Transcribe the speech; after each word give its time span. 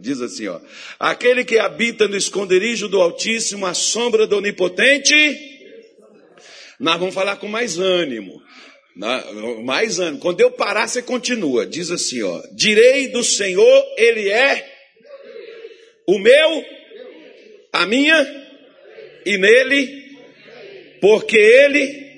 Diz 0.00 0.20
assim, 0.20 0.48
ó: 0.48 0.58
Aquele 0.98 1.44
que 1.44 1.58
habita 1.58 2.08
no 2.08 2.16
esconderijo 2.16 2.88
do 2.88 3.00
Altíssimo, 3.00 3.66
a 3.66 3.74
sombra 3.74 4.26
do 4.26 4.38
Onipotente, 4.38 5.14
nós 6.78 6.98
vamos 6.98 7.14
falar 7.14 7.36
com 7.36 7.46
mais 7.46 7.78
ânimo. 7.78 8.42
Mais 9.62 9.98
ânimo. 9.98 10.18
Quando 10.18 10.40
eu 10.40 10.50
parar, 10.50 10.88
você 10.88 11.02
continua. 11.02 11.66
Diz 11.66 11.90
assim, 11.90 12.22
ó: 12.22 12.42
Direi 12.52 13.08
do 13.08 13.22
Senhor, 13.22 13.84
ele 13.98 14.30
é 14.30 14.66
o 16.06 16.18
meu, 16.18 16.64
a 17.72 17.86
minha 17.86 18.26
e 19.26 19.36
nele, 19.36 20.18
porque 21.00 21.36
ele 21.36 22.10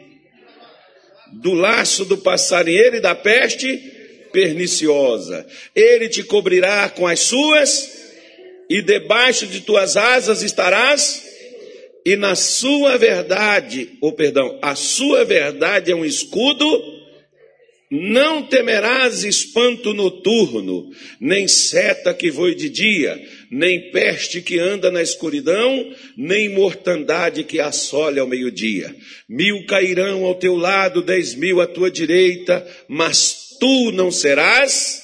do 1.33 1.53
laço 1.53 2.05
do 2.05 2.19
passarinheiro 2.19 2.97
e 2.97 3.01
da 3.01 3.15
peste 3.15 3.92
perniciosa. 4.33 5.47
Ele 5.75 6.09
te 6.09 6.23
cobrirá 6.23 6.89
com 6.89 7.07
as 7.07 7.21
suas, 7.21 8.03
e 8.69 8.81
debaixo 8.81 9.47
de 9.47 9.61
tuas 9.61 9.97
asas 9.97 10.43
estarás, 10.43 11.23
e 12.05 12.17
na 12.17 12.35
sua 12.35 12.97
verdade, 12.97 13.91
ou 14.01 14.13
perdão, 14.13 14.59
a 14.63 14.75
sua 14.75 15.25
verdade 15.25 15.93
é 15.93 15.95
um 15.95 16.05
escudo, 16.05 16.67
não 17.91 18.43
temerás 18.43 19.23
espanto 19.23 19.93
noturno, 19.93 20.91
nem 21.21 21.47
seta 21.47 22.15
que 22.15 22.31
voe 22.31 22.55
de 22.55 22.71
dia, 22.71 23.23
nem 23.51 23.91
peste 23.91 24.41
que 24.41 24.59
anda 24.59 24.91
na 24.91 25.03
escuridão, 25.03 25.95
nem 26.17 26.49
mortandade 26.49 27.45
que 27.45 27.61
assole 27.61 28.19
ao 28.19 28.27
meio-dia. 28.27 28.97
Mil 29.29 29.67
cairão 29.67 30.25
ao 30.25 30.35
teu 30.35 30.57
lado, 30.57 31.03
dez 31.03 31.35
mil 31.35 31.61
à 31.61 31.67
tua 31.67 31.91
direita, 31.91 32.67
mas 32.89 33.42
tu 33.63 33.93
não 33.93 34.11
serás, 34.11 35.01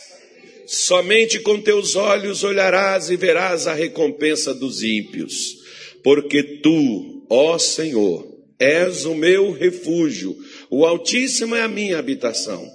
somente 0.66 1.38
com 1.38 1.60
teus 1.60 1.94
olhos 1.94 2.42
olharás 2.42 3.08
e 3.08 3.16
verás 3.16 3.68
a 3.68 3.72
recompensa 3.72 4.52
dos 4.52 4.82
ímpios. 4.82 5.58
Porque 6.02 6.42
tu, 6.60 7.24
ó 7.30 7.56
Senhor, 7.56 8.27
és 8.58 9.05
o 9.05 9.14
meu 9.14 9.52
refúgio, 9.52 10.36
o 10.68 10.84
Altíssimo 10.84 11.55
é 11.55 11.62
a 11.62 11.68
minha 11.68 12.00
habitação. 12.00 12.68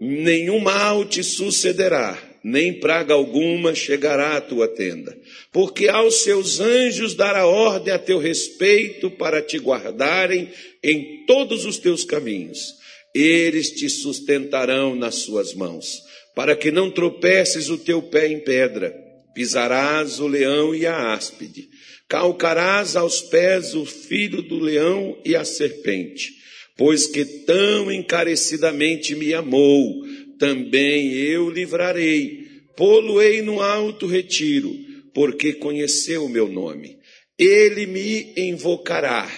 Nenhum 0.00 0.58
mal 0.58 1.04
te 1.04 1.22
sucederá 1.22 2.20
nem 2.46 2.74
praga 2.74 3.12
alguma 3.12 3.74
chegará 3.74 4.36
à 4.36 4.40
tua 4.40 4.68
tenda, 4.68 5.18
porque 5.52 5.88
aos 5.88 6.22
seus 6.22 6.60
anjos 6.60 7.12
dará 7.12 7.44
ordem 7.44 7.92
a 7.92 7.98
teu 7.98 8.18
respeito 8.20 9.10
para 9.10 9.42
te 9.42 9.58
guardarem 9.58 10.48
em 10.80 11.24
todos 11.26 11.64
os 11.64 11.76
teus 11.78 12.04
caminhos. 12.04 12.75
Eles 13.16 13.70
te 13.70 13.88
sustentarão 13.88 14.94
nas 14.94 15.16
suas 15.16 15.54
mãos, 15.54 16.02
para 16.34 16.54
que 16.54 16.70
não 16.70 16.90
tropeces 16.90 17.70
o 17.70 17.78
teu 17.78 18.02
pé 18.02 18.28
em 18.28 18.40
pedra. 18.40 18.94
Pisarás 19.34 20.18
o 20.20 20.26
leão 20.26 20.74
e 20.74 20.86
a 20.86 21.12
áspide, 21.12 21.68
calcarás 22.08 22.96
aos 22.96 23.20
pés 23.20 23.74
o 23.74 23.84
filho 23.84 24.42
do 24.42 24.58
leão 24.58 25.20
e 25.24 25.36
a 25.36 25.44
serpente, 25.44 26.32
pois 26.76 27.06
que 27.06 27.24
tão 27.24 27.92
encarecidamente 27.92 29.14
me 29.14 29.34
amou 29.34 30.04
também 30.38 31.12
eu 31.14 31.48
livrarei, 31.48 32.44
pô-lo-ei 32.76 33.40
no 33.42 33.60
alto 33.60 34.06
retiro, 34.06 34.74
porque 35.14 35.54
conheceu 35.54 36.24
o 36.24 36.28
meu 36.28 36.48
nome. 36.48 36.98
Ele 37.38 37.86
me 37.86 38.32
invocará 38.36 39.30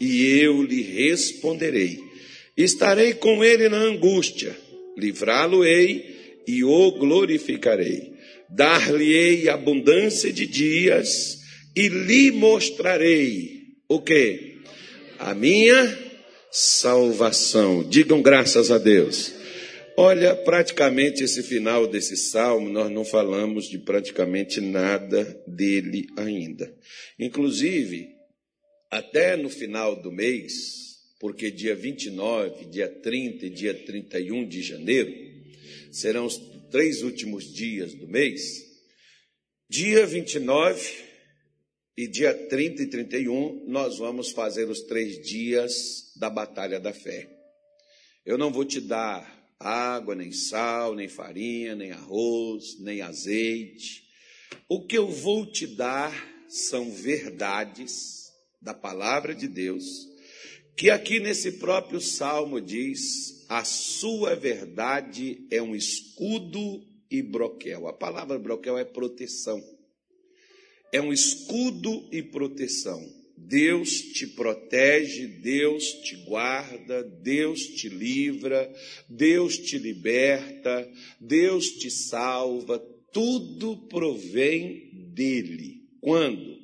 e 0.00 0.26
eu 0.26 0.62
lhe 0.62 0.82
responderei. 0.82 2.00
Estarei 2.56 3.14
com 3.14 3.42
ele 3.42 3.68
na 3.68 3.78
angústia, 3.78 4.56
livrá-lo-ei 4.96 6.42
e 6.46 6.62
o 6.62 6.92
glorificarei. 6.92 8.12
Dar-lhe-ei 8.48 9.48
abundância 9.48 10.32
de 10.32 10.46
dias 10.46 11.40
e 11.74 11.88
lhe 11.88 12.30
mostrarei 12.30 13.62
o 13.88 14.00
que? 14.00 14.58
A 15.18 15.34
minha 15.34 15.98
salvação. 16.50 17.82
Digam 17.82 18.22
graças 18.22 18.70
a 18.70 18.78
Deus. 18.78 19.34
Olha, 19.96 20.34
praticamente 20.34 21.22
esse 21.22 21.42
final 21.42 21.86
desse 21.86 22.16
salmo, 22.16 22.68
nós 22.68 22.90
não 22.90 23.04
falamos 23.04 23.68
de 23.68 23.78
praticamente 23.78 24.60
nada 24.60 25.24
dele 25.46 26.06
ainda. 26.16 26.72
Inclusive, 27.18 28.08
até 28.90 29.36
no 29.36 29.48
final 29.48 30.00
do 30.00 30.10
mês, 30.10 30.83
porque 31.24 31.50
dia 31.50 31.74
29, 31.74 32.66
dia 32.66 32.86
30 32.86 33.46
e 33.46 33.48
dia 33.48 33.72
31 33.72 34.46
de 34.46 34.60
janeiro 34.60 35.10
serão 35.90 36.26
os 36.26 36.36
três 36.70 37.02
últimos 37.02 37.50
dias 37.50 37.94
do 37.94 38.06
mês. 38.06 38.62
Dia 39.66 40.04
29 40.04 40.86
e 41.96 42.06
dia 42.06 42.34
30 42.34 42.82
e 42.82 42.86
31, 42.88 43.64
nós 43.66 43.96
vamos 43.96 44.32
fazer 44.32 44.68
os 44.68 44.82
três 44.82 45.18
dias 45.26 46.12
da 46.14 46.28
Batalha 46.28 46.78
da 46.78 46.92
Fé. 46.92 47.26
Eu 48.26 48.36
não 48.36 48.52
vou 48.52 48.66
te 48.66 48.78
dar 48.78 49.56
água, 49.58 50.14
nem 50.14 50.30
sal, 50.30 50.94
nem 50.94 51.08
farinha, 51.08 51.74
nem 51.74 51.90
arroz, 51.90 52.78
nem 52.80 53.00
azeite. 53.00 54.04
O 54.68 54.86
que 54.86 54.98
eu 54.98 55.08
vou 55.08 55.50
te 55.50 55.66
dar 55.66 56.12
são 56.50 56.90
verdades 56.90 58.30
da 58.60 58.74
palavra 58.74 59.34
de 59.34 59.48
Deus, 59.48 60.12
que 60.76 60.90
aqui 60.90 61.20
nesse 61.20 61.52
próprio 61.52 62.00
salmo 62.00 62.60
diz: 62.60 63.44
a 63.48 63.64
sua 63.64 64.34
verdade 64.34 65.46
é 65.50 65.62
um 65.62 65.74
escudo 65.74 66.82
e 67.10 67.22
broquel. 67.22 67.86
A 67.86 67.92
palavra 67.92 68.38
broquel 68.38 68.76
é 68.78 68.84
proteção. 68.84 69.62
É 70.92 71.00
um 71.00 71.12
escudo 71.12 72.08
e 72.12 72.22
proteção. 72.22 73.00
Deus 73.36 73.90
te 73.90 74.28
protege, 74.28 75.26
Deus 75.26 75.84
te 76.02 76.16
guarda, 76.24 77.02
Deus 77.02 77.60
te 77.60 77.88
livra, 77.88 78.72
Deus 79.08 79.58
te 79.58 79.76
liberta, 79.76 80.90
Deus 81.20 81.70
te 81.72 81.90
salva, 81.90 82.78
tudo 83.12 83.76
provém 83.88 85.10
dele. 85.12 85.82
Quando? 86.00 86.58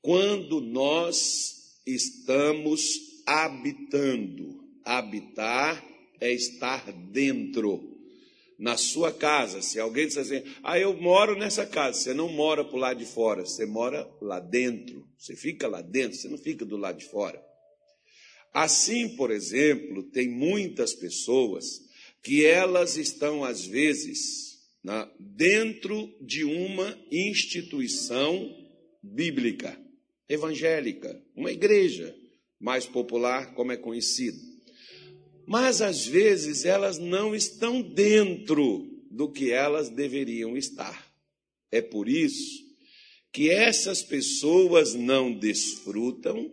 Quando 0.00 0.60
nós 0.60 1.80
estamos 1.86 3.13
habitando. 3.26 4.62
Habitar 4.84 5.82
é 6.20 6.32
estar 6.32 6.92
dentro 6.92 7.94
na 8.58 8.76
sua 8.76 9.12
casa. 9.12 9.62
Se 9.62 9.80
alguém 9.80 10.06
disser 10.06 10.22
assim, 10.22 10.42
ah, 10.62 10.78
eu 10.78 10.94
moro 10.94 11.36
nessa 11.36 11.66
casa, 11.66 11.98
você 11.98 12.14
não 12.14 12.28
mora 12.28 12.64
para 12.64 12.76
o 12.76 12.78
lado 12.78 12.98
de 12.98 13.06
fora, 13.06 13.44
você 13.44 13.66
mora 13.66 14.08
lá 14.20 14.40
dentro. 14.40 15.06
Você 15.18 15.34
fica 15.34 15.66
lá 15.66 15.80
dentro, 15.80 16.18
você 16.18 16.28
não 16.28 16.38
fica 16.38 16.64
do 16.64 16.76
lado 16.76 16.98
de 16.98 17.06
fora. 17.06 17.42
Assim, 18.52 19.16
por 19.16 19.30
exemplo, 19.30 20.02
tem 20.02 20.28
muitas 20.28 20.94
pessoas 20.94 21.80
que 22.22 22.44
elas 22.44 22.96
estão, 22.96 23.44
às 23.44 23.66
vezes, 23.66 24.60
na, 24.82 25.10
dentro 25.18 26.14
de 26.20 26.44
uma 26.44 26.96
instituição 27.10 28.54
bíblica, 29.02 29.78
evangélica, 30.28 31.20
uma 31.34 31.50
igreja 31.50 32.14
mais 32.64 32.86
popular, 32.86 33.54
como 33.54 33.70
é 33.70 33.76
conhecido 33.76 34.54
mas 35.46 35.82
às 35.82 36.06
vezes 36.06 36.64
elas 36.64 36.98
não 36.98 37.34
estão 37.34 37.82
dentro 37.82 38.90
do 39.10 39.30
que 39.30 39.50
elas 39.50 39.88
deveriam 39.88 40.56
estar. 40.56 41.12
É 41.70 41.82
por 41.82 42.08
isso 42.08 42.64
que 43.32 43.50
essas 43.50 44.02
pessoas 44.02 44.94
não 44.94 45.32
desfrutam, 45.32 46.50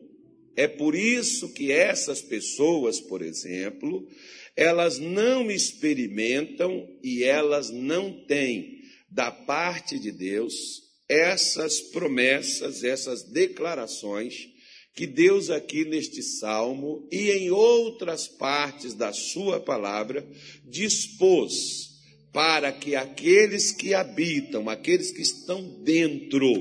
é 0.56 0.68
por 0.68 0.96
isso 0.96 1.54
que 1.54 1.72
essas 1.72 2.22
pessoas, 2.22 3.00
por 3.00 3.22
exemplo, 3.22 4.08
elas 4.56 5.00
não 5.00 5.50
experimentam 5.50 6.88
e 7.04 7.24
elas 7.24 7.70
não 7.70 8.26
têm 8.26 8.82
da 9.10 9.32
parte 9.32 9.98
de 9.98 10.12
Deus 10.12 10.82
essas 11.08 11.80
promessas, 11.80 12.84
essas 12.84 13.24
declarações 13.24 14.51
que 14.94 15.08
Deus 15.08 15.50
aqui 15.50 15.86
neste 15.86 16.22
salmo 16.22 17.08
e 17.12 17.32
em 17.32 17.50
outras 17.50 18.28
partes 18.28 18.94
da 18.94 19.14
sua 19.14 19.60
palavra 19.60 20.28
dispôs 20.66 21.92
para 22.34 22.72
que 22.72 22.96
aqueles 22.96 23.72
que 23.72 23.94
habitam, 23.94 24.70
aqueles 24.70 25.12
que 25.12 25.22
estão 25.22 25.62
dentro 25.84 26.52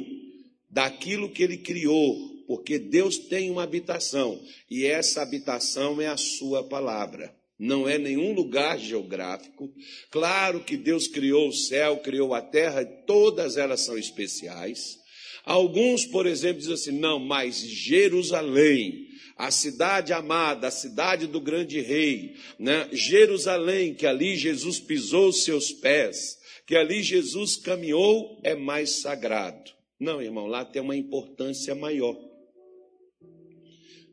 daquilo 0.69 1.31
que 1.31 1.43
ele 1.43 1.59
criou, 1.59 2.45
porque 2.47 2.79
Deus 2.79 3.19
tem 3.19 3.51
uma 3.51 3.63
habitação 3.63 4.41
e 4.71 4.85
essa 4.85 5.23
habitação 5.23 6.01
é 6.01 6.07
a 6.07 6.17
sua 6.17 6.65
palavra. 6.65 7.35
Não 7.59 7.87
é 7.87 7.99
nenhum 7.99 8.33
lugar 8.33 8.79
geográfico. 8.79 9.71
Claro 10.11 10.65
que 10.65 10.79
Deus 10.79 11.07
criou 11.07 11.49
o 11.49 11.53
céu, 11.53 11.99
criou 11.99 12.33
a 12.33 12.41
terra, 12.41 12.83
todas 13.07 13.59
elas 13.59 13.81
são 13.81 13.99
especiais. 13.99 15.00
Alguns, 15.45 16.05
por 16.05 16.27
exemplo, 16.27 16.59
dizem 16.59 16.75
assim: 16.75 16.93
não, 16.93 17.19
mas 17.19 17.59
Jerusalém, 17.59 19.09
a 19.37 19.51
cidade 19.51 20.13
amada, 20.13 20.69
a 20.69 20.71
cidade 20.71 21.27
do 21.27 21.41
grande 21.41 21.81
rei, 21.81 22.35
né? 22.59 22.89
Jerusalém, 22.93 23.95
que 23.95 24.07
ali 24.07 24.37
Jesus 24.37 24.79
pisou 24.79 25.33
seus 25.33 25.73
pés, 25.73 26.39
que 26.67 26.77
ali 26.77 27.03
Jesus 27.03 27.57
caminhou 27.57 28.39
é 28.43 28.55
mais 28.55 29.01
sagrado. 29.01 29.71
Não, 29.99 30.23
irmão, 30.23 30.47
lá 30.47 30.65
tem 30.65 30.81
uma 30.81 30.97
importância 30.97 31.75
maior. 31.75 32.17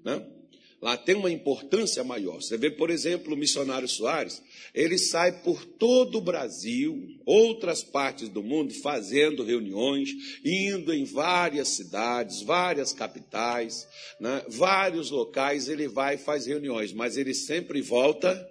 Né? 0.03 0.36
Lá 0.87 0.95
tem 0.95 1.15
uma 1.15 1.29
importância 1.29 2.01
maior. 2.01 2.41
Você 2.41 2.55
vê, 2.57 2.71
por 2.71 2.89
exemplo, 2.89 3.33
o 3.33 3.37
missionário 3.37 3.89
Soares, 3.89 4.41
ele 4.73 4.97
sai 4.97 5.41
por 5.41 5.65
todo 5.65 6.17
o 6.17 6.21
Brasil, 6.21 7.05
outras 7.25 7.83
partes 7.83 8.29
do 8.29 8.41
mundo, 8.41 8.73
fazendo 8.75 9.43
reuniões, 9.43 10.09
indo 10.45 10.93
em 10.93 11.03
várias 11.03 11.75
cidades, 11.75 12.41
várias 12.41 12.93
capitais, 12.93 13.85
né? 14.17 14.41
vários 14.47 15.11
locais, 15.11 15.67
ele 15.67 15.89
vai 15.89 16.15
e 16.15 16.19
faz 16.19 16.45
reuniões, 16.45 16.93
mas 16.93 17.17
ele 17.17 17.33
sempre 17.33 17.81
volta. 17.81 18.49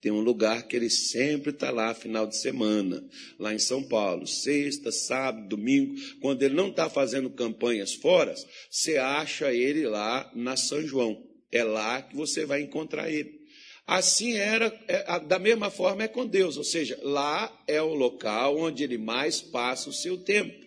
Tem 0.00 0.12
um 0.12 0.20
lugar 0.20 0.68
que 0.68 0.76
ele 0.76 0.88
sempre 0.88 1.50
está 1.50 1.72
lá, 1.72 1.92
final 1.94 2.28
de 2.28 2.36
semana, 2.36 3.02
lá 3.40 3.52
em 3.52 3.58
São 3.58 3.82
Paulo, 3.82 4.24
sexta, 4.24 4.92
sábado, 4.92 5.48
domingo. 5.48 5.96
Quando 6.20 6.44
ele 6.44 6.54
não 6.54 6.68
está 6.68 6.88
fazendo 6.88 7.28
campanhas 7.28 7.92
fora, 7.94 8.32
você 8.70 8.98
acha 8.98 9.52
ele 9.52 9.84
lá 9.84 10.30
na 10.32 10.56
São 10.56 10.80
João. 10.80 11.26
É 11.50 11.62
lá 11.62 12.02
que 12.02 12.16
você 12.16 12.44
vai 12.44 12.62
encontrar 12.62 13.10
ele. 13.10 13.46
Assim 13.86 14.34
era, 14.34 14.66
é, 14.88 15.20
da 15.20 15.38
mesma 15.38 15.70
forma 15.70 16.02
é 16.02 16.08
com 16.08 16.26
Deus, 16.26 16.56
ou 16.56 16.64
seja, 16.64 16.98
lá 17.02 17.64
é 17.68 17.80
o 17.80 17.94
local 17.94 18.58
onde 18.58 18.82
ele 18.82 18.98
mais 18.98 19.40
passa 19.40 19.88
o 19.88 19.92
seu 19.92 20.18
tempo. 20.18 20.66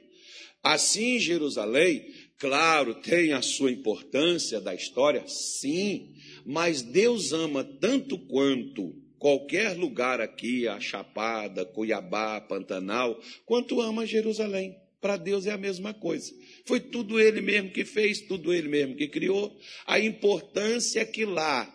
Assim, 0.63 1.19
Jerusalém, 1.19 2.05
claro, 2.37 2.95
tem 2.95 3.33
a 3.33 3.41
sua 3.41 3.71
importância 3.71 4.61
da 4.61 4.73
história, 4.73 5.23
sim, 5.27 6.13
mas 6.45 6.81
Deus 6.81 7.33
ama 7.33 7.63
tanto 7.63 8.17
quanto 8.17 8.95
qualquer 9.17 9.75
lugar 9.75 10.21
aqui, 10.21 10.65
a 10.65 10.79
Chapada, 10.79 11.65
Cuiabá, 11.65 12.39
Pantanal, 12.39 13.19
quanto 13.45 13.81
ama 13.81 14.05
Jerusalém. 14.05 14.75
Para 15.01 15.17
Deus 15.17 15.45
é 15.45 15.51
a 15.51 15.57
mesma 15.57 15.93
coisa. 15.93 16.33
Foi 16.69 16.79
tudo 16.79 17.19
Ele 17.19 17.41
mesmo 17.41 17.71
que 17.71 17.83
fez, 17.83 18.21
tudo 18.21 18.53
Ele 18.53 18.67
mesmo 18.67 18.95
que 18.95 19.07
criou. 19.07 19.59
A 19.87 19.99
importância 19.99 21.03
que 21.03 21.25
lá 21.25 21.67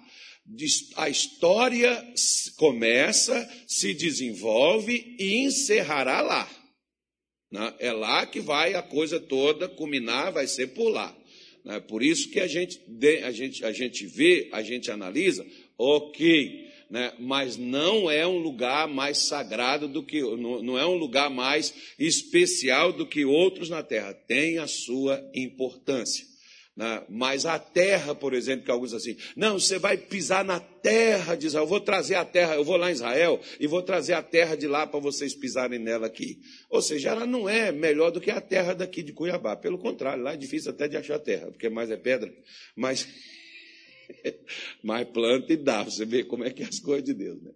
a 0.94 1.08
história 1.08 2.14
começa, 2.56 3.64
se 3.66 3.92
desenvolve 3.92 5.16
e 5.18 5.38
encerrará 5.38 6.20
lá. 6.20 6.48
Né? 7.50 7.74
É 7.80 7.92
lá 7.92 8.24
que 8.24 8.38
vai 8.38 8.74
a 8.74 8.82
coisa 8.82 9.18
toda 9.18 9.68
culminar, 9.68 10.32
vai 10.32 10.46
ser 10.46 10.68
por 10.68 10.90
lá. 10.90 11.12
Né? 11.64 11.80
Por 11.80 12.00
isso 12.00 12.30
que 12.30 12.38
a 12.38 12.46
gente, 12.46 12.80
a, 13.24 13.32
gente, 13.32 13.64
a 13.64 13.72
gente 13.72 14.06
vê, 14.06 14.48
a 14.52 14.62
gente 14.62 14.92
analisa, 14.92 15.44
ok, 15.76 16.63
né? 16.90 17.12
mas 17.18 17.56
não 17.56 18.10
é 18.10 18.26
um 18.26 18.38
lugar 18.38 18.86
mais 18.88 19.18
sagrado 19.18 19.88
do 19.88 20.02
que, 20.02 20.20
não 20.20 20.78
é 20.78 20.86
um 20.86 20.96
lugar 20.96 21.30
mais 21.30 21.74
especial 21.98 22.92
do 22.92 23.06
que 23.06 23.24
outros 23.24 23.68
na 23.68 23.82
terra. 23.82 24.14
Tem 24.14 24.58
a 24.58 24.66
sua 24.66 25.22
importância. 25.34 26.34
Né? 26.76 27.04
Mas 27.08 27.46
a 27.46 27.56
terra, 27.58 28.14
por 28.14 28.34
exemplo, 28.34 28.64
que 28.64 28.70
alguns 28.70 28.92
assim, 28.92 29.16
não, 29.36 29.60
você 29.60 29.78
vai 29.78 29.96
pisar 29.96 30.44
na 30.44 30.58
terra 30.58 31.36
de 31.36 31.46
Israel, 31.46 31.64
eu 31.64 31.68
vou 31.68 31.80
trazer 31.80 32.16
a 32.16 32.24
terra, 32.24 32.56
eu 32.56 32.64
vou 32.64 32.76
lá 32.76 32.90
em 32.90 32.94
Israel 32.94 33.40
e 33.60 33.66
vou 33.66 33.80
trazer 33.80 34.14
a 34.14 34.22
terra 34.22 34.56
de 34.56 34.66
lá 34.66 34.86
para 34.86 34.98
vocês 34.98 35.34
pisarem 35.34 35.78
nela 35.78 36.06
aqui. 36.06 36.40
Ou 36.68 36.82
seja, 36.82 37.10
ela 37.10 37.26
não 37.26 37.48
é 37.48 37.70
melhor 37.70 38.10
do 38.10 38.20
que 38.20 38.30
a 38.30 38.40
terra 38.40 38.74
daqui 38.74 39.02
de 39.02 39.12
Cuiabá, 39.12 39.56
pelo 39.56 39.78
contrário, 39.78 40.24
lá 40.24 40.32
é 40.32 40.36
difícil 40.36 40.72
até 40.72 40.88
de 40.88 40.96
achar 40.96 41.18
terra, 41.20 41.46
porque 41.46 41.68
mais 41.68 41.90
é 41.90 41.96
pedra, 41.96 42.32
mas 42.74 43.06
Mas 44.82 45.08
planta 45.08 45.52
e 45.52 45.56
dá, 45.56 45.82
você 45.82 46.04
vê 46.04 46.24
como 46.24 46.44
é 46.44 46.50
que 46.50 46.62
é 46.62 46.66
as 46.66 46.78
coisas 46.80 47.04
de 47.04 47.14
Deus, 47.14 47.42
né? 47.42 47.50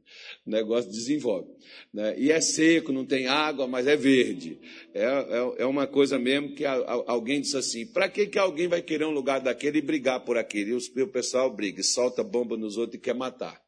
O 0.46 0.50
negócio 0.50 0.90
desenvolve. 0.90 1.50
Né? 1.92 2.18
E 2.18 2.30
é 2.30 2.40
seco, 2.40 2.92
não 2.92 3.04
tem 3.04 3.26
água, 3.26 3.66
mas 3.66 3.86
é 3.86 3.96
verde. 3.96 4.58
É, 4.94 5.04
é, 5.04 5.62
é 5.62 5.66
uma 5.66 5.86
coisa 5.86 6.18
mesmo 6.18 6.54
que 6.54 6.64
a, 6.64 6.74
a, 6.74 7.12
alguém 7.12 7.40
disse 7.40 7.56
assim: 7.56 7.86
para 7.86 8.08
que, 8.08 8.26
que 8.26 8.38
alguém 8.38 8.68
vai 8.68 8.82
querer 8.82 9.04
um 9.04 9.12
lugar 9.12 9.40
daquele 9.40 9.78
e 9.78 9.82
brigar 9.82 10.24
por 10.24 10.36
aquele? 10.36 10.70
E 10.70 10.74
o, 10.74 11.04
o 11.04 11.08
pessoal 11.08 11.54
briga, 11.54 11.82
solta 11.82 12.22
bomba 12.22 12.56
nos 12.56 12.76
outros 12.76 12.98
e 12.98 13.02
quer 13.02 13.14
matar. 13.14 13.60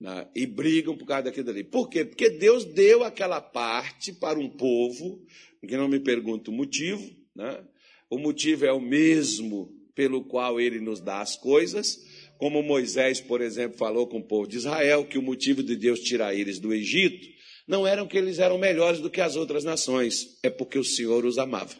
Né? 0.00 0.28
E 0.34 0.46
brigam 0.46 0.96
por 0.96 1.06
causa 1.06 1.24
daquilo 1.24 1.50
ali. 1.50 1.64
Por 1.64 1.88
quê? 1.88 2.04
Porque 2.04 2.30
Deus 2.30 2.64
deu 2.64 3.02
aquela 3.02 3.40
parte 3.40 4.12
para 4.12 4.38
um 4.38 4.48
povo, 4.48 5.24
que 5.66 5.76
não 5.76 5.88
me 5.88 5.98
pergunto 5.98 6.50
o 6.50 6.54
motivo, 6.54 7.02
né? 7.34 7.64
o 8.10 8.18
motivo 8.18 8.64
é 8.64 8.72
o 8.72 8.80
mesmo 8.80 9.74
pelo 9.94 10.22
qual 10.24 10.60
ele 10.60 10.78
nos 10.78 11.00
dá 11.00 11.20
as 11.20 11.36
coisas, 11.36 12.04
como 12.38 12.62
Moisés, 12.62 13.20
por 13.20 13.40
exemplo, 13.40 13.78
falou 13.78 14.06
com 14.06 14.18
o 14.18 14.26
povo 14.26 14.46
de 14.46 14.56
Israel, 14.56 15.06
que 15.06 15.18
o 15.18 15.22
motivo 15.22 15.62
de 15.62 15.76
Deus 15.76 16.00
tirar 16.00 16.34
eles 16.34 16.58
do 16.58 16.72
Egito 16.72 17.26
não 17.66 17.86
era 17.86 18.06
que 18.06 18.16
eles 18.16 18.38
eram 18.38 18.58
melhores 18.58 19.00
do 19.00 19.10
que 19.10 19.20
as 19.20 19.34
outras 19.34 19.64
nações, 19.64 20.38
é 20.42 20.48
porque 20.48 20.78
o 20.78 20.84
Senhor 20.84 21.24
os 21.24 21.38
amava. 21.38 21.74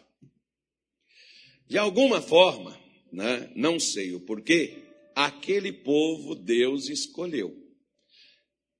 De 1.67 1.77
alguma 1.77 2.21
forma, 2.21 2.77
né, 3.11 3.49
não 3.55 3.79
sei 3.79 4.13
o 4.13 4.19
porquê, 4.19 4.83
aquele 5.15 5.71
povo 5.71 6.35
Deus 6.35 6.89
escolheu. 6.89 7.55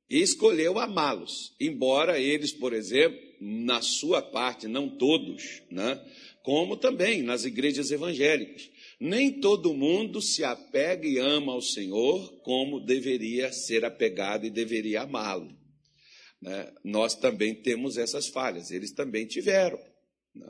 E 0.09 0.21
escolheu 0.21 0.79
amá-los, 0.79 1.53
embora 1.59 2.19
eles, 2.19 2.53
por 2.53 2.73
exemplo, 2.73 3.19
na 3.41 3.81
sua 3.81 4.21
parte, 4.21 4.67
não 4.67 4.89
todos, 4.89 5.61
né, 5.69 6.01
como 6.43 6.77
também 6.77 7.21
nas 7.21 7.43
igrejas 7.43 7.91
evangélicas, 7.91 8.69
nem 8.99 9.39
todo 9.39 9.73
mundo 9.73 10.21
se 10.21 10.43
apega 10.43 11.07
e 11.07 11.17
ama 11.17 11.53
ao 11.53 11.61
Senhor 11.61 12.41
como 12.41 12.79
deveria 12.79 13.51
ser 13.51 13.85
apegado 13.85 14.45
e 14.45 14.49
deveria 14.49 15.01
amá-lo. 15.01 15.55
Né? 16.41 16.71
Nós 16.83 17.15
também 17.15 17.53
temos 17.55 17.97
essas 17.97 18.27
falhas, 18.27 18.71
eles 18.71 18.91
também 18.91 19.25
tiveram. 19.25 19.79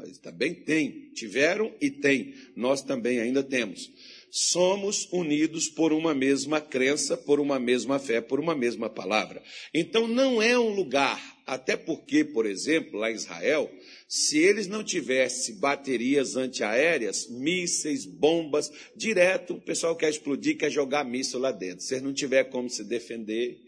Eles 0.03 0.19
também 0.19 0.53
têm, 0.53 1.11
tiveram 1.13 1.73
e 1.79 1.89
têm. 1.89 2.33
Nós 2.55 2.81
também 2.81 3.19
ainda 3.19 3.41
temos. 3.41 3.89
Somos 4.29 5.07
unidos 5.11 5.69
por 5.69 5.93
uma 5.93 6.13
mesma 6.13 6.59
crença, 6.59 7.15
por 7.15 7.39
uma 7.39 7.59
mesma 7.59 7.97
fé, 7.97 8.19
por 8.19 8.39
uma 8.39 8.53
mesma 8.53 8.89
palavra. 8.89 9.41
Então 9.73 10.07
não 10.07 10.41
é 10.41 10.59
um 10.59 10.73
lugar, 10.73 11.21
até 11.45 11.77
porque, 11.77 12.25
por 12.25 12.45
exemplo, 12.45 12.99
lá 12.99 13.09
em 13.09 13.15
Israel, 13.15 13.71
se 14.07 14.37
eles 14.37 14.67
não 14.67 14.85
tivessem 14.85 15.59
baterias 15.59 16.37
antiaéreas, 16.37 17.27
mísseis, 17.29 18.05
bombas, 18.05 18.71
direto 18.95 19.55
o 19.55 19.61
pessoal 19.61 19.97
quer 19.97 20.09
explodir, 20.09 20.57
quer 20.57 20.71
jogar 20.71 21.03
míssil 21.03 21.39
lá 21.39 21.51
dentro. 21.51 21.81
Se 21.81 21.95
eles 21.95 22.03
não 22.03 22.13
tiver 22.13 22.45
como 22.45 22.69
se 22.69 22.85
defender, 22.85 23.59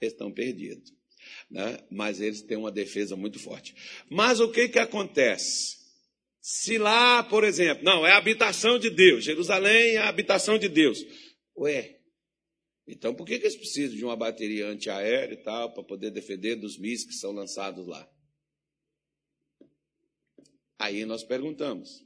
eles 0.00 0.12
estão 0.12 0.32
perdidos. 0.32 0.92
Né? 1.48 1.78
Mas 1.92 2.20
eles 2.20 2.42
têm 2.42 2.56
uma 2.56 2.72
defesa 2.72 3.14
muito 3.14 3.38
forte. 3.38 3.72
Mas 4.10 4.40
o 4.40 4.50
que, 4.50 4.68
que 4.68 4.80
acontece? 4.80 5.76
Se 6.40 6.76
lá, 6.76 7.22
por 7.22 7.44
exemplo, 7.44 7.84
não, 7.84 8.04
é 8.04 8.10
a 8.10 8.18
habitação 8.18 8.78
de 8.78 8.90
Deus, 8.90 9.24
Jerusalém 9.24 9.94
é 9.94 9.98
a 9.98 10.08
habitação 10.08 10.58
de 10.58 10.68
Deus. 10.68 10.98
Ué, 11.56 12.00
então 12.88 13.14
por 13.14 13.24
que, 13.24 13.38
que 13.38 13.46
eles 13.46 13.56
precisam 13.56 13.96
de 13.96 14.04
uma 14.04 14.16
bateria 14.16 14.66
antiaérea 14.66 15.34
e 15.34 15.42
tal, 15.42 15.72
para 15.72 15.84
poder 15.84 16.10
defender 16.10 16.56
dos 16.56 16.76
mísseis 16.78 17.06
que 17.06 17.14
são 17.14 17.30
lançados 17.30 17.86
lá? 17.86 18.10
Aí 20.78 21.04
nós 21.04 21.22
perguntamos. 21.22 22.04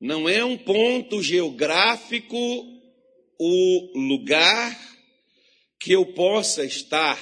Não 0.00 0.28
é 0.28 0.44
um 0.44 0.58
ponto 0.58 1.22
geográfico 1.22 2.36
o 3.38 3.98
lugar 3.98 4.78
que 5.80 5.92
eu 5.92 6.12
possa 6.14 6.64
estar, 6.64 7.18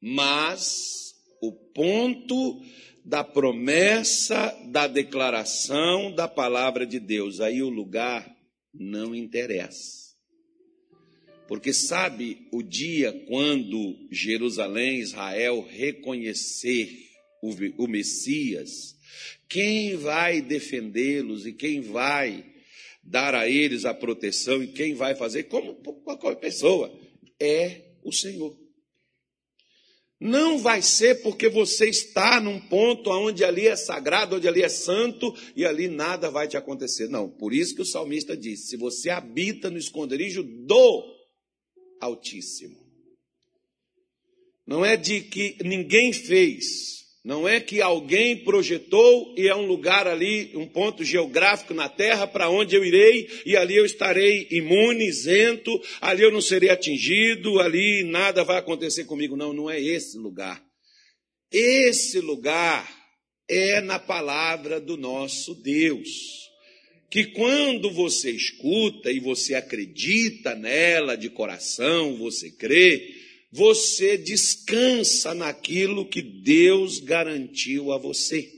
mas 0.00 1.14
o 1.40 1.52
ponto 1.52 2.60
da 3.04 3.24
promessa, 3.24 4.54
da 4.70 4.86
declaração 4.86 6.12
da 6.12 6.28
palavra 6.28 6.86
de 6.86 7.00
Deus. 7.00 7.40
Aí 7.40 7.62
o 7.62 7.70
lugar 7.70 8.30
não 8.74 9.14
interessa. 9.14 10.08
Porque 11.46 11.72
sabe 11.72 12.46
o 12.52 12.62
dia 12.62 13.10
quando 13.26 13.96
Jerusalém, 14.12 15.00
Israel 15.00 15.66
reconhecer 15.66 17.07
o, 17.42 17.50
o 17.84 17.88
Messias, 17.88 18.96
quem 19.48 19.96
vai 19.96 20.40
defendê-los 20.40 21.46
e 21.46 21.52
quem 21.52 21.80
vai 21.80 22.44
dar 23.02 23.34
a 23.34 23.48
eles 23.48 23.84
a 23.84 23.94
proteção 23.94 24.62
e 24.62 24.68
quem 24.68 24.94
vai 24.94 25.14
fazer, 25.14 25.44
como 25.44 25.74
qualquer 25.74 26.36
pessoa, 26.36 26.92
é 27.40 27.82
o 28.02 28.12
Senhor. 28.12 28.56
Não 30.20 30.58
vai 30.58 30.82
ser 30.82 31.22
porque 31.22 31.48
você 31.48 31.88
está 31.88 32.40
num 32.40 32.60
ponto 32.60 33.08
onde 33.08 33.44
ali 33.44 33.68
é 33.68 33.76
sagrado, 33.76 34.36
onde 34.36 34.48
ali 34.48 34.62
é 34.62 34.68
santo 34.68 35.32
e 35.54 35.64
ali 35.64 35.86
nada 35.86 36.28
vai 36.28 36.48
te 36.48 36.56
acontecer. 36.56 37.08
Não, 37.08 37.30
por 37.30 37.54
isso 37.54 37.74
que 37.74 37.82
o 37.82 37.86
salmista 37.86 38.36
disse: 38.36 38.70
se 38.70 38.76
você 38.76 39.10
habita 39.10 39.70
no 39.70 39.78
esconderijo 39.78 40.42
do 40.42 41.18
Altíssimo. 42.00 42.86
Não 44.66 44.84
é 44.84 44.96
de 44.96 45.22
que 45.22 45.56
ninguém 45.64 46.12
fez, 46.12 47.06
não 47.28 47.46
é 47.46 47.60
que 47.60 47.82
alguém 47.82 48.38
projetou 48.38 49.34
e 49.36 49.48
é 49.48 49.54
um 49.54 49.66
lugar 49.66 50.06
ali, 50.06 50.50
um 50.54 50.66
ponto 50.66 51.04
geográfico 51.04 51.74
na 51.74 51.86
terra 51.86 52.26
para 52.26 52.48
onde 52.48 52.74
eu 52.74 52.82
irei 52.82 53.28
e 53.44 53.54
ali 53.54 53.76
eu 53.76 53.84
estarei 53.84 54.48
imune, 54.50 55.06
isento, 55.06 55.78
ali 56.00 56.22
eu 56.22 56.32
não 56.32 56.40
serei 56.40 56.70
atingido, 56.70 57.60
ali 57.60 58.02
nada 58.02 58.42
vai 58.44 58.56
acontecer 58.56 59.04
comigo. 59.04 59.36
Não, 59.36 59.52
não 59.52 59.68
é 59.68 59.78
esse 59.78 60.16
lugar. 60.16 60.58
Esse 61.52 62.18
lugar 62.18 62.90
é 63.46 63.82
na 63.82 63.98
palavra 63.98 64.80
do 64.80 64.96
nosso 64.96 65.54
Deus. 65.54 66.08
Que 67.10 67.26
quando 67.26 67.90
você 67.90 68.30
escuta 68.30 69.12
e 69.12 69.20
você 69.20 69.54
acredita 69.54 70.54
nela 70.54 71.14
de 71.14 71.28
coração, 71.28 72.16
você 72.16 72.50
crê, 72.50 73.17
você 73.50 74.18
descansa 74.18 75.34
naquilo 75.34 76.08
que 76.08 76.20
Deus 76.20 76.98
garantiu 77.00 77.92
a 77.92 77.98
você, 77.98 78.50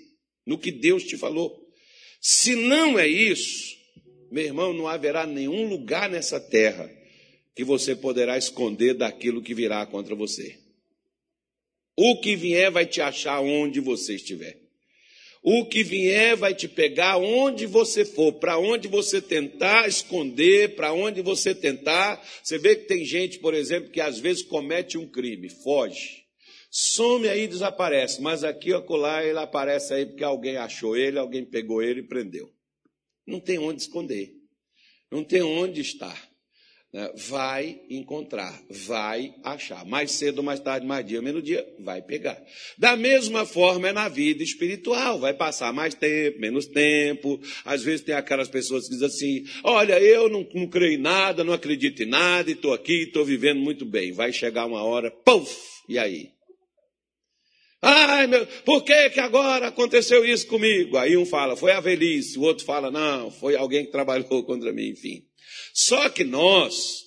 no 0.45 0.59
que 0.59 0.73
Deus 0.73 1.05
te 1.05 1.17
falou. 1.17 1.59
Se 2.21 2.55
não 2.55 2.99
é 2.99 3.07
isso, 3.07 3.77
meu 4.31 4.45
irmão, 4.45 4.73
não 4.73 4.87
haverá 4.87 5.27
nenhum 5.27 5.69
lugar 5.69 6.11
nessa 6.11 6.41
terra 6.41 6.91
que 7.55 7.65
você 7.65 7.95
poderá 7.97 8.37
esconder 8.37 8.95
daquilo 8.95 9.43
que 9.43 9.55
virá 9.55 9.87
contra 9.87 10.15
você. 10.15 10.59
O 11.97 12.21
que 12.21 12.37
vier 12.37 12.71
vai 12.71 12.87
te 12.87 13.01
achar 13.01 13.41
onde 13.41 13.81
você 13.81 14.15
estiver. 14.15 14.60
O 15.43 15.65
que 15.67 15.83
vier 15.83 16.37
vai 16.37 16.55
te 16.55 16.69
pegar 16.69 17.17
onde 17.17 17.65
você 17.67 18.05
for, 18.05 18.33
para 18.35 18.59
onde 18.59 18.89
você 18.89 19.23
tentar 19.23 19.89
esconder, 19.89 20.77
para 20.77 20.93
onde 20.93 21.23
você 21.23 21.55
tentar. 21.55 22.23
Você 22.43 22.59
vê 22.59 22.77
que 22.77 22.87
tem 22.87 23.05
gente, 23.05 23.39
por 23.39 23.55
exemplo, 23.55 23.91
que 23.91 24.03
às 24.03 24.19
vezes 24.19 24.43
comete 24.43 24.99
um 24.99 25.09
crime, 25.09 25.49
foge. 25.49 26.25
Some 26.71 27.27
aí 27.29 27.45
e 27.45 27.49
desaparece, 27.49 28.21
mas 28.23 28.45
aqui 28.45 28.73
acolá 28.73 29.25
ele 29.25 29.39
aparece 29.39 29.93
aí 29.93 30.07
porque 30.07 30.23
alguém 30.23 30.57
achou 30.57 30.97
ele, 30.97 31.19
alguém 31.19 31.45
pegou 31.45 31.83
ele 31.83 32.01
e 32.01 32.07
prendeu. 32.07 32.49
Não 33.27 33.41
tem 33.41 33.59
onde 33.59 33.81
esconder, 33.81 34.31
não 35.11 35.25
tem 35.25 35.43
onde 35.43 35.81
estar 35.81 36.30
né, 36.93 37.11
vai 37.15 37.81
encontrar, 37.89 38.61
vai 38.69 39.33
achar. 39.45 39.85
Mais 39.85 40.11
cedo, 40.13 40.43
mais 40.43 40.59
tarde, 40.59 40.87
mais 40.87 41.07
dia, 41.07 41.23
menos 41.23 41.43
dia, 41.43 41.67
vai 41.79 42.03
pegar. 42.03 42.41
Da 42.77 42.97
mesma 42.97 43.47
forma 43.47 43.89
é 43.89 43.93
na 43.93 44.09
vida 44.09 44.43
espiritual, 44.43 45.21
vai 45.21 45.33
passar 45.33 45.73
mais 45.73 45.95
tempo, 45.95 46.41
menos 46.41 46.67
tempo. 46.67 47.41
Às 47.65 47.83
vezes 47.83 48.05
tem 48.05 48.15
aquelas 48.15 48.49
pessoas 48.49 48.85
que 48.85 48.95
dizem 48.95 49.07
assim: 49.07 49.45
olha, 49.63 50.01
eu 50.01 50.29
não, 50.29 50.47
não 50.53 50.67
creio 50.67 50.95
em 50.95 51.03
nada, 51.03 51.45
não 51.45 51.53
acredito 51.53 52.03
em 52.03 52.09
nada, 52.09 52.51
e 52.51 52.55
estou 52.55 52.73
aqui, 52.73 53.05
estou 53.05 53.25
vivendo 53.25 53.61
muito 53.61 53.85
bem. 53.85 54.13
Vai 54.13 54.33
chegar 54.33 54.67
uma 54.67 54.83
hora, 54.83 55.11
puf, 55.11 55.57
e 55.89 55.99
aí? 55.99 56.31
Ai, 57.83 58.27
meu, 58.27 58.47
por 58.65 58.85
que, 58.85 59.11
que 59.11 59.21
agora 59.21 59.69
aconteceu 59.69 60.23
isso 60.23 60.47
comigo? 60.47 60.99
Aí 60.99 61.17
um 61.17 61.25
fala, 61.25 61.57
foi 61.57 61.73
a 61.73 61.81
velhice, 61.81 62.39
o 62.39 62.43
outro 62.43 62.65
fala, 62.65 62.91
não, 62.91 63.31
foi 63.31 63.57
alguém 63.57 63.87
que 63.87 63.93
trabalhou 63.93 64.43
contra 64.45 64.71
mim, 64.71 64.91
enfim. 64.91 65.30
Só 65.75 66.09
que 66.09 66.25
nós, 66.25 67.03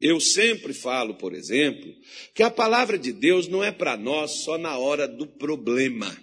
eu 0.00 0.20
sempre 0.20 0.72
falo, 0.72 1.14
por 1.16 1.34
exemplo, 1.34 1.92
que 2.34 2.42
a 2.42 2.50
palavra 2.50 2.98
de 2.98 3.12
Deus 3.12 3.48
não 3.48 3.62
é 3.62 3.72
para 3.72 3.96
nós 3.96 4.42
só 4.42 4.58
na 4.58 4.78
hora 4.78 5.06
do 5.06 5.26
problema. 5.26 6.16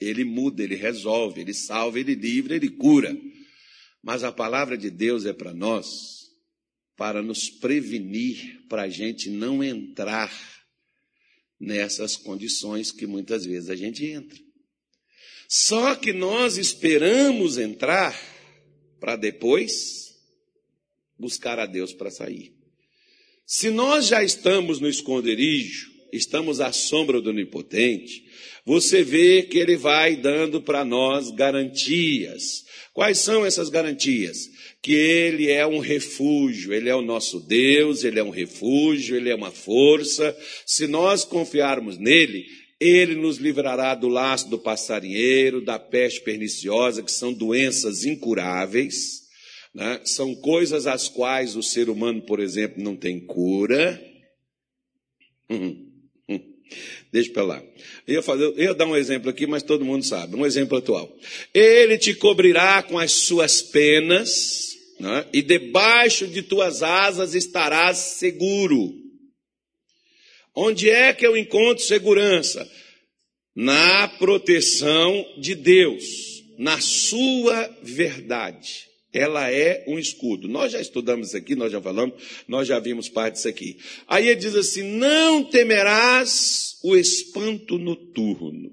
Ele 0.00 0.24
muda, 0.24 0.62
ele 0.62 0.74
resolve, 0.74 1.40
ele 1.40 1.54
salva, 1.54 2.00
ele 2.00 2.14
livra, 2.14 2.56
ele 2.56 2.68
cura. 2.68 3.16
Mas 4.02 4.24
a 4.24 4.32
palavra 4.32 4.76
de 4.76 4.90
Deus 4.90 5.24
é 5.26 5.32
para 5.32 5.54
nós 5.54 6.22
para 7.02 7.20
nos 7.20 7.50
prevenir, 7.50 8.64
para 8.68 8.82
a 8.82 8.88
gente 8.88 9.28
não 9.28 9.62
entrar 9.62 10.32
nessas 11.58 12.16
condições 12.16 12.92
que 12.92 13.06
muitas 13.06 13.44
vezes 13.44 13.70
a 13.70 13.74
gente 13.74 14.04
entra. 14.06 14.38
Só 15.48 15.96
que 15.96 16.12
nós 16.12 16.56
esperamos 16.56 17.58
entrar 17.58 18.16
para 19.00 19.16
depois 19.16 20.11
buscar 21.22 21.58
a 21.58 21.66
Deus 21.66 21.92
para 21.92 22.10
sair. 22.10 22.52
Se 23.46 23.70
nós 23.70 24.08
já 24.08 24.22
estamos 24.22 24.80
no 24.80 24.88
esconderijo, 24.88 25.90
estamos 26.12 26.60
à 26.60 26.72
sombra 26.72 27.20
do 27.20 27.30
Onipotente, 27.30 28.24
você 28.64 29.02
vê 29.02 29.42
que 29.42 29.58
ele 29.58 29.76
vai 29.76 30.16
dando 30.16 30.60
para 30.60 30.84
nós 30.84 31.30
garantias. 31.30 32.64
Quais 32.92 33.18
são 33.18 33.46
essas 33.46 33.68
garantias? 33.68 34.36
Que 34.82 34.92
ele 34.92 35.50
é 35.50 35.66
um 35.66 35.78
refúgio, 35.78 36.72
ele 36.72 36.88
é 36.88 36.94
o 36.94 37.02
nosso 37.02 37.40
Deus, 37.40 38.04
ele 38.04 38.18
é 38.18 38.24
um 38.24 38.30
refúgio, 38.30 39.16
ele 39.16 39.30
é 39.30 39.34
uma 39.34 39.50
força. 39.50 40.36
Se 40.66 40.86
nós 40.86 41.24
confiarmos 41.24 41.98
nele, 41.98 42.44
ele 42.80 43.14
nos 43.14 43.38
livrará 43.38 43.94
do 43.94 44.08
laço 44.08 44.50
do 44.50 44.58
passarinheiro, 44.58 45.64
da 45.64 45.78
peste 45.78 46.20
perniciosa, 46.20 47.02
que 47.02 47.12
são 47.12 47.32
doenças 47.32 48.04
incuráveis. 48.04 49.21
Né? 49.74 50.00
São 50.04 50.34
coisas 50.34 50.86
às 50.86 51.08
quais 51.08 51.56
o 51.56 51.62
ser 51.62 51.88
humano, 51.88 52.20
por 52.22 52.40
exemplo, 52.40 52.82
não 52.82 52.94
tem 52.94 53.18
cura. 53.18 54.00
Hum, 55.48 55.90
hum. 56.28 56.40
Deixa 57.10 57.32
para 57.32 57.42
lá. 57.42 57.62
Eu 58.06 58.14
ia, 58.14 58.22
fazer, 58.22 58.44
eu 58.44 58.58
ia 58.58 58.74
dar 58.74 58.86
um 58.86 58.96
exemplo 58.96 59.30
aqui, 59.30 59.46
mas 59.46 59.62
todo 59.62 59.84
mundo 59.84 60.04
sabe. 60.04 60.36
Um 60.36 60.44
exemplo 60.44 60.76
atual. 60.76 61.10
Ele 61.54 61.96
te 61.96 62.14
cobrirá 62.14 62.82
com 62.82 62.98
as 62.98 63.12
suas 63.12 63.62
penas, 63.62 64.76
né? 65.00 65.26
e 65.32 65.40
debaixo 65.40 66.26
de 66.26 66.42
tuas 66.42 66.82
asas 66.82 67.34
estarás 67.34 67.96
seguro. 67.96 69.00
Onde 70.54 70.90
é 70.90 71.14
que 71.14 71.26
eu 71.26 71.34
encontro 71.34 71.82
segurança? 71.82 72.70
Na 73.54 74.08
proteção 74.08 75.26
de 75.38 75.54
Deus, 75.54 76.04
na 76.58 76.78
sua 76.80 77.74
verdade 77.82 78.91
ela 79.12 79.50
é 79.50 79.84
um 79.86 79.98
escudo. 79.98 80.48
Nós 80.48 80.72
já 80.72 80.80
estudamos 80.80 81.28
isso 81.28 81.36
aqui, 81.36 81.54
nós 81.54 81.70
já 81.70 81.80
falamos, 81.80 82.14
nós 82.48 82.66
já 82.66 82.78
vimos 82.78 83.08
parte 83.08 83.34
disso 83.34 83.48
aqui. 83.48 83.78
Aí 84.08 84.28
ele 84.28 84.36
diz 84.36 84.54
assim: 84.54 84.82
Não 84.82 85.44
temerás 85.44 86.78
o 86.82 86.96
espanto 86.96 87.78
noturno. 87.78 88.72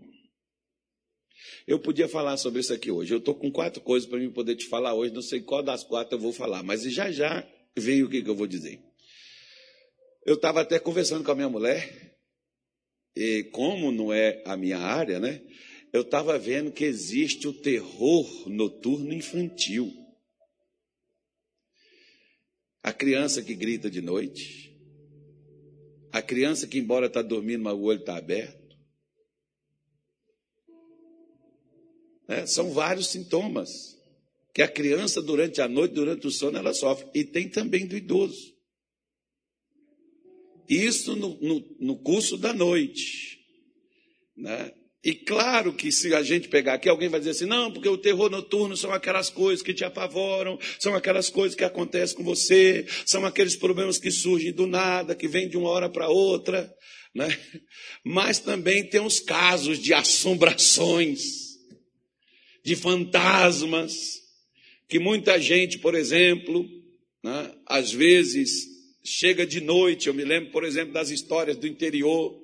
Eu 1.67 1.77
podia 1.77 2.07
falar 2.07 2.37
sobre 2.37 2.61
isso 2.61 2.73
aqui 2.73 2.89
hoje. 2.89 3.13
Eu 3.13 3.19
estou 3.19 3.35
com 3.35 3.51
quatro 3.51 3.81
coisas 3.81 4.09
para 4.09 4.27
poder 4.31 4.55
te 4.55 4.65
falar 4.65 4.95
hoje, 4.95 5.13
não 5.13 5.21
sei 5.21 5.41
qual 5.41 5.61
das 5.61 5.83
quatro 5.83 6.15
eu 6.15 6.19
vou 6.19 6.33
falar, 6.33 6.63
mas 6.63 6.81
já 6.83 7.11
já 7.11 7.47
veio 7.77 8.07
o 8.07 8.09
que, 8.09 8.23
que 8.23 8.29
eu 8.29 8.35
vou 8.35 8.47
dizer. 8.47 8.79
Eu 10.25 10.35
estava 10.35 10.61
até 10.61 10.79
conversando 10.79 11.23
com 11.23 11.31
a 11.31 11.35
minha 11.35 11.49
mulher, 11.49 12.17
e 13.15 13.43
como 13.51 13.91
não 13.91 14.13
é 14.13 14.41
a 14.45 14.55
minha 14.55 14.79
área, 14.79 15.19
né? 15.19 15.41
Eu 15.91 16.01
estava 16.01 16.37
vendo 16.37 16.71
que 16.71 16.85
existe 16.85 17.47
o 17.47 17.53
terror 17.53 18.49
noturno 18.49 19.13
infantil. 19.13 19.91
A 22.81 22.93
criança 22.93 23.41
que 23.41 23.53
grita 23.53 23.89
de 23.89 24.01
noite. 24.01 24.77
A 26.11 26.21
criança 26.21 26.67
que, 26.67 26.79
embora 26.79 27.07
está 27.07 27.21
dormindo, 27.21 27.63
mas 27.63 27.73
o 27.73 27.81
olho 27.81 27.99
está 27.99 28.17
aberto. 28.17 28.77
É, 32.27 32.45
são 32.45 32.71
vários 32.71 33.07
sintomas 33.07 33.97
que 34.53 34.61
a 34.61 34.67
criança, 34.67 35.21
durante 35.21 35.61
a 35.61 35.67
noite, 35.67 35.93
durante 35.93 36.27
o 36.27 36.31
sono, 36.31 36.57
ela 36.57 36.73
sofre. 36.73 37.09
E 37.13 37.23
tem 37.23 37.49
também 37.49 37.87
do 37.87 37.95
idoso. 37.95 38.55
Isso 40.69 41.15
no, 41.15 41.39
no, 41.41 41.77
no 41.79 41.97
curso 41.97 42.37
da 42.37 42.53
noite. 42.53 43.39
Né? 44.37 44.71
E 45.03 45.13
claro 45.13 45.73
que 45.73 45.91
se 45.91 46.13
a 46.13 46.21
gente 46.21 46.49
pegar 46.49 46.73
aqui, 46.73 46.89
alguém 46.89 47.07
vai 47.07 47.19
dizer 47.19 47.31
assim, 47.31 47.45
não, 47.45 47.71
porque 47.71 47.87
o 47.87 47.97
terror 47.97 48.29
noturno 48.29 48.75
são 48.75 48.91
aquelas 48.91 49.29
coisas 49.29 49.63
que 49.63 49.73
te 49.73 49.85
apavoram, 49.85 50.59
são 50.77 50.93
aquelas 50.93 51.29
coisas 51.29 51.55
que 51.55 51.63
acontecem 51.63 52.17
com 52.17 52.23
você, 52.23 52.85
são 53.05 53.25
aqueles 53.25 53.55
problemas 53.55 53.97
que 53.97 54.11
surgem 54.11 54.51
do 54.51 54.67
nada, 54.67 55.15
que 55.15 55.27
vêm 55.27 55.47
de 55.47 55.55
uma 55.55 55.69
hora 55.69 55.89
para 55.89 56.09
outra, 56.09 56.69
né? 57.15 57.29
Mas 58.03 58.39
também 58.39 58.89
tem 58.89 58.99
os 58.99 59.21
casos 59.21 59.79
de 59.79 59.93
assombrações, 59.93 61.21
de 62.65 62.75
fantasmas, 62.75 63.93
que 64.89 64.99
muita 64.99 65.39
gente, 65.39 65.79
por 65.79 65.95
exemplo, 65.95 66.67
né, 67.23 67.53
às 67.65 67.91
vezes 67.91 68.68
chega 69.03 69.45
de 69.45 69.61
noite, 69.61 70.07
eu 70.07 70.13
me 70.13 70.23
lembro, 70.23 70.51
por 70.51 70.63
exemplo, 70.63 70.93
das 70.93 71.09
histórias 71.09 71.57
do 71.57 71.67
interior, 71.67 72.41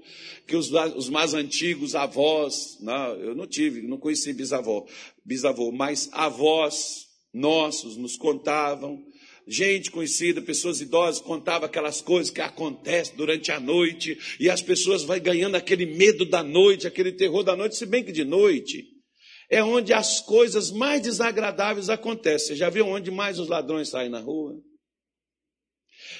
que 0.47 0.55
os, 0.55 0.71
os 0.95 1.09
mais 1.09 1.33
antigos 1.33 1.95
avós, 1.95 2.77
não, 2.81 3.15
eu 3.15 3.35
não 3.35 3.47
tive, 3.47 3.81
não 3.81 3.97
conheci 3.97 4.33
bisavó, 4.33 4.85
bisavô, 5.23 5.71
mas 5.71 6.09
avós 6.11 7.07
nossos 7.33 7.97
nos 7.97 8.15
contavam, 8.15 9.03
gente 9.47 9.91
conhecida, 9.91 10.41
pessoas 10.41 10.81
idosas 10.81 11.21
contavam 11.21 11.65
aquelas 11.65 12.01
coisas 12.01 12.31
que 12.31 12.41
acontecem 12.41 13.15
durante 13.15 13.51
a 13.51 13.59
noite, 13.59 14.17
e 14.39 14.49
as 14.49 14.61
pessoas 14.61 15.03
vão 15.03 15.19
ganhando 15.19 15.55
aquele 15.55 15.85
medo 15.85 16.25
da 16.25 16.41
noite, 16.43 16.87
aquele 16.87 17.11
terror 17.11 17.43
da 17.43 17.55
noite, 17.55 17.75
se 17.75 17.85
bem 17.85 18.03
que 18.03 18.11
de 18.11 18.23
noite 18.23 18.95
é 19.49 19.63
onde 19.63 19.93
as 19.93 20.21
coisas 20.21 20.71
mais 20.71 21.01
desagradáveis 21.01 21.89
acontecem. 21.89 22.47
Você 22.47 22.55
já 22.55 22.69
viu 22.69 22.87
onde 22.87 23.11
mais 23.11 23.39
os 23.39 23.47
ladrões 23.47 23.89
saem 23.89 24.09
na 24.09 24.19
rua? 24.19 24.55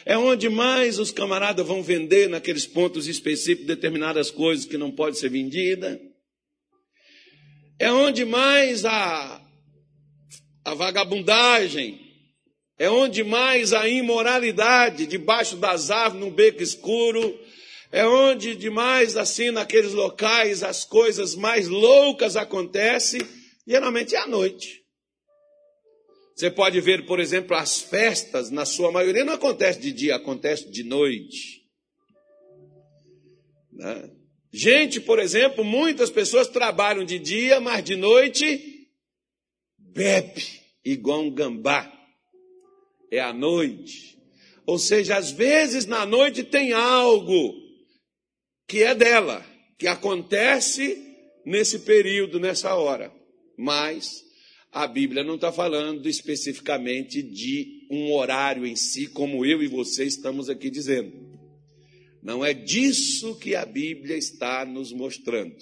É 0.06 0.16
onde 0.16 0.50
mais 0.50 1.00
os 1.00 1.10
camaradas 1.10 1.66
vão 1.66 1.82
vender 1.82 2.30
naqueles 2.30 2.68
pontos 2.68 3.08
específicos 3.08 3.66
determinadas 3.66 4.30
coisas 4.30 4.64
que 4.64 4.78
não 4.78 4.92
podem 4.92 5.20
ser 5.20 5.30
vendidas. 5.30 6.00
É 7.80 7.92
onde 7.92 8.24
mais 8.24 8.86
a, 8.86 9.42
a 10.64 10.74
vagabundagem, 10.76 12.00
é 12.78 12.88
onde 12.88 13.24
mais 13.24 13.74
a 13.74 13.90
imoralidade, 13.90 15.08
debaixo 15.08 15.56
das 15.56 15.90
árvores, 15.90 16.24
num 16.24 16.32
beco 16.32 16.62
escuro, 16.62 17.38
é 17.92 18.06
onde 18.06 18.56
demais, 18.56 19.18
assim, 19.18 19.50
naqueles 19.50 19.94
locais, 19.94 20.62
as 20.62 20.86
coisas 20.86 21.34
mais 21.34 21.68
loucas 21.68 22.36
acontecem, 22.36 23.22
geralmente 23.66 24.16
é 24.16 24.20
à 24.20 24.28
noite. 24.28 24.85
Você 26.36 26.52
pode 26.52 26.82
ver, 26.82 27.06
por 27.06 27.22
exemplo, 27.22 27.56
as 27.56 27.80
festas, 27.80 28.52
na 28.52 28.66
sua 28.66 28.92
maioria, 28.92 29.24
não 29.24 29.34
acontece 29.34 29.80
de 29.80 29.94
dia, 29.94 30.18
acontece 30.18 30.70
de 30.70 30.84
noite. 30.84 31.66
Né? 33.72 34.12
Gente, 34.52 35.00
por 35.00 35.18
exemplo, 35.18 35.64
muitas 35.64 36.10
pessoas 36.10 36.50
trabalham 36.50 37.06
de 37.06 37.18
dia, 37.20 37.62
mas 37.62 37.86
de 37.86 37.96
noite 37.96 38.90
bebe 39.78 40.62
igual 40.84 41.22
um 41.22 41.32
gambá. 41.32 41.90
É 43.10 43.22
à 43.22 43.32
noite. 43.32 44.18
Ou 44.66 44.78
seja, 44.78 45.16
às 45.16 45.32
vezes 45.32 45.86
na 45.86 46.06
noite 46.06 46.44
tem 46.44 46.74
algo 46.74 47.54
que 48.68 48.84
é 48.84 48.94
dela, 48.94 49.46
que 49.78 49.88
acontece 49.88 51.02
nesse 51.46 51.80
período, 51.80 52.42
nessa 52.42 52.76
hora. 52.76 53.14
Mas 53.58 54.25
a 54.76 54.88
Bíblia 54.88 55.24
não 55.24 55.36
está 55.36 55.54
falando 55.54 56.06
especificamente 56.06 57.24
de 57.24 57.88
um 57.90 58.12
horário 58.12 58.66
em 58.66 58.76
si, 58.76 59.08
como 59.08 59.46
eu 59.46 59.64
e 59.64 59.68
você 59.68 60.04
estamos 60.04 60.50
aqui 60.50 60.70
dizendo. 60.70 61.14
Não 62.22 62.44
é 62.44 62.54
disso 62.54 63.36
que 63.36 63.56
a 63.56 63.66
Bíblia 63.66 64.18
está 64.18 64.66
nos 64.66 64.92
mostrando. 64.92 65.56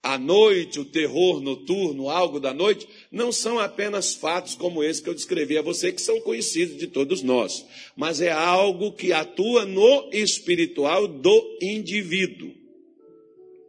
A 0.00 0.16
noite, 0.16 0.78
o 0.78 0.84
terror 0.84 1.40
noturno, 1.40 2.08
algo 2.08 2.38
da 2.38 2.54
noite, 2.54 2.86
não 3.10 3.32
são 3.32 3.58
apenas 3.58 4.14
fatos 4.14 4.54
como 4.54 4.84
esse 4.84 5.02
que 5.02 5.08
eu 5.08 5.14
descrevi 5.14 5.58
a 5.58 5.62
você, 5.62 5.90
que 5.90 6.00
são 6.00 6.20
conhecidos 6.20 6.76
de 6.76 6.86
todos 6.86 7.22
nós, 7.22 7.66
mas 7.96 8.20
é 8.20 8.30
algo 8.30 8.92
que 8.92 9.12
atua 9.12 9.64
no 9.64 10.08
espiritual 10.12 11.08
do 11.08 11.58
indivíduo, 11.60 12.54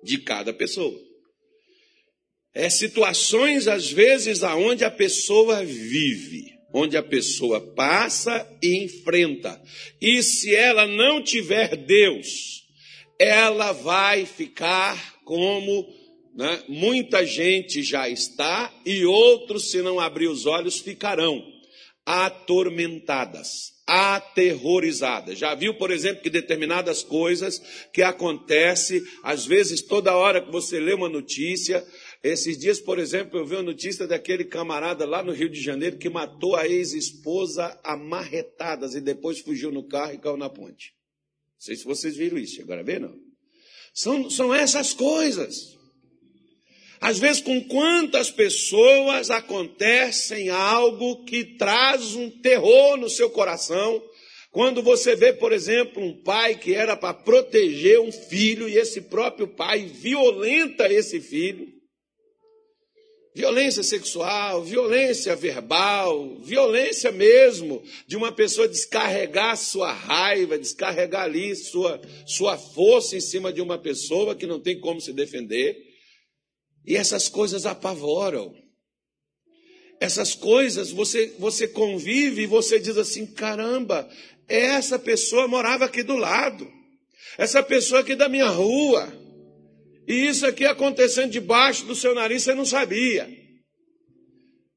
de 0.04 0.20
cada 0.20 0.54
pessoa. 0.54 1.07
É 2.54 2.70
situações, 2.70 3.68
às 3.68 3.92
vezes, 3.92 4.44
aonde 4.44 4.84
a 4.84 4.92
pessoa 4.92 5.64
vive, 5.64 6.54
onde 6.74 6.98
a 6.98 7.04
pessoa 7.04 7.62
passa 7.62 8.48
e 8.62 8.84
enfrenta. 8.84 9.62
E 10.02 10.24
se 10.24 10.56
ela 10.56 10.88
não 10.88 11.22
tiver 11.22 11.76
Deus, 11.76 12.64
ela 13.20 13.72
vai 13.72 14.26
ficar 14.26 15.18
como 15.24 15.88
né, 16.38 16.64
muita 16.68 17.26
gente 17.26 17.82
já 17.82 18.08
está, 18.08 18.72
e 18.86 19.04
outros, 19.06 19.72
se 19.72 19.82
não 19.82 20.00
abrir 20.00 20.28
os 20.28 20.46
olhos, 20.46 20.80
ficarão 20.80 21.44
atormentadas, 22.06 23.74
aterrorizadas. 23.86 25.38
Já 25.38 25.56
viu, 25.56 25.74
por 25.74 25.90
exemplo, 25.90 26.22
que 26.22 26.30
determinadas 26.30 27.04
coisas 27.04 27.60
que 27.92 28.04
acontecem, 28.04 29.02
às 29.24 29.46
vezes, 29.46 29.82
toda 29.82 30.16
hora 30.16 30.40
que 30.40 30.52
você 30.52 30.80
lê 30.80 30.94
uma 30.94 31.10
notícia, 31.10 31.84
esses 32.24 32.58
dias, 32.58 32.80
por 32.80 32.98
exemplo, 33.00 33.40
eu 33.40 33.46
vi 33.46 33.56
a 33.56 33.64
notícia 33.64 34.08
daquele 34.08 34.44
camarada 34.44 35.06
lá 35.06 35.24
no 35.24 35.32
Rio 35.32 35.50
de 35.50 35.62
Janeiro 35.62 35.98
que 35.98 36.10
matou 36.10 36.56
a 36.56 36.68
ex-esposa 36.68 37.80
a 37.84 37.96
marretadas 37.96 38.96
e 38.96 39.02
depois 39.02 39.40
fugiu 39.40 39.72
no 39.72 39.88
carro 39.88 40.14
e 40.14 40.18
caiu 40.18 40.38
na 40.38 40.50
ponte. 40.50 40.94
Não 41.54 41.62
sei 41.62 41.76
se 41.76 41.86
vocês 41.86 42.16
viram 42.16 42.38
isso, 42.38 42.62
agora 42.62 42.84
vê 42.84 43.00
não. 43.00 43.16
São, 43.94 44.30
são 44.30 44.54
essas 44.54 44.94
coisas. 44.94 45.76
Às 47.00 47.20
vezes, 47.20 47.42
com 47.42 47.64
quantas 47.66 48.32
pessoas 48.32 49.30
acontecem 49.30 50.50
algo 50.50 51.24
que 51.26 51.44
traz 51.58 52.16
um 52.16 52.30
terror 52.30 52.98
no 52.98 53.10
seu 53.10 53.30
coração, 53.30 54.04
quando 54.52 54.82
você 54.82 55.16
vê, 55.16 55.32
por 55.32 55.52
exemplo, 55.52 56.04
um 56.04 56.24
pai 56.24 56.56
que 56.56 56.74
era 56.74 56.98
para 56.98 57.14
proteger 57.14 58.00
um 58.00 58.12
filho 58.12 58.68
e 58.68 58.76
esse 58.76 59.02
próprio 59.02 59.48
pai 59.48 59.86
violenta 59.86 60.92
esse 60.92 61.22
filho, 61.22 61.77
Violência 63.38 63.84
sexual, 63.84 64.64
violência 64.64 65.36
verbal, 65.36 66.38
violência 66.40 67.12
mesmo, 67.12 67.84
de 68.08 68.18
uma 68.18 68.32
pessoa 68.32 68.68
descarregar 68.68 69.56
sua 69.56 69.94
raiva, 69.94 70.58
descarregar 70.58 71.26
ali 71.26 71.56
sua, 71.56 72.02
sua 72.26 72.58
força 72.58 73.16
em 73.16 73.22
cima 73.22 73.54
de 73.54 73.62
uma 73.62 73.78
pessoa 73.78 74.34
que 74.34 74.48
não 74.48 74.60
tem 74.60 74.80
como 74.80 75.00
se 75.00 75.14
defender. 75.14 75.78
E 76.84 76.96
essas 76.96 77.30
coisas 77.30 77.68
apavoram. 77.68 78.56
Essas 80.00 80.34
coisas 80.34 80.90
você, 80.90 81.36
você 81.38 81.68
convive 81.68 82.42
e 82.42 82.48
você 82.48 82.80
diz 82.80 82.98
assim: 82.98 83.28
caramba, 83.28 84.10
essa 84.48 84.98
pessoa 84.98 85.48
morava 85.48 85.86
aqui 85.86 86.02
do 86.02 86.16
lado, 86.16 86.68
essa 87.38 87.62
pessoa 87.62 88.02
aqui 88.02 88.16
da 88.16 88.28
minha 88.28 88.50
rua. 88.50 89.27
E 90.08 90.28
isso 90.28 90.46
aqui 90.46 90.66
acontecendo 90.66 91.32
debaixo 91.32 91.86
do 91.86 91.94
seu 91.94 92.16
nariz, 92.16 92.44
você 92.44 92.56
não 92.56 92.66
sabia. 92.66 93.28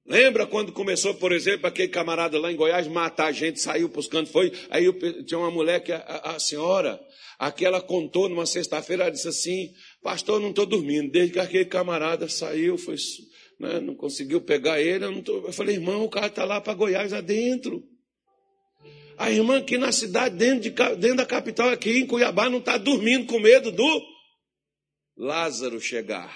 Lembra 0.04 0.44
quando 0.44 0.72
começou, 0.72 1.14
por 1.14 1.30
exemplo, 1.30 1.68
aquele 1.68 1.86
camarada 1.86 2.36
lá 2.36 2.50
em 2.50 2.56
Goiás 2.56 2.88
matar 2.88 3.26
a 3.26 3.32
gente, 3.32 3.60
saiu 3.60 3.88
para 3.88 4.00
os 4.00 4.08
foi. 4.28 4.52
Aí 4.68 4.84
eu, 4.84 5.24
tinha 5.24 5.38
uma 5.38 5.52
mulher 5.52 5.84
que 5.84 5.92
a, 5.92 6.00
a 6.34 6.40
senhora, 6.40 7.00
aquela 7.38 7.80
contou 7.80 8.28
numa 8.28 8.44
sexta-feira, 8.44 9.04
ela 9.04 9.12
disse 9.12 9.28
assim: 9.28 9.70
Pastor, 10.02 10.40
não 10.40 10.50
estou 10.50 10.66
dormindo. 10.66 11.12
Desde 11.12 11.34
que 11.34 11.38
aquele 11.38 11.66
camarada 11.66 12.28
saiu, 12.28 12.76
foi, 12.76 12.96
né, 13.60 13.78
não 13.78 13.94
conseguiu 13.94 14.40
pegar 14.40 14.80
ele. 14.80 15.04
Eu, 15.04 15.22
tô... 15.22 15.46
eu 15.46 15.52
falei, 15.52 15.76
irmão, 15.76 16.02
o 16.02 16.10
cara 16.10 16.26
está 16.26 16.44
lá 16.44 16.60
para 16.60 16.74
Goiás 16.74 17.12
adentro. 17.12 17.80
A 19.16 19.30
irmã 19.30 19.58
aqui 19.58 19.78
na 19.78 19.92
cidade, 19.92 20.34
dentro, 20.34 20.62
de, 20.62 20.70
dentro 20.96 21.18
da 21.18 21.26
capital, 21.26 21.68
aqui 21.68 22.00
em 22.00 22.06
Cuiabá, 22.06 22.50
não 22.50 22.58
está 22.58 22.76
dormindo 22.76 23.26
com 23.26 23.38
medo 23.38 23.70
do 23.70 24.09
Lázaro 25.20 25.78
chegar. 25.78 26.34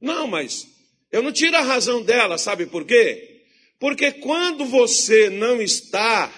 Não, 0.00 0.28
mas 0.28 0.68
eu 1.10 1.24
não 1.24 1.32
tiro 1.32 1.56
a 1.56 1.60
razão 1.60 2.04
dela, 2.04 2.38
sabe 2.38 2.66
por 2.66 2.86
quê? 2.86 3.42
Porque 3.80 4.12
quando 4.12 4.64
você 4.64 5.28
não 5.28 5.60
está 5.60 6.32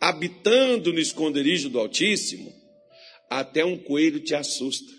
habitando 0.00 0.90
no 0.90 0.98
esconderijo 0.98 1.68
do 1.68 1.78
Altíssimo, 1.78 2.50
até 3.28 3.62
um 3.62 3.76
coelho 3.76 4.18
te 4.20 4.34
assusta. 4.34 4.90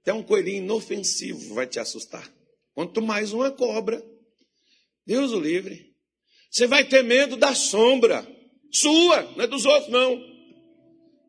Até 0.00 0.12
um 0.12 0.24
coelhinho 0.24 0.64
inofensivo 0.64 1.54
vai 1.54 1.68
te 1.68 1.78
assustar. 1.78 2.28
Quanto 2.74 3.00
mais 3.00 3.32
uma 3.32 3.52
cobra. 3.52 4.04
Deus 5.06 5.30
o 5.30 5.38
livre. 5.38 5.94
Você 6.50 6.66
vai 6.66 6.84
ter 6.84 7.04
medo 7.04 7.36
da 7.36 7.54
sombra. 7.54 8.35
Sua, 8.72 9.22
não 9.36 9.44
é 9.44 9.46
dos 9.46 9.64
outros, 9.64 9.90
não. 9.90 10.20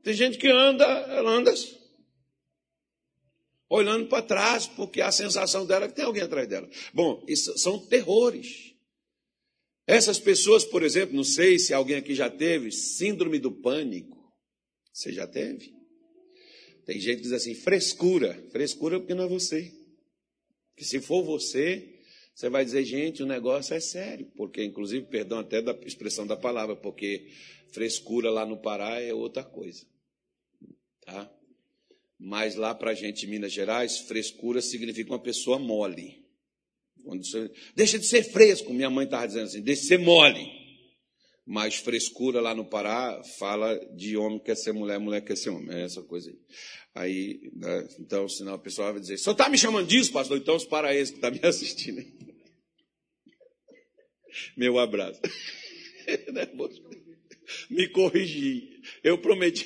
Tem 0.04 0.13
gente 0.13 0.38
que 0.38 0.47
anda, 0.47 0.86
ela 0.86 1.32
anda 1.32 1.54
olhando 3.69 4.08
para 4.08 4.23
trás, 4.23 4.67
porque 4.67 5.02
a 5.02 5.12
sensação 5.12 5.65
dela 5.65 5.86
é 5.86 5.88
que 5.88 5.95
tem 5.95 6.06
alguém 6.06 6.23
atrás 6.23 6.47
dela. 6.47 6.69
Bom, 6.93 7.23
isso 7.28 7.58
são 7.58 7.80
terrores. 7.88 8.73
Essas 9.86 10.19
pessoas, 10.19 10.65
por 10.65 10.84
exemplo, 10.84 11.15
não 11.15 11.23
sei 11.23 11.58
se 11.60 11.73
alguém 11.73 11.97
aqui 11.97 12.13
já 12.13 12.30
teve 12.30 12.71
síndrome 12.71 13.39
do 13.39 13.52
pânico. 13.52 14.17
Você 14.91 15.13
já 15.13 15.28
teve? 15.28 15.73
Tem 16.86 17.00
gente 17.00 17.17
que 17.17 17.23
diz 17.23 17.32
assim, 17.34 17.54
frescura. 17.54 18.34
Frescura 18.52 19.00
porque 19.00 19.13
não 19.13 19.26
é 19.26 19.28
você. 19.28 19.73
Que 20.76 20.86
se 20.86 21.00
for 21.00 21.23
você, 21.23 21.97
você 22.38 22.52
vai 22.52 22.63
dizer, 22.63 22.86
gente, 22.86 23.23
o 23.23 23.26
negócio 23.26 23.73
é 23.73 23.80
sério, 23.80 24.32
porque, 24.36 24.63
inclusive, 24.63 25.08
perdão 25.08 25.39
até 25.39 25.60
da 25.60 25.76
expressão 25.84 26.28
da 26.28 26.38
palavra, 26.38 26.76
porque 26.76 27.32
frescura 27.73 28.30
lá 28.30 28.45
no 28.45 28.62
Pará 28.62 29.02
é 29.02 29.12
outra 29.12 29.43
coisa. 29.43 29.88
Tá? 31.04 31.34
Mas 32.19 32.54
lá 32.54 32.76
para 32.76 32.91
a 32.91 32.93
gente 32.93 33.26
em 33.26 33.30
Minas 33.30 33.52
Gerais, 33.52 34.02
frescura 34.02 34.62
significa 34.62 35.12
uma 35.12 35.19
pessoa 35.19 35.58
mole. 35.58 36.23
Você... 37.04 37.52
Deixa 37.76 37.97
de 37.97 38.06
ser 38.06 38.21
fresco, 38.21 38.71
minha 38.71 38.91
mãe 38.91 39.06
estava 39.06 39.26
dizendo 39.26 39.45
assim, 39.45 39.62
deixa 39.63 39.82
de 39.82 39.88
ser 39.88 39.97
mole. 39.97 40.47
Mas 41.43 41.78
frescura 41.78 42.39
lá 42.39 42.54
no 42.54 42.65
Pará 42.65 43.19
fala 43.39 43.76
de 43.95 44.15
homem 44.15 44.38
quer 44.38 44.56
ser 44.56 44.73
mulher, 44.73 45.00
mulher 45.00 45.21
quer 45.21 45.38
ser 45.38 45.50
homem. 45.50 45.76
É 45.76 45.86
essa 45.86 46.04
coisa 46.04 46.30
aí. 46.30 46.38
Aí, 46.93 47.52
né? 47.54 47.88
então, 48.00 48.28
senão 48.28 48.54
a 48.56 48.60
pessoa 48.60 48.91
vai 48.91 49.02
dizer, 49.02 49.17
só 49.17 49.32
está 49.32 49.50
me 49.50 49.58
chamando 49.58 49.88
disso, 49.88 50.12
pastor? 50.12 50.38
Então 50.38 50.56
os 50.56 50.65
paraenses 50.65 51.12
que 51.12 51.17
estão 51.17 51.32
tá 51.32 51.39
me 51.39 51.41
assistindo 51.47 52.00
aí. 52.00 52.27
Meu 54.56 54.80
abraço. 54.80 55.19
Né, 56.32 56.47
me 57.69 57.88
corrigi. 57.89 58.80
Eu 59.04 59.17
prometi, 59.17 59.65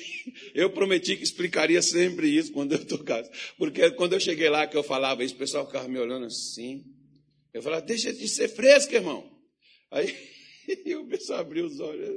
eu 0.54 0.70
prometi 0.70 1.16
que 1.16 1.22
explicaria 1.22 1.80
sempre 1.82 2.28
isso 2.28 2.52
quando 2.52 2.72
eu 2.72 2.84
tocasse. 2.84 3.30
Porque 3.56 3.90
quando 3.92 4.14
eu 4.14 4.20
cheguei 4.20 4.48
lá 4.48 4.66
que 4.66 4.76
eu 4.76 4.82
falava 4.82 5.24
isso, 5.24 5.34
o 5.34 5.38
pessoal 5.38 5.66
ficava 5.66 5.88
me 5.88 5.98
olhando 5.98 6.26
assim. 6.26 6.84
Eu 7.52 7.62
falava, 7.62 7.82
deixa 7.82 8.12
de 8.12 8.26
ser 8.28 8.48
fresco, 8.48 8.94
irmão. 8.94 9.30
Aí 9.90 10.14
o 10.96 11.06
pessoal 11.06 11.40
abriu 11.40 11.66
os 11.66 11.78
olhos. 11.80 12.08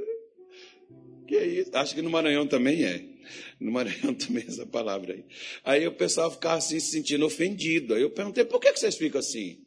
Que 1.27 1.37
isso? 1.37 1.71
Acho 1.73 1.95
que 1.95 2.01
no 2.01 2.09
Maranhão 2.09 2.47
também 2.47 2.83
é. 2.83 3.03
No 3.59 3.71
Maranhão 3.71 4.13
também 4.15 4.43
é 4.43 4.47
essa 4.47 4.65
palavra 4.65 5.13
aí. 5.13 5.25
Aí 5.63 5.87
o 5.87 5.95
pessoal 5.95 6.31
ficava 6.31 6.57
assim, 6.57 6.79
se 6.79 6.91
sentindo 6.91 7.25
ofendido. 7.25 7.95
Aí 7.95 8.01
eu 8.01 8.11
perguntei, 8.11 8.45
por 8.45 8.59
que 8.59 8.71
vocês 8.71 8.95
ficam 8.95 9.19
assim? 9.19 9.64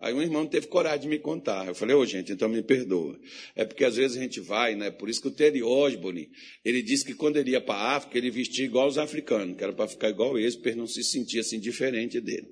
Aí 0.00 0.14
um 0.14 0.22
irmão 0.22 0.46
teve 0.46 0.66
coragem 0.66 1.02
de 1.02 1.08
me 1.08 1.18
contar. 1.18 1.68
Eu 1.68 1.74
falei, 1.74 1.94
ô 1.94 2.00
oh, 2.00 2.06
gente, 2.06 2.32
então 2.32 2.48
me 2.48 2.62
perdoa. 2.62 3.20
É 3.54 3.66
porque 3.66 3.84
às 3.84 3.96
vezes 3.96 4.16
a 4.16 4.20
gente 4.20 4.40
vai, 4.40 4.74
né? 4.74 4.90
Por 4.90 5.10
isso 5.10 5.20
que 5.20 5.28
o 5.28 5.30
Terry 5.30 5.62
Osborne, 5.62 6.30
ele 6.64 6.80
disse 6.80 7.04
que 7.04 7.14
quando 7.14 7.36
ele 7.36 7.50
ia 7.50 7.60
para 7.60 7.74
a 7.74 7.96
África, 7.96 8.16
ele 8.16 8.30
vestia 8.30 8.64
igual 8.64 8.88
os 8.88 8.96
africanos, 8.96 9.58
que 9.58 9.62
era 9.62 9.74
para 9.74 9.86
ficar 9.86 10.08
igual 10.08 10.38
eles, 10.38 10.56
para 10.56 10.74
não 10.74 10.86
se 10.86 11.04
sentir 11.04 11.40
assim 11.40 11.60
diferente 11.60 12.18
dele. 12.18 12.48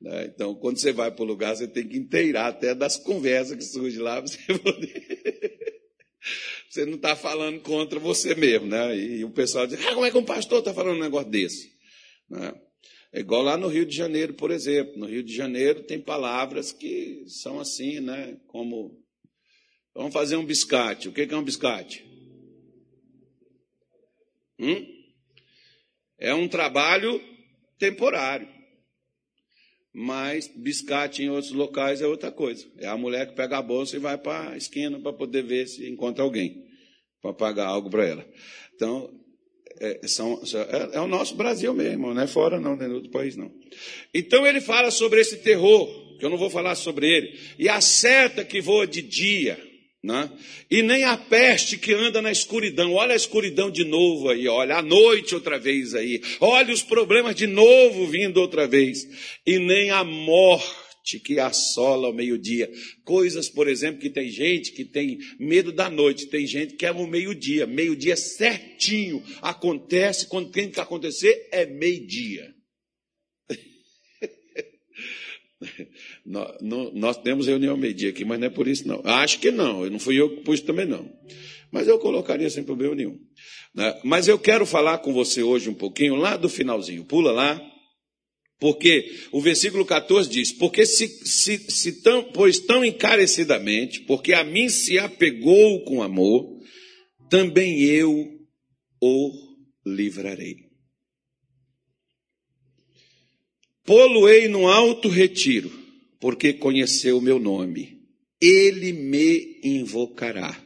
Né? 0.00 0.30
Então, 0.32 0.54
quando 0.54 0.78
você 0.78 0.92
vai 0.92 1.10
para 1.10 1.24
o 1.24 1.26
lugar, 1.26 1.56
você 1.56 1.66
tem 1.66 1.88
que 1.88 1.96
inteirar 1.96 2.48
até 2.48 2.72
das 2.72 2.96
conversas 2.96 3.56
que 3.56 3.64
surgem 3.64 4.00
lá, 4.00 4.20
você 4.22 4.38
poder... 4.58 5.66
Você 6.68 6.84
não 6.84 6.96
está 6.96 7.14
falando 7.14 7.60
contra 7.60 8.00
você 8.00 8.34
mesmo, 8.34 8.66
né? 8.66 8.98
E, 8.98 9.24
o 9.24 9.30
pessoal 9.30 9.64
diz, 9.66 9.78
ah, 9.86 9.94
como 9.94 10.04
é 10.04 10.10
que 10.10 10.18
um 10.18 10.24
pastor 10.24 10.58
está 10.58 10.74
falando 10.74 10.96
um 10.96 11.02
negócio 11.02 11.30
desse? 11.30 11.70
Né? 12.28 12.52
É 13.16 13.20
igual 13.20 13.40
lá 13.40 13.56
no 13.56 13.68
Rio 13.68 13.86
de 13.86 13.96
Janeiro, 13.96 14.34
por 14.34 14.50
exemplo. 14.50 14.98
No 14.98 15.06
Rio 15.06 15.22
de 15.22 15.34
Janeiro 15.34 15.82
tem 15.82 15.98
palavras 15.98 16.70
que 16.70 17.24
são 17.26 17.58
assim, 17.58 17.98
né? 17.98 18.38
Como 18.46 19.02
vamos 19.94 20.12
fazer 20.12 20.36
um 20.36 20.44
biscate. 20.44 21.08
O 21.08 21.12
que 21.14 21.22
é 21.22 21.34
um 21.34 21.42
biscate? 21.42 22.04
Hum? 24.60 24.86
É 26.18 26.34
um 26.34 26.46
trabalho 26.46 27.18
temporário. 27.78 28.46
Mas 29.94 30.46
biscate 30.48 31.22
em 31.22 31.30
outros 31.30 31.54
locais 31.54 32.02
é 32.02 32.06
outra 32.06 32.30
coisa. 32.30 32.70
É 32.76 32.86
a 32.86 32.98
mulher 32.98 33.28
que 33.28 33.34
pega 33.34 33.56
a 33.56 33.62
bolsa 33.62 33.96
e 33.96 33.98
vai 33.98 34.18
para 34.18 34.50
a 34.50 34.56
esquina 34.58 35.00
para 35.00 35.14
poder 35.14 35.42
ver 35.42 35.66
se 35.68 35.88
encontra 35.88 36.22
alguém 36.22 36.66
para 37.22 37.32
pagar 37.32 37.68
algo 37.68 37.88
para 37.88 38.06
ela. 38.06 38.30
Então, 38.74 39.10
é, 39.80 40.06
são, 40.06 40.40
é, 40.54 40.96
é, 40.96 41.00
o 41.00 41.06
nosso 41.06 41.34
Brasil 41.34 41.72
mesmo, 41.74 42.12
não 42.12 42.22
é 42.22 42.26
fora 42.26 42.60
não, 42.60 42.76
não 42.76 42.84
é 42.84 42.88
outro 42.88 43.10
país 43.10 43.36
não. 43.36 43.50
Então 44.14 44.46
ele 44.46 44.60
fala 44.60 44.90
sobre 44.90 45.20
esse 45.20 45.38
terror, 45.38 45.86
que 46.18 46.24
eu 46.24 46.30
não 46.30 46.38
vou 46.38 46.50
falar 46.50 46.74
sobre 46.74 47.08
ele, 47.08 47.38
e 47.58 47.68
a 47.68 47.80
seta 47.80 48.44
que 48.44 48.60
voa 48.60 48.86
de 48.86 49.02
dia, 49.02 49.58
né? 50.02 50.30
e 50.70 50.82
nem 50.82 51.04
a 51.04 51.16
peste 51.16 51.76
que 51.76 51.92
anda 51.92 52.22
na 52.22 52.30
escuridão. 52.30 52.94
Olha 52.94 53.12
a 53.12 53.16
escuridão 53.16 53.70
de 53.70 53.84
novo 53.84 54.28
aí, 54.28 54.46
olha 54.48 54.76
a 54.76 54.82
noite 54.82 55.34
outra 55.34 55.58
vez 55.58 55.94
aí, 55.94 56.22
olha 56.40 56.72
os 56.72 56.82
problemas 56.82 57.34
de 57.34 57.46
novo 57.46 58.06
vindo 58.06 58.40
outra 58.40 58.66
vez, 58.66 59.06
e 59.44 59.58
nem 59.58 59.90
a 59.90 60.04
morte 60.04 60.85
que 61.20 61.38
assola 61.38 62.08
ao 62.08 62.12
meio-dia. 62.12 62.70
Coisas, 63.04 63.48
por 63.48 63.68
exemplo, 63.68 64.00
que 64.00 64.10
tem 64.10 64.28
gente 64.28 64.72
que 64.72 64.84
tem 64.84 65.18
medo 65.38 65.70
da 65.70 65.88
noite, 65.88 66.26
tem 66.26 66.46
gente 66.46 66.74
que 66.74 66.84
é 66.84 66.92
no 66.92 67.06
meio-dia. 67.06 67.66
Meio-dia 67.66 68.16
certinho 68.16 69.22
acontece, 69.40 70.26
quando 70.26 70.50
tem 70.50 70.68
que 70.68 70.80
acontecer 70.80 71.48
é 71.52 71.64
meio-dia. 71.64 72.52
nós, 76.92 77.16
temos 77.18 77.46
reunião 77.46 77.76
meio-dia 77.76 78.10
aqui, 78.10 78.24
mas 78.24 78.40
não 78.40 78.48
é 78.48 78.50
por 78.50 78.66
isso 78.66 78.88
não. 78.88 79.00
Acho 79.04 79.38
que 79.38 79.52
não, 79.52 79.84
eu 79.84 79.90
não 79.90 80.00
fui 80.00 80.20
eu 80.20 80.36
que 80.36 80.42
pus 80.42 80.60
também 80.60 80.86
não. 80.86 81.08
Mas 81.70 81.86
eu 81.86 81.98
colocaria 81.98 82.50
sem 82.50 82.64
problema 82.64 82.94
nenhum. 82.94 83.18
Né? 83.74 84.00
Mas 84.02 84.26
eu 84.26 84.38
quero 84.38 84.66
falar 84.66 84.98
com 84.98 85.12
você 85.12 85.42
hoje 85.42 85.68
um 85.68 85.74
pouquinho 85.74 86.16
lá 86.16 86.36
do 86.36 86.48
finalzinho. 86.48 87.04
Pula 87.04 87.30
lá. 87.30 87.75
Porque 88.58 89.28
o 89.32 89.40
versículo 89.40 89.84
14 89.84 90.30
diz: 90.30 90.52
Porque 90.52 90.86
se, 90.86 91.08
se, 91.08 91.58
se 91.70 92.00
tão, 92.00 92.24
pois 92.32 92.58
tão 92.58 92.84
encarecidamente, 92.84 94.00
porque 94.02 94.32
a 94.32 94.42
mim 94.42 94.68
se 94.68 94.98
apegou 94.98 95.84
com 95.84 96.02
amor, 96.02 96.58
também 97.28 97.82
eu 97.82 98.10
o 99.00 99.32
livrarei. 99.84 100.66
Poloei 103.84 104.48
no 104.48 104.66
alto 104.66 105.08
retiro, 105.08 105.70
porque 106.18 106.54
conheceu 106.54 107.18
o 107.18 107.22
meu 107.22 107.38
nome. 107.38 108.00
Ele 108.40 108.92
me 108.92 109.60
invocará, 109.62 110.60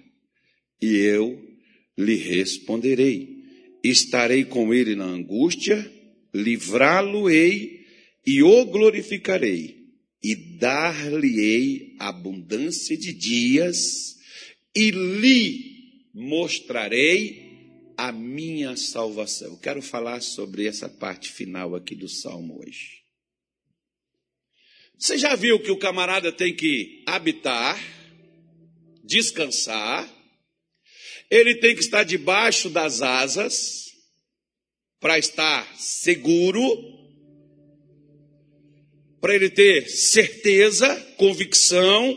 e 0.80 0.96
eu 0.96 1.38
lhe 1.98 2.14
responderei. 2.14 3.40
Estarei 3.82 4.44
com 4.44 4.72
ele 4.72 4.94
na 4.94 5.04
angústia, 5.04 5.90
livrá-lo-ei 6.32 7.79
e 8.26 8.42
o 8.42 8.64
glorificarei, 8.66 9.80
e 10.22 10.34
dar-lhe-ei 10.34 11.96
abundância 11.98 12.96
de 12.96 13.12
dias, 13.12 14.16
e 14.74 14.90
lhe 14.90 16.10
mostrarei 16.14 17.50
a 17.96 18.12
minha 18.12 18.76
salvação. 18.76 19.52
Eu 19.52 19.58
quero 19.58 19.82
falar 19.82 20.20
sobre 20.20 20.66
essa 20.66 20.88
parte 20.88 21.30
final 21.30 21.74
aqui 21.74 21.94
do 21.94 22.08
salmo 22.08 22.60
hoje. 22.60 23.00
Você 24.98 25.16
já 25.16 25.34
viu 25.34 25.58
que 25.58 25.70
o 25.70 25.78
camarada 25.78 26.30
tem 26.30 26.54
que 26.54 27.02
habitar, 27.06 27.78
descansar, 29.02 30.08
ele 31.30 31.54
tem 31.54 31.74
que 31.74 31.80
estar 31.80 32.04
debaixo 32.04 32.68
das 32.68 33.00
asas 33.00 33.86
para 34.98 35.18
estar 35.18 35.74
seguro, 35.78 36.99
para 39.20 39.34
ele 39.34 39.50
ter 39.50 39.88
certeza, 39.88 40.94
convicção, 41.16 42.16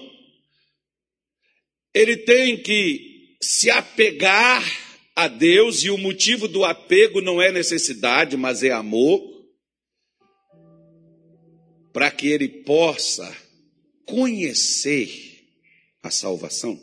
ele 1.94 2.18
tem 2.18 2.58
que 2.58 3.38
se 3.42 3.70
apegar 3.70 4.64
a 5.16 5.28
Deus, 5.28 5.84
e 5.84 5.92
o 5.92 5.98
motivo 5.98 6.48
do 6.48 6.66
apego 6.66 7.22
não 7.22 7.42
é 7.42 7.52
necessidade, 7.52 8.36
mas 8.36 8.64
é 8.64 8.72
amor, 8.72 9.22
para 11.92 12.10
que 12.10 12.28
ele 12.28 12.48
possa 12.48 13.36
conhecer 14.06 15.46
a 16.02 16.10
salvação. 16.10 16.82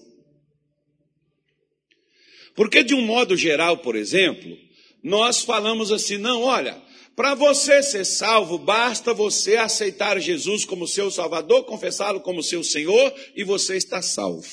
Porque, 2.55 2.85
de 2.85 2.95
um 2.95 3.03
modo 3.03 3.37
geral, 3.37 3.79
por 3.79 3.97
exemplo, 3.97 4.57
nós 5.03 5.43
falamos 5.43 5.91
assim: 5.91 6.19
não, 6.19 6.43
olha, 6.43 6.81
para 7.21 7.35
você 7.35 7.83
ser 7.83 8.07
salvo, 8.07 8.57
basta 8.57 9.13
você 9.13 9.57
aceitar 9.57 10.19
Jesus 10.19 10.65
como 10.65 10.89
seu 10.89 11.11
Salvador, 11.11 11.67
confessá-lo 11.67 12.23
como 12.23 12.43
seu 12.43 12.65
Senhor 12.65 13.15
e 13.37 13.45
você 13.45 13.77
está 13.77 14.01
salvo. 14.01 14.49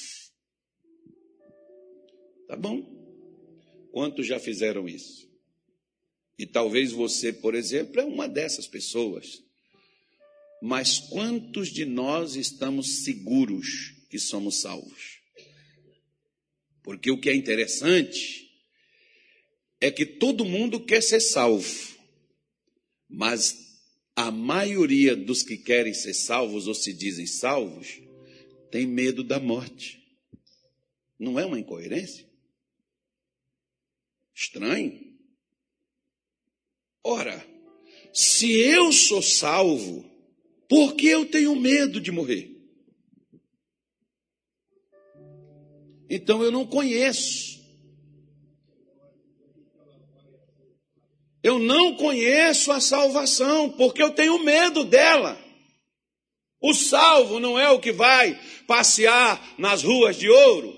Tá 2.45 2.57
bom? 2.57 2.83
Quantos 3.93 4.27
já 4.27 4.37
fizeram 4.37 4.85
isso? 4.85 5.31
E 6.37 6.45
talvez 6.45 6.91
você, 6.91 7.31
por 7.31 7.55
exemplo, 7.55 8.01
é 8.01 8.03
uma 8.03 8.27
dessas 8.27 8.67
pessoas. 8.67 9.41
Mas 10.61 10.99
quantos 10.99 11.69
de 11.69 11.85
nós 11.85 12.35
estamos 12.35 13.05
seguros 13.05 13.93
que 14.09 14.19
somos 14.19 14.59
salvos? 14.59 15.21
Porque 16.83 17.09
o 17.11 17.17
que 17.17 17.29
é 17.29 17.33
interessante 17.33 18.51
é 19.79 19.89
que 19.89 20.05
todo 20.05 20.43
mundo 20.43 20.81
quer 20.81 21.01
ser 21.01 21.21
salvo. 21.21 21.95
Mas 23.09 23.81
a 24.15 24.31
maioria 24.31 25.15
dos 25.15 25.43
que 25.43 25.57
querem 25.57 25.93
ser 25.93 26.13
salvos 26.13 26.67
ou 26.67 26.73
se 26.73 26.93
dizem 26.93 27.25
salvos 27.25 28.01
tem 28.71 28.85
medo 28.85 29.23
da 29.23 29.39
morte. 29.39 30.03
Não 31.19 31.39
é 31.39 31.45
uma 31.45 31.59
incoerência? 31.59 32.27
Estranho. 34.33 35.17
Ora, 37.03 37.45
se 38.13 38.51
eu 38.51 38.91
sou 38.91 39.21
salvo, 39.21 40.03
por 40.67 40.95
que 40.95 41.07
eu 41.07 41.25
tenho 41.25 41.55
medo 41.55 42.01
de 42.01 42.11
morrer? 42.11 42.55
Então 46.09 46.43
eu 46.43 46.51
não 46.51 46.65
conheço 46.65 47.56
Eu 51.47 51.59
não 51.59 51.93
conheço 51.93 52.73
a 52.73 52.81
salvação, 52.81 53.69
porque 53.69 54.03
eu 54.03 54.09
tenho 54.09 54.37
medo 54.43 54.83
dela. 54.83 55.39
O 56.61 56.73
salvo 56.73 57.39
não 57.39 57.57
é 57.57 57.69
o 57.69 57.79
que 57.79 57.93
vai 57.93 58.37
passear 58.67 59.41
nas 59.57 59.81
ruas 59.81 60.17
de 60.17 60.29
ouro. 60.29 60.75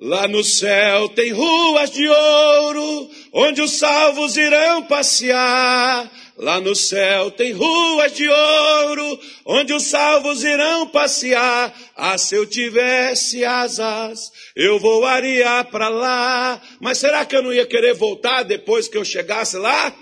Lá 0.00 0.28
no 0.28 0.44
céu 0.44 1.08
tem 1.08 1.32
ruas 1.32 1.90
de 1.90 2.06
ouro, 2.06 3.10
onde 3.32 3.60
os 3.60 3.72
salvos 3.72 4.36
irão 4.36 4.84
passear. 4.84 6.08
Lá 6.36 6.60
no 6.60 6.74
céu 6.74 7.30
tem 7.30 7.52
ruas 7.52 8.12
de 8.12 8.28
ouro, 8.28 9.20
onde 9.46 9.72
os 9.72 9.84
salvos 9.84 10.42
irão 10.42 10.88
passear. 10.88 11.72
Ah, 11.94 12.18
se 12.18 12.34
eu 12.34 12.44
tivesse 12.44 13.44
asas, 13.44 14.32
eu 14.56 14.80
voaria 14.80 15.62
para 15.64 15.88
lá. 15.88 16.60
Mas 16.80 16.98
será 16.98 17.24
que 17.24 17.36
eu 17.36 17.42
não 17.42 17.52
ia 17.52 17.66
querer 17.66 17.94
voltar 17.94 18.42
depois 18.42 18.88
que 18.88 18.98
eu 18.98 19.04
chegasse 19.04 19.56
lá? 19.56 19.96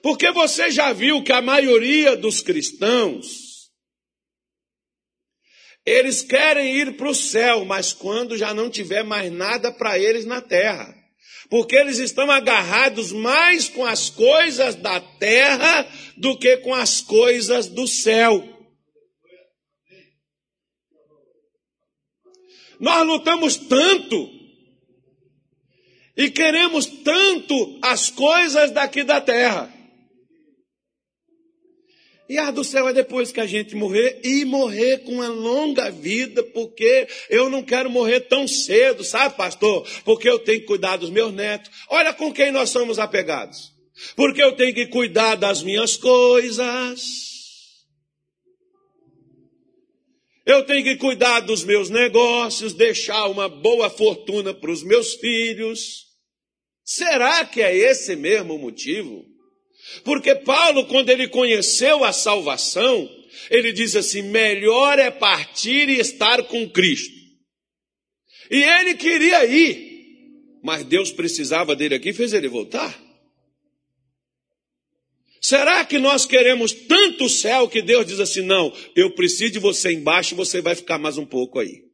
Porque 0.00 0.30
você 0.30 0.70
já 0.70 0.92
viu 0.92 1.24
que 1.24 1.32
a 1.32 1.42
maioria 1.42 2.16
dos 2.16 2.40
cristãos, 2.40 3.68
eles 5.84 6.22
querem 6.22 6.76
ir 6.76 6.96
para 6.96 7.10
o 7.10 7.14
céu, 7.14 7.64
mas 7.64 7.92
quando 7.92 8.36
já 8.36 8.54
não 8.54 8.70
tiver 8.70 9.02
mais 9.02 9.30
nada 9.32 9.72
para 9.72 9.98
eles 9.98 10.24
na 10.24 10.40
terra. 10.40 10.99
Porque 11.50 11.74
eles 11.74 11.98
estão 11.98 12.30
agarrados 12.30 13.10
mais 13.10 13.68
com 13.68 13.84
as 13.84 14.08
coisas 14.08 14.76
da 14.76 15.00
terra 15.00 15.86
do 16.16 16.38
que 16.38 16.58
com 16.58 16.72
as 16.72 17.00
coisas 17.00 17.66
do 17.66 17.88
céu. 17.88 18.48
Nós 22.78 23.06
lutamos 23.06 23.56
tanto 23.56 24.30
e 26.16 26.30
queremos 26.30 26.86
tanto 26.86 27.78
as 27.82 28.08
coisas 28.08 28.70
daqui 28.70 29.02
da 29.02 29.20
terra. 29.20 29.79
E 32.30 32.38
a 32.38 32.52
do 32.52 32.62
céu 32.62 32.86
é 32.88 32.92
depois 32.92 33.32
que 33.32 33.40
a 33.40 33.46
gente 33.46 33.74
morrer 33.74 34.20
e 34.22 34.44
morrer 34.44 34.98
com 34.98 35.14
uma 35.14 35.26
longa 35.26 35.90
vida, 35.90 36.44
porque 36.44 37.08
eu 37.28 37.50
não 37.50 37.60
quero 37.60 37.90
morrer 37.90 38.20
tão 38.20 38.46
cedo, 38.46 39.02
sabe, 39.02 39.36
pastor? 39.36 39.84
Porque 40.04 40.28
eu 40.28 40.38
tenho 40.38 40.60
que 40.60 40.66
cuidar 40.66 40.96
dos 40.96 41.10
meus 41.10 41.34
netos. 41.34 41.68
Olha 41.88 42.14
com 42.14 42.32
quem 42.32 42.52
nós 42.52 42.70
somos 42.70 43.00
apegados. 43.00 43.72
Porque 44.14 44.40
eu 44.40 44.52
tenho 44.52 44.72
que 44.72 44.86
cuidar 44.86 45.34
das 45.34 45.64
minhas 45.64 45.96
coisas. 45.96 47.02
Eu 50.46 50.64
tenho 50.64 50.84
que 50.84 50.94
cuidar 50.98 51.40
dos 51.40 51.64
meus 51.64 51.90
negócios, 51.90 52.74
deixar 52.74 53.26
uma 53.26 53.48
boa 53.48 53.90
fortuna 53.90 54.54
para 54.54 54.70
os 54.70 54.84
meus 54.84 55.14
filhos. 55.14 56.06
Será 56.84 57.44
que 57.44 57.60
é 57.60 57.76
esse 57.76 58.14
mesmo 58.14 58.54
o 58.54 58.58
motivo? 58.60 59.29
Porque 60.04 60.34
Paulo, 60.34 60.86
quando 60.86 61.10
ele 61.10 61.28
conheceu 61.28 62.04
a 62.04 62.12
salvação, 62.12 63.08
ele 63.50 63.72
diz 63.72 63.96
assim: 63.96 64.22
melhor 64.22 64.98
é 64.98 65.10
partir 65.10 65.88
e 65.88 65.98
estar 65.98 66.42
com 66.44 66.68
Cristo. 66.68 67.14
E 68.50 68.62
ele 68.62 68.94
queria 68.94 69.44
ir, 69.44 70.58
mas 70.62 70.84
Deus 70.84 71.12
precisava 71.12 71.76
dele 71.76 71.94
aqui 71.94 72.10
e 72.10 72.14
fez 72.14 72.32
ele 72.32 72.48
voltar. 72.48 72.98
Será 75.40 75.84
que 75.84 75.98
nós 75.98 76.26
queremos 76.26 76.72
tanto 76.72 77.28
céu 77.28 77.68
que 77.68 77.80
Deus 77.80 78.06
diz 78.06 78.20
assim: 78.20 78.42
não, 78.42 78.72
eu 78.94 79.14
preciso 79.14 79.52
de 79.52 79.58
você 79.58 79.92
embaixo, 79.92 80.36
você 80.36 80.60
vai 80.60 80.74
ficar 80.74 80.98
mais 80.98 81.16
um 81.16 81.24
pouco 81.24 81.58
aí? 81.58 81.89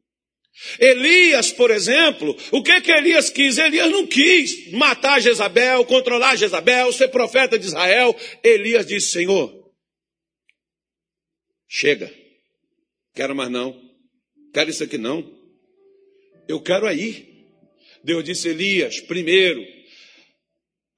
Elias, 0.78 1.52
por 1.52 1.70
exemplo, 1.70 2.34
o 2.50 2.62
que 2.62 2.80
que 2.80 2.90
Elias 2.90 3.28
quis? 3.28 3.58
Elias 3.58 3.90
não 3.90 4.06
quis 4.06 4.72
matar 4.72 5.20
Jezabel, 5.20 5.84
controlar 5.84 6.36
Jezabel, 6.36 6.92
ser 6.92 7.08
profeta 7.08 7.58
de 7.58 7.66
Israel. 7.66 8.16
Elias 8.42 8.86
disse: 8.86 9.12
Senhor, 9.12 9.52
chega, 11.68 12.12
quero 13.14 13.34
mais 13.34 13.50
não, 13.50 13.78
quero 14.52 14.70
isso 14.70 14.82
aqui 14.82 14.96
não, 14.96 15.30
eu 16.48 16.60
quero 16.60 16.86
aí. 16.86 17.36
Deus 18.02 18.24
disse: 18.24 18.48
Elias, 18.48 19.00
primeiro, 19.00 19.62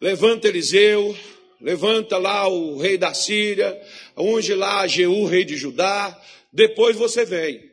levanta 0.01 0.47
Eliseu, 0.47 1.18
levanta 1.61 2.16
lá 2.16 2.47
o 2.47 2.79
rei 2.79 2.97
da 2.97 3.12
Síria, 3.12 3.77
unge 4.16 4.55
lá 4.55 4.87
Jeú, 4.87 5.25
rei 5.25 5.44
de 5.44 5.57
Judá, 5.57 6.16
depois 6.53 6.97
você 6.97 7.25
vem. 7.25 7.68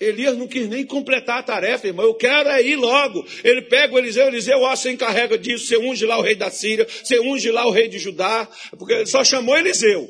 Elias 0.00 0.36
não 0.36 0.46
quis 0.46 0.68
nem 0.68 0.86
completar 0.86 1.40
a 1.40 1.42
tarefa, 1.42 1.88
irmão. 1.88 2.06
Eu 2.06 2.14
quero 2.14 2.48
é 2.50 2.62
ir 2.62 2.76
logo. 2.76 3.26
Ele 3.42 3.62
pega 3.62 3.94
o 3.94 3.98
Eliseu, 3.98 4.28
Eliseu, 4.28 4.60
ó, 4.60 4.74
você 4.74 4.92
encarrega 4.92 5.36
disso, 5.36 5.66
você 5.66 5.76
unge 5.76 6.06
lá 6.06 6.18
o 6.18 6.22
rei 6.22 6.36
da 6.36 6.50
Síria, 6.50 6.86
você 6.86 7.18
unge 7.20 7.50
lá 7.50 7.66
o 7.66 7.70
rei 7.70 7.88
de 7.88 7.98
Judá, 7.98 8.48
porque 8.78 8.92
ele 8.92 9.06
só 9.06 9.24
chamou 9.24 9.58
Eliseu. 9.58 10.08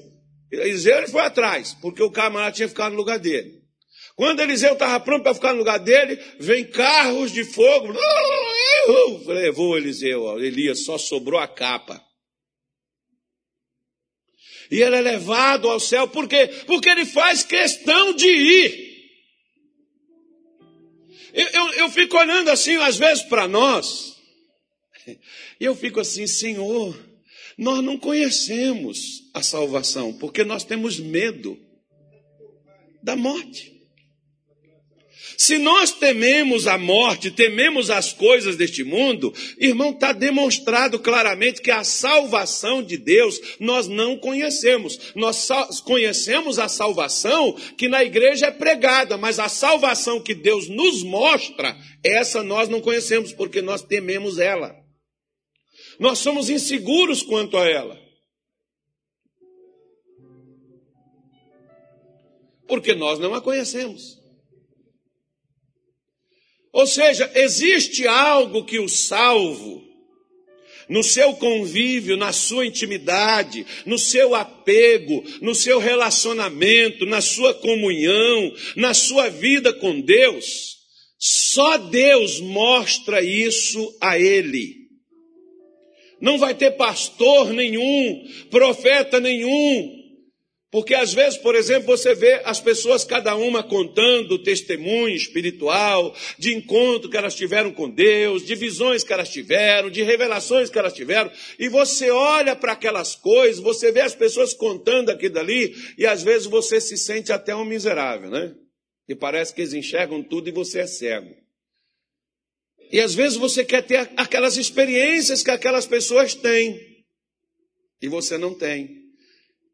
Eliseu 0.52 0.98
ele 0.98 1.08
foi 1.08 1.22
atrás, 1.22 1.74
porque 1.80 2.02
o 2.02 2.10
camarada 2.10 2.52
tinha 2.52 2.68
ficado 2.68 2.92
no 2.92 2.98
lugar 2.98 3.18
dele. 3.18 3.58
Quando 4.14 4.40
Eliseu 4.40 4.74
estava 4.74 5.00
pronto 5.00 5.22
para 5.22 5.34
ficar 5.34 5.52
no 5.52 5.60
lugar 5.60 5.78
dele, 5.78 6.18
vem 6.38 6.64
carros 6.64 7.32
de 7.32 7.44
fogo. 7.44 7.94
Levou 9.26 9.76
Eliseu, 9.78 10.22
ó, 10.22 10.38
Elias, 10.38 10.84
só 10.84 10.98
sobrou 10.98 11.40
a 11.40 11.48
capa. 11.48 12.02
E 14.70 14.82
ele 14.82 14.96
é 14.96 15.00
levado 15.00 15.66
ao 15.66 15.80
céu, 15.80 16.08
por 16.08 16.28
quê? 16.28 16.46
Porque 16.66 16.90
ele 16.90 17.06
faz 17.06 17.42
questão 17.42 18.12
de 18.12 18.26
ir. 18.26 18.87
Eu, 21.32 21.46
eu, 21.48 21.72
eu 21.74 21.90
fico 21.90 22.16
olhando 22.16 22.50
assim, 22.50 22.76
às 22.76 22.96
vezes, 22.96 23.24
para 23.24 23.46
nós, 23.46 24.16
e 25.60 25.64
eu 25.64 25.74
fico 25.74 26.00
assim, 26.00 26.26
Senhor, 26.26 26.98
nós 27.56 27.82
não 27.82 27.98
conhecemos 27.98 29.30
a 29.34 29.42
salvação, 29.42 30.12
porque 30.12 30.44
nós 30.44 30.64
temos 30.64 30.98
medo 30.98 31.58
da 33.02 33.16
morte. 33.16 33.77
Se 35.40 35.56
nós 35.56 35.92
tememos 35.92 36.66
a 36.66 36.76
morte, 36.76 37.30
tememos 37.30 37.90
as 37.90 38.12
coisas 38.12 38.56
deste 38.56 38.82
mundo, 38.82 39.32
irmão, 39.56 39.90
está 39.90 40.10
demonstrado 40.10 40.98
claramente 40.98 41.62
que 41.62 41.70
a 41.70 41.84
salvação 41.84 42.82
de 42.82 42.96
Deus 42.96 43.40
nós 43.60 43.86
não 43.86 44.18
conhecemos. 44.18 45.12
Nós 45.14 45.48
conhecemos 45.82 46.58
a 46.58 46.68
salvação 46.68 47.52
que 47.76 47.88
na 47.88 48.02
igreja 48.02 48.46
é 48.46 48.50
pregada, 48.50 49.16
mas 49.16 49.38
a 49.38 49.48
salvação 49.48 50.20
que 50.20 50.34
Deus 50.34 50.68
nos 50.68 51.04
mostra, 51.04 51.78
essa 52.02 52.42
nós 52.42 52.68
não 52.68 52.80
conhecemos, 52.80 53.32
porque 53.32 53.62
nós 53.62 53.80
tememos 53.80 54.40
ela. 54.40 54.74
Nós 56.00 56.18
somos 56.18 56.50
inseguros 56.50 57.22
quanto 57.22 57.56
a 57.56 57.64
ela. 57.64 57.96
Porque 62.66 62.92
nós 62.92 63.20
não 63.20 63.34
a 63.34 63.40
conhecemos. 63.40 64.17
Ou 66.72 66.86
seja, 66.86 67.30
existe 67.34 68.06
algo 68.06 68.64
que 68.64 68.78
o 68.78 68.88
salvo, 68.88 69.82
no 70.88 71.02
seu 71.02 71.34
convívio, 71.34 72.16
na 72.16 72.32
sua 72.32 72.66
intimidade, 72.66 73.66
no 73.84 73.98
seu 73.98 74.34
apego, 74.34 75.22
no 75.40 75.54
seu 75.54 75.78
relacionamento, 75.78 77.04
na 77.04 77.20
sua 77.20 77.52
comunhão, 77.54 78.52
na 78.76 78.94
sua 78.94 79.28
vida 79.28 79.72
com 79.72 80.00
Deus, 80.00 80.78
só 81.18 81.76
Deus 81.76 82.40
mostra 82.40 83.22
isso 83.22 83.96
a 84.00 84.18
ele. 84.18 84.76
Não 86.20 86.38
vai 86.38 86.54
ter 86.54 86.72
pastor 86.72 87.52
nenhum, 87.52 88.24
profeta 88.50 89.20
nenhum, 89.20 89.97
porque 90.70 90.94
às 90.94 91.14
vezes, 91.14 91.38
por 91.38 91.54
exemplo, 91.54 91.86
você 91.86 92.14
vê 92.14 92.42
as 92.44 92.60
pessoas, 92.60 93.02
cada 93.02 93.34
uma 93.34 93.62
contando 93.62 94.42
testemunho 94.42 95.16
espiritual, 95.16 96.14
de 96.38 96.54
encontro 96.54 97.08
que 97.08 97.16
elas 97.16 97.34
tiveram 97.34 97.72
com 97.72 97.88
Deus, 97.88 98.44
de 98.44 98.54
visões 98.54 99.02
que 99.02 99.10
elas 99.10 99.30
tiveram, 99.30 99.88
de 99.88 100.02
revelações 100.02 100.68
que 100.68 100.78
elas 100.78 100.92
tiveram, 100.92 101.32
e 101.58 101.70
você 101.70 102.10
olha 102.10 102.54
para 102.54 102.72
aquelas 102.72 103.14
coisas, 103.14 103.62
você 103.62 103.90
vê 103.90 104.02
as 104.02 104.14
pessoas 104.14 104.52
contando 104.52 105.08
aqui 105.08 105.30
dali, 105.30 105.74
e 105.96 106.06
às 106.06 106.22
vezes 106.22 106.46
você 106.46 106.78
se 106.82 106.98
sente 106.98 107.32
até 107.32 107.56
um 107.56 107.64
miserável, 107.64 108.28
né? 108.28 108.54
E 109.08 109.14
parece 109.14 109.54
que 109.54 109.62
eles 109.62 109.72
enxergam 109.72 110.22
tudo 110.22 110.50
e 110.50 110.52
você 110.52 110.80
é 110.80 110.86
cego. 110.86 111.34
E 112.92 113.00
às 113.00 113.14
vezes 113.14 113.38
você 113.38 113.64
quer 113.64 113.82
ter 113.82 114.10
aquelas 114.18 114.58
experiências 114.58 115.42
que 115.42 115.50
aquelas 115.50 115.86
pessoas 115.86 116.34
têm, 116.34 116.78
e 118.02 118.08
você 118.08 118.36
não 118.36 118.52
tem. 118.52 118.98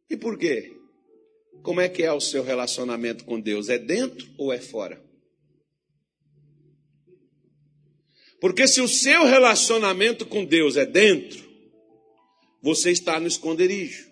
E 0.08 0.16
por 0.16 0.38
quê? 0.38 0.70
Como 1.64 1.80
é 1.80 1.88
que 1.88 2.02
é 2.02 2.12
o 2.12 2.20
seu 2.20 2.44
relacionamento 2.44 3.24
com 3.24 3.40
Deus? 3.40 3.70
É 3.70 3.78
dentro 3.78 4.30
ou 4.36 4.52
é 4.52 4.58
fora? 4.58 5.02
Porque 8.38 8.68
se 8.68 8.82
o 8.82 8.86
seu 8.86 9.24
relacionamento 9.24 10.26
com 10.26 10.44
Deus 10.44 10.76
é 10.76 10.84
dentro, 10.84 11.42
você 12.62 12.90
está 12.90 13.18
no 13.18 13.26
esconderijo. 13.26 14.06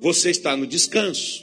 Você 0.00 0.30
está 0.30 0.56
no 0.56 0.64
descanso. 0.64 1.42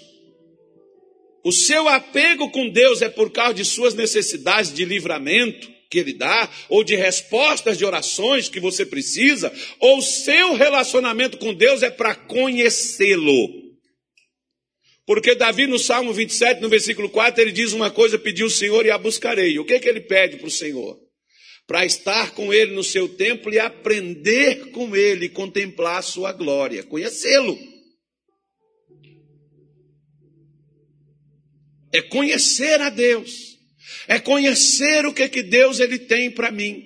O 1.44 1.52
seu 1.52 1.90
apego 1.90 2.50
com 2.52 2.70
Deus 2.70 3.02
é 3.02 3.10
por 3.10 3.32
causa 3.32 3.56
de 3.56 3.66
suas 3.66 3.94
necessidades 3.94 4.74
de 4.74 4.86
livramento 4.86 5.70
que 5.90 5.98
Ele 5.98 6.14
dá, 6.14 6.50
ou 6.70 6.84
de 6.84 6.96
respostas 6.96 7.78
de 7.78 7.84
orações 7.84 8.48
que 8.48 8.60
você 8.60 8.86
precisa, 8.86 9.52
ou 9.80 10.02
seu 10.02 10.54
relacionamento 10.54 11.38
com 11.38 11.54
Deus 11.54 11.82
é 11.82 11.90
para 11.90 12.14
conhecê-lo. 12.14 13.70
Porque 15.06 15.34
Davi, 15.34 15.66
no 15.66 15.80
Salmo 15.80 16.14
27, 16.14 16.62
no 16.62 16.70
versículo 16.70 17.10
4, 17.10 17.42
ele 17.42 17.52
diz 17.52 17.74
uma 17.74 17.90
coisa: 17.90 18.20
pediu 18.20 18.46
o 18.46 18.52
Senhor 18.52 18.86
e 18.86 18.92
a 18.92 18.98
buscarei. 18.98 19.58
O 19.58 19.66
que, 19.66 19.74
é 19.74 19.80
que 19.80 19.90
ele 19.90 20.02
pede 20.02 20.38
para 20.38 20.48
o 20.48 20.52
Senhor? 20.52 21.00
Para 21.66 21.84
estar 21.84 22.32
com 22.36 22.54
ele 22.54 22.74
no 22.74 22.84
seu 22.84 23.10
templo 23.10 23.52
e 23.52 23.58
aprender 23.58 24.70
com 24.70 24.96
ele, 24.96 25.28
contemplar 25.28 25.98
a 25.98 26.04
sua 26.04 26.32
glória, 26.32 26.84
conhecê-lo. 26.84 27.58
É 31.92 32.04
conhecer 32.04 32.80
a 32.80 32.92
Deus 32.92 33.49
é 34.10 34.20
conhecer 34.20 35.06
o 35.06 35.14
que, 35.14 35.30
que 35.30 35.44
Deus 35.44 35.80
ele 35.80 36.00
tem 36.00 36.32
para 36.32 36.52
mim. 36.52 36.84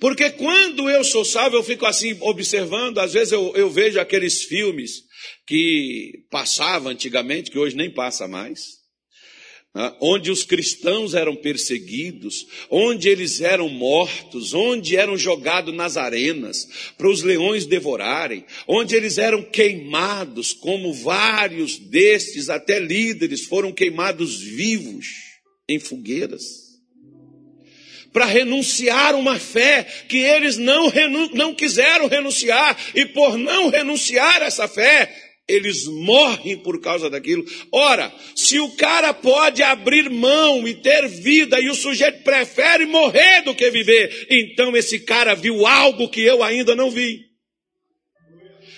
Porque 0.00 0.28
quando 0.30 0.90
eu 0.90 1.04
sou 1.04 1.24
salvo, 1.24 1.56
eu 1.56 1.62
fico 1.62 1.86
assim 1.86 2.16
observando, 2.22 2.98
às 2.98 3.12
vezes 3.12 3.32
eu, 3.32 3.54
eu 3.54 3.70
vejo 3.70 4.00
aqueles 4.00 4.42
filmes 4.42 5.04
que 5.46 6.24
passava 6.28 6.90
antigamente, 6.90 7.52
que 7.52 7.58
hoje 7.58 7.76
nem 7.76 7.88
passa 7.88 8.26
mais. 8.26 8.80
né, 9.72 9.94
onde 10.00 10.28
os 10.32 10.42
cristãos 10.42 11.14
eram 11.14 11.36
perseguidos, 11.36 12.46
onde 12.68 13.08
eles 13.08 13.40
eram 13.40 13.68
mortos, 13.68 14.52
onde 14.52 14.96
eram 14.96 15.16
jogados 15.16 15.72
nas 15.72 15.96
arenas 15.96 16.66
para 16.98 17.08
os 17.08 17.22
leões 17.22 17.64
devorarem, 17.64 18.44
onde 18.66 18.96
eles 18.96 19.18
eram 19.18 19.40
queimados, 19.40 20.52
como 20.52 20.92
vários 20.92 21.78
destes, 21.78 22.48
até 22.48 22.80
líderes, 22.80 23.44
foram 23.44 23.70
queimados 23.70 24.40
vivos 24.40 25.29
em 25.70 25.78
fogueiras 25.78 26.70
para 28.12 28.24
renunciar 28.24 29.14
uma 29.14 29.38
fé 29.38 29.86
que 30.08 30.18
eles 30.18 30.56
não, 30.56 30.92
não 31.32 31.54
quiseram 31.54 32.08
renunciar, 32.08 32.76
e 32.94 33.06
por 33.06 33.38
não 33.38 33.68
renunciar 33.68 34.42
essa 34.42 34.66
fé, 34.66 35.08
eles 35.48 35.86
morrem 35.86 36.56
por 36.56 36.80
causa 36.80 37.10
daquilo. 37.10 37.44
Ora, 37.72 38.12
se 38.36 38.58
o 38.60 38.70
cara 38.70 39.12
pode 39.12 39.62
abrir 39.62 40.08
mão 40.08 40.66
e 40.66 40.74
ter 40.74 41.08
vida 41.08 41.60
e 41.60 41.68
o 41.68 41.74
sujeito 41.74 42.22
prefere 42.22 42.86
morrer 42.86 43.42
do 43.42 43.54
que 43.54 43.68
viver, 43.70 44.26
então 44.30 44.76
esse 44.76 45.00
cara 45.00 45.34
viu 45.34 45.66
algo 45.66 46.08
que 46.08 46.20
eu 46.20 46.42
ainda 46.42 46.76
não 46.76 46.90
vi. 46.90 47.29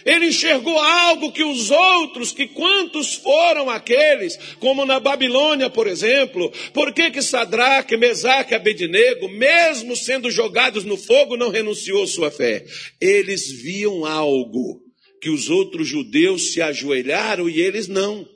Ele 0.05 0.27
enxergou 0.27 0.79
algo 0.79 1.33
que 1.33 1.45
os 1.45 1.71
outros, 1.71 2.33
que 2.33 2.47
quantos 2.47 3.15
foram 3.15 3.71
aqueles, 3.71 4.37
como 4.59 4.85
na 4.85 4.99
Babilônia, 4.99 5.71
por 5.71 5.87
exemplo, 5.87 6.53
por 6.73 6.93
que 6.93 7.11
que 7.11 7.23
Sadraque, 7.23 7.97
Mesaque 7.97 8.53
e 8.53 8.57
Abednego, 8.57 9.29
mesmo 9.29 9.97
sendo 9.97 10.31
jogados 10.31 10.85
no 10.85 10.97
fogo, 10.97 11.37
não 11.37 11.51
renunciou 11.51 12.07
sua 12.07 12.31
fé? 12.31 12.65
Eles 13.01 13.51
viam 13.51 14.05
algo 14.05 14.81
que 15.21 15.31
os 15.31 15.49
outros 15.49 15.87
judeus 15.87 16.53
se 16.53 16.61
ajoelharam 16.61 17.49
e 17.49 17.61
eles 17.61 17.87
não. 17.87 18.29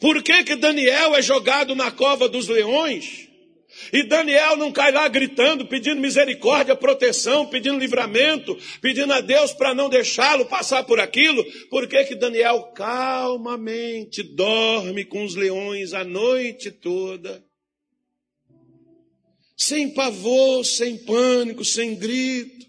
Por 0.00 0.22
que 0.22 0.44
que 0.44 0.56
Daniel 0.56 1.14
é 1.14 1.22
jogado 1.22 1.74
na 1.74 1.90
cova 1.90 2.28
dos 2.28 2.48
leões? 2.48 3.27
E 3.92 4.02
Daniel 4.02 4.56
não 4.56 4.72
cai 4.72 4.92
lá 4.92 5.08
gritando, 5.08 5.66
pedindo 5.66 6.00
misericórdia, 6.00 6.76
proteção, 6.76 7.46
pedindo 7.46 7.78
livramento, 7.78 8.56
pedindo 8.80 9.12
a 9.12 9.20
Deus 9.20 9.52
para 9.52 9.74
não 9.74 9.88
deixá-lo 9.88 10.46
passar 10.46 10.84
por 10.84 11.00
aquilo. 11.00 11.44
Por 11.70 11.88
que 11.88 12.04
que 12.04 12.14
Daniel 12.14 12.72
calmamente 12.74 14.22
dorme 14.22 15.04
com 15.04 15.24
os 15.24 15.34
leões 15.34 15.92
a 15.92 16.04
noite 16.04 16.70
toda? 16.70 17.44
Sem 19.56 19.92
pavor, 19.92 20.64
sem 20.64 20.96
pânico, 20.98 21.64
sem 21.64 21.96
grito. 21.96 22.66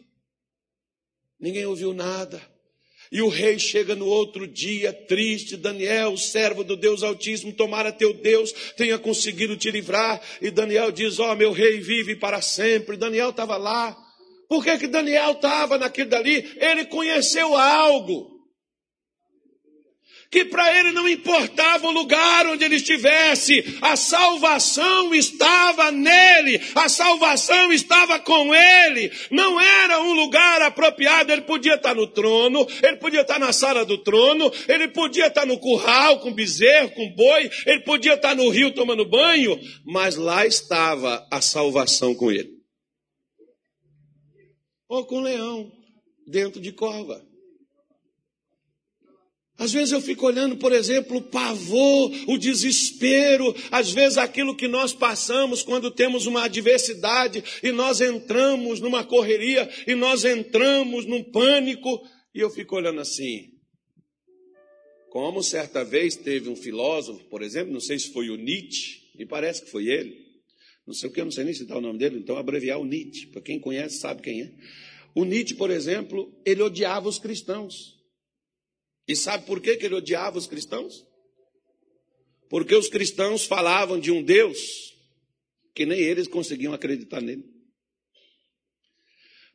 Ninguém 1.40 1.66
ouviu 1.66 1.94
nada. 1.94 2.42
E 3.12 3.22
o 3.22 3.28
rei 3.28 3.58
chega 3.58 3.96
no 3.96 4.06
outro 4.06 4.48
dia, 4.48 4.94
triste, 4.94 5.58
Daniel, 5.58 6.16
servo 6.16 6.64
do 6.64 6.76
Deus 6.78 7.02
Altíssimo, 7.02 7.52
tomara 7.52 7.92
teu 7.92 8.14
Deus, 8.14 8.54
tenha 8.78 9.00
conseguido 9.00 9.58
te 9.58 9.72
livrar. 9.72 10.22
E 10.42 10.52
Daniel 10.52 10.92
diz, 10.92 11.20
ó, 11.20 11.32
oh, 11.32 11.36
meu 11.36 11.52
rei 11.52 11.80
vive 11.80 12.16
para 12.16 12.42
sempre. 12.42 12.98
Daniel 12.98 13.32
estava 13.32 13.58
lá. 13.58 13.98
Por 14.48 14.64
que 14.64 14.78
que 14.78 14.88
Daniel 14.88 15.32
estava 15.32 15.78
naquilo 15.78 16.10
dali? 16.10 16.52
Ele 16.58 16.86
conheceu 16.86 17.56
algo 17.56 18.39
que 20.32 20.46
para 20.46 20.78
ele 20.80 20.92
não 20.92 21.10
importava 21.10 21.88
o 21.88 21.92
lugar 21.92 22.46
onde 22.48 22.64
ele 22.64 22.76
estivesse, 22.76 23.78
a 23.82 23.96
salvação 23.96 25.14
estava 25.14 25.92
nele, 25.92 26.62
a 26.76 26.88
salvação 26.88 27.74
estava 27.74 28.20
com 28.20 28.54
ele, 28.54 29.12
não 29.32 29.60
era 29.60 30.02
um 30.02 30.14
lugar 30.14 30.62
apropriado, 30.62 31.32
ele 31.32 31.42
podia 31.42 31.76
estar 31.76 31.96
no 31.96 32.06
trono, 32.08 32.68
ele 32.84 32.98
podia 32.98 33.22
estar 33.22 33.40
na 33.40 33.52
sala 33.52 33.84
do 33.84 33.98
trono, 33.98 34.52
ele 34.68 34.88
podia 34.90 35.28
estar 35.28 35.46
no 35.46 35.58
curral 35.58 36.20
com 36.20 36.32
bezerro, 36.32 36.92
com 36.92 37.10
boi, 37.16 37.50
ele 37.66 37.82
podia 37.82 38.14
estar 38.14 38.36
no 38.36 38.50
rio 38.50 38.74
tomando 38.74 39.10
banho, 39.10 39.60
mas 39.86 40.16
lá 40.16 40.46
estava 40.46 41.28
a 41.32 41.42
salvação 41.42 42.14
com 42.14 42.32
ele. 42.32 42.60
Ou 44.88 45.06
com 45.06 45.22
leão, 45.22 45.72
dentro 46.28 46.62
de 46.62 46.72
cova. 46.72 47.29
Às 49.60 49.74
vezes 49.74 49.92
eu 49.92 50.00
fico 50.00 50.26
olhando, 50.26 50.56
por 50.56 50.72
exemplo, 50.72 51.18
o 51.18 51.22
pavor, 51.22 52.12
o 52.28 52.38
desespero, 52.38 53.54
às 53.70 53.92
vezes 53.92 54.18
aquilo 54.18 54.56
que 54.56 54.70
nós 54.70 54.94
passamos 54.94 55.62
quando 55.62 55.92
temos 55.92 56.26
uma 56.26 56.46
adversidade 56.46 57.44
e 57.62 57.70
nós 57.74 58.00
entramos 58.00 58.80
numa 58.80 59.04
correria 59.04 59.70
e 59.86 59.96
nós 59.96 60.24
entramos 60.24 61.06
num 61.06 61.22
pânico, 61.22 62.02
e 62.34 62.40
eu 62.40 62.50
fico 62.50 62.78
olhando 62.78 63.02
assim. 63.02 63.50
Como 65.10 65.44
certa 65.44 65.84
vez 65.84 66.16
teve 66.16 66.48
um 66.48 66.56
filósofo, 66.56 67.26
por 67.26 67.42
exemplo, 67.42 67.74
não 67.74 67.82
sei 67.82 68.00
se 68.00 68.14
foi 68.14 68.30
o 68.30 68.38
Nietzsche, 68.38 69.02
me 69.16 69.26
parece 69.26 69.66
que 69.66 69.72
foi 69.72 69.88
ele, 69.88 70.16
não 70.88 70.94
sei 70.94 71.10
o 71.10 71.12
que, 71.12 71.20
eu 71.20 71.26
não 71.26 71.32
sei 71.34 71.44
nem 71.44 71.54
citar 71.54 71.78
o 71.78 71.82
nome 71.82 72.00
dele, 72.00 72.18
então 72.18 72.38
abreviar 72.38 72.80
o 72.80 72.86
Nietzsche, 72.86 73.28
para 73.28 73.42
quem 73.42 73.60
conhece 73.60 73.98
sabe 73.98 74.22
quem 74.22 74.42
é. 74.42 74.54
O 75.14 75.26
Nietzsche, 75.26 75.56
por 75.56 75.70
exemplo, 75.70 76.34
ele 76.46 76.62
odiava 76.62 77.10
os 77.10 77.20
cristãos. 77.20 77.99
E 79.10 79.16
sabe 79.16 79.44
por 79.48 79.60
que, 79.60 79.72
ele 79.72 79.96
odiava 79.96 80.38
os 80.38 80.46
cristãos? 80.46 81.04
Porque 82.48 82.76
os 82.76 82.88
cristãos 82.88 83.44
falavam 83.44 84.00
de 84.00 84.12
um 84.12 84.22
Deus 84.22 84.94
que 85.74 85.84
nem 85.84 86.00
eles 86.00 86.28
conseguiam 86.28 86.74
acreditar 86.74 87.20
nele. 87.20 87.44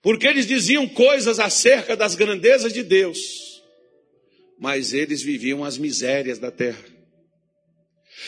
Porque 0.02 0.26
eles 0.26 0.48
diziam 0.48 0.88
coisas 0.88 1.38
acerca 1.38 1.96
das 1.96 2.16
grandezas 2.16 2.72
de 2.72 2.82
Deus, 2.82 3.62
mas 4.58 4.92
eles 4.92 5.22
viviam 5.22 5.62
as 5.62 5.78
misérias 5.78 6.40
da 6.40 6.50
terra. 6.50 6.84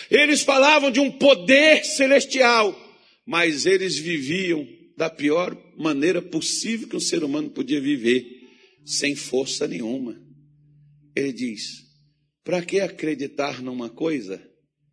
Eles 0.08 0.42
falavam 0.42 0.92
de 0.92 1.00
um 1.00 1.10
poder 1.10 1.84
celestial, 1.84 2.72
mas 3.26 3.66
eles 3.66 3.98
viviam 3.98 4.64
da 4.96 5.10
pior 5.10 5.56
maneira 5.76 6.22
possível 6.22 6.86
que 6.86 6.96
um 6.96 7.00
ser 7.00 7.24
humano 7.24 7.50
podia 7.50 7.80
viver, 7.80 8.24
sem 8.84 9.16
força 9.16 9.66
nenhuma. 9.66 10.25
Ele 11.16 11.32
diz: 11.32 11.86
para 12.44 12.64
que 12.64 12.78
acreditar 12.78 13.62
numa 13.62 13.88
coisa 13.88 14.38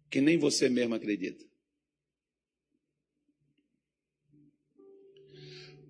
que 0.09 0.21
nem 0.21 0.37
você 0.37 0.69
mesmo 0.69 0.95
acredita? 0.95 1.43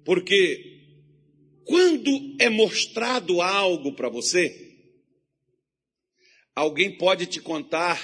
Porque 0.03 0.81
quando 1.63 2.35
é 2.39 2.49
mostrado 2.49 3.41
algo 3.41 3.95
para 3.95 4.09
você, 4.09 4.91
alguém 6.55 6.97
pode 6.97 7.27
te 7.27 7.39
contar 7.39 8.01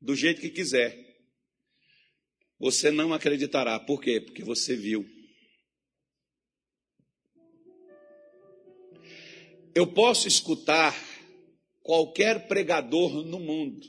do 0.00 0.14
jeito 0.14 0.40
que 0.40 0.50
quiser. 0.50 1.00
Você 2.60 2.92
não 2.92 3.12
acreditará. 3.12 3.80
Por 3.80 4.00
quê? 4.00 4.20
Porque 4.20 4.44
você 4.44 4.76
viu. 4.76 5.04
Eu 9.74 9.92
posso 9.92 10.28
escutar 10.28 10.94
qualquer 11.82 12.46
pregador 12.46 13.24
no 13.24 13.38
mundo. 13.38 13.86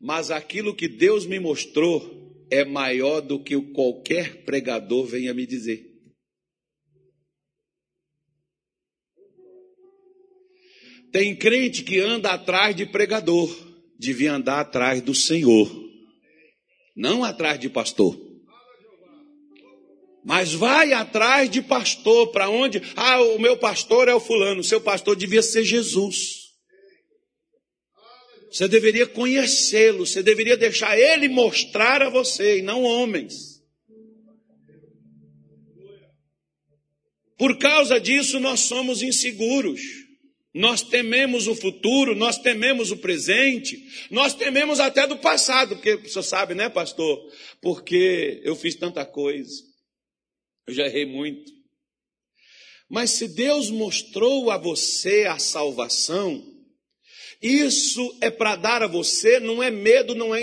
Mas 0.00 0.30
aquilo 0.30 0.74
que 0.74 0.88
Deus 0.88 1.26
me 1.26 1.38
mostrou 1.38 2.46
é 2.50 2.64
maior 2.64 3.20
do 3.20 3.42
que 3.42 3.60
qualquer 3.72 4.44
pregador 4.44 5.06
venha 5.06 5.34
me 5.34 5.46
dizer. 5.46 5.86
Tem 11.10 11.34
crente 11.34 11.82
que 11.82 11.98
anda 12.00 12.32
atrás 12.32 12.76
de 12.76 12.84
pregador, 12.84 13.48
devia 13.98 14.34
andar 14.34 14.60
atrás 14.60 15.00
do 15.00 15.14
Senhor, 15.14 15.68
não 16.94 17.24
atrás 17.24 17.58
de 17.58 17.68
pastor. 17.68 18.28
Mas 20.24 20.52
vai 20.52 20.92
atrás 20.92 21.48
de 21.48 21.62
pastor, 21.62 22.30
para 22.30 22.50
onde? 22.50 22.82
Ah, 22.94 23.22
o 23.22 23.38
meu 23.38 23.56
pastor 23.56 24.08
é 24.08 24.14
o 24.14 24.20
fulano, 24.20 24.62
seu 24.62 24.80
pastor 24.80 25.16
devia 25.16 25.40
ser 25.40 25.64
Jesus. 25.64 26.47
Você 28.50 28.66
deveria 28.66 29.06
conhecê-lo, 29.06 30.06
você 30.06 30.22
deveria 30.22 30.56
deixar 30.56 30.98
ele 30.98 31.28
mostrar 31.28 32.02
a 32.02 32.08
você 32.08 32.58
e 32.58 32.62
não 32.62 32.82
homens. 32.82 33.62
Por 37.36 37.58
causa 37.58 38.00
disso, 38.00 38.40
nós 38.40 38.60
somos 38.60 39.02
inseguros. 39.02 39.80
Nós 40.54 40.82
tememos 40.82 41.46
o 41.46 41.54
futuro, 41.54 42.16
nós 42.16 42.38
tememos 42.38 42.90
o 42.90 42.96
presente, 42.96 43.78
nós 44.10 44.34
tememos 44.34 44.80
até 44.80 45.06
do 45.06 45.18
passado, 45.18 45.76
porque 45.76 46.08
senhor 46.08 46.22
sabe, 46.22 46.54
né, 46.54 46.68
pastor? 46.68 47.16
Porque 47.60 48.40
eu 48.42 48.56
fiz 48.56 48.74
tanta 48.74 49.04
coisa, 49.04 49.52
eu 50.66 50.74
já 50.74 50.86
errei 50.86 51.04
muito. 51.04 51.52
Mas 52.88 53.10
se 53.10 53.28
Deus 53.28 53.70
mostrou 53.70 54.50
a 54.50 54.56
você 54.56 55.26
a 55.26 55.38
salvação, 55.38 56.42
Isso 57.40 58.16
é 58.20 58.30
para 58.30 58.56
dar 58.56 58.82
a 58.82 58.88
você, 58.88 59.38
não 59.38 59.62
é 59.62 59.70
medo, 59.70 60.12
não 60.12 60.34
é, 60.34 60.42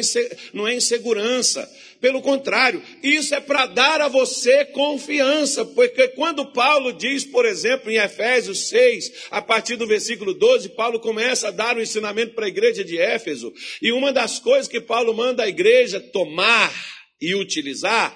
não 0.54 0.66
é 0.66 0.76
insegurança. 0.76 1.70
Pelo 2.00 2.22
contrário, 2.22 2.82
isso 3.04 3.36
é 3.36 3.42
para 3.42 3.66
dar 3.66 4.00
a 4.00 4.08
você 4.08 4.64
confiança, 4.64 5.66
porque 5.66 6.10
quando 6.10 6.54
Paulo 6.54 6.94
diz, 6.94 7.26
por 7.26 7.46
exemplo, 7.46 7.92
em 7.92 7.98
Efésios 7.98 8.70
6, 8.70 9.28
a 9.30 9.42
partir 9.42 9.76
do 9.76 9.86
versículo 9.86 10.34
12, 10.34 10.70
Paulo 10.70 11.00
começa 11.00 11.50
a 11.50 11.52
dar 11.52 11.76
um 11.76 11.82
ensinamento 11.82 12.34
para 12.34 12.46
a 12.46 12.50
igreja 12.50 12.84
de 12.84 12.98
Éfeso, 12.98 13.52
e 13.82 13.92
uma 13.92 14.14
das 14.14 14.40
coisas 14.40 14.68
que 14.68 14.80
Paulo 14.80 15.14
manda 15.14 15.44
a 15.44 15.50
igreja 15.50 16.00
tomar 16.00 16.74
e 17.20 17.36
utilizar 17.36 18.16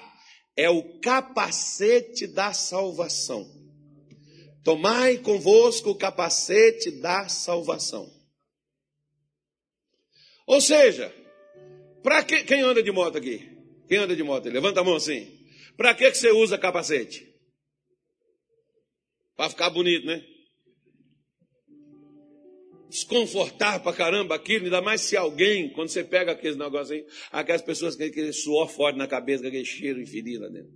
é 0.56 0.70
o 0.70 1.00
capacete 1.00 2.26
da 2.26 2.54
salvação. 2.54 3.46
Tomai 4.64 5.18
convosco 5.18 5.90
o 5.90 5.94
capacete 5.94 6.90
da 6.90 7.28
salvação. 7.28 8.19
Ou 10.50 10.60
seja, 10.60 11.14
para 12.02 12.24
que 12.24 12.42
quem 12.42 12.60
anda 12.62 12.82
de 12.82 12.90
moto 12.90 13.16
aqui? 13.16 13.48
Quem 13.86 13.98
anda 13.98 14.16
de 14.16 14.22
moto? 14.24 14.48
Levanta 14.48 14.80
a 14.80 14.84
mão 14.84 14.96
assim. 14.96 15.32
Para 15.76 15.94
que, 15.94 16.10
que 16.10 16.18
você 16.18 16.32
usa 16.32 16.58
capacete? 16.58 17.24
Para 19.36 19.48
ficar 19.48 19.70
bonito, 19.70 20.04
né? 20.06 20.26
Desconfortar 22.88 23.80
pra 23.80 23.92
caramba 23.92 24.34
aquilo, 24.34 24.64
ainda 24.64 24.82
mais 24.82 25.02
se 25.02 25.16
alguém, 25.16 25.70
quando 25.72 25.88
você 25.88 26.02
pega 26.02 26.32
aqueles 26.32 26.56
negocinhos, 26.56 27.06
aquelas 27.30 27.62
pessoas 27.62 27.94
que 27.94 28.02
aquele 28.02 28.32
suor 28.32 28.68
forte 28.68 28.98
na 28.98 29.06
cabeça, 29.06 29.46
aquele 29.46 29.64
cheiro 29.64 30.00
inferido 30.00 30.42
lá 30.42 30.48
dentro. 30.48 30.72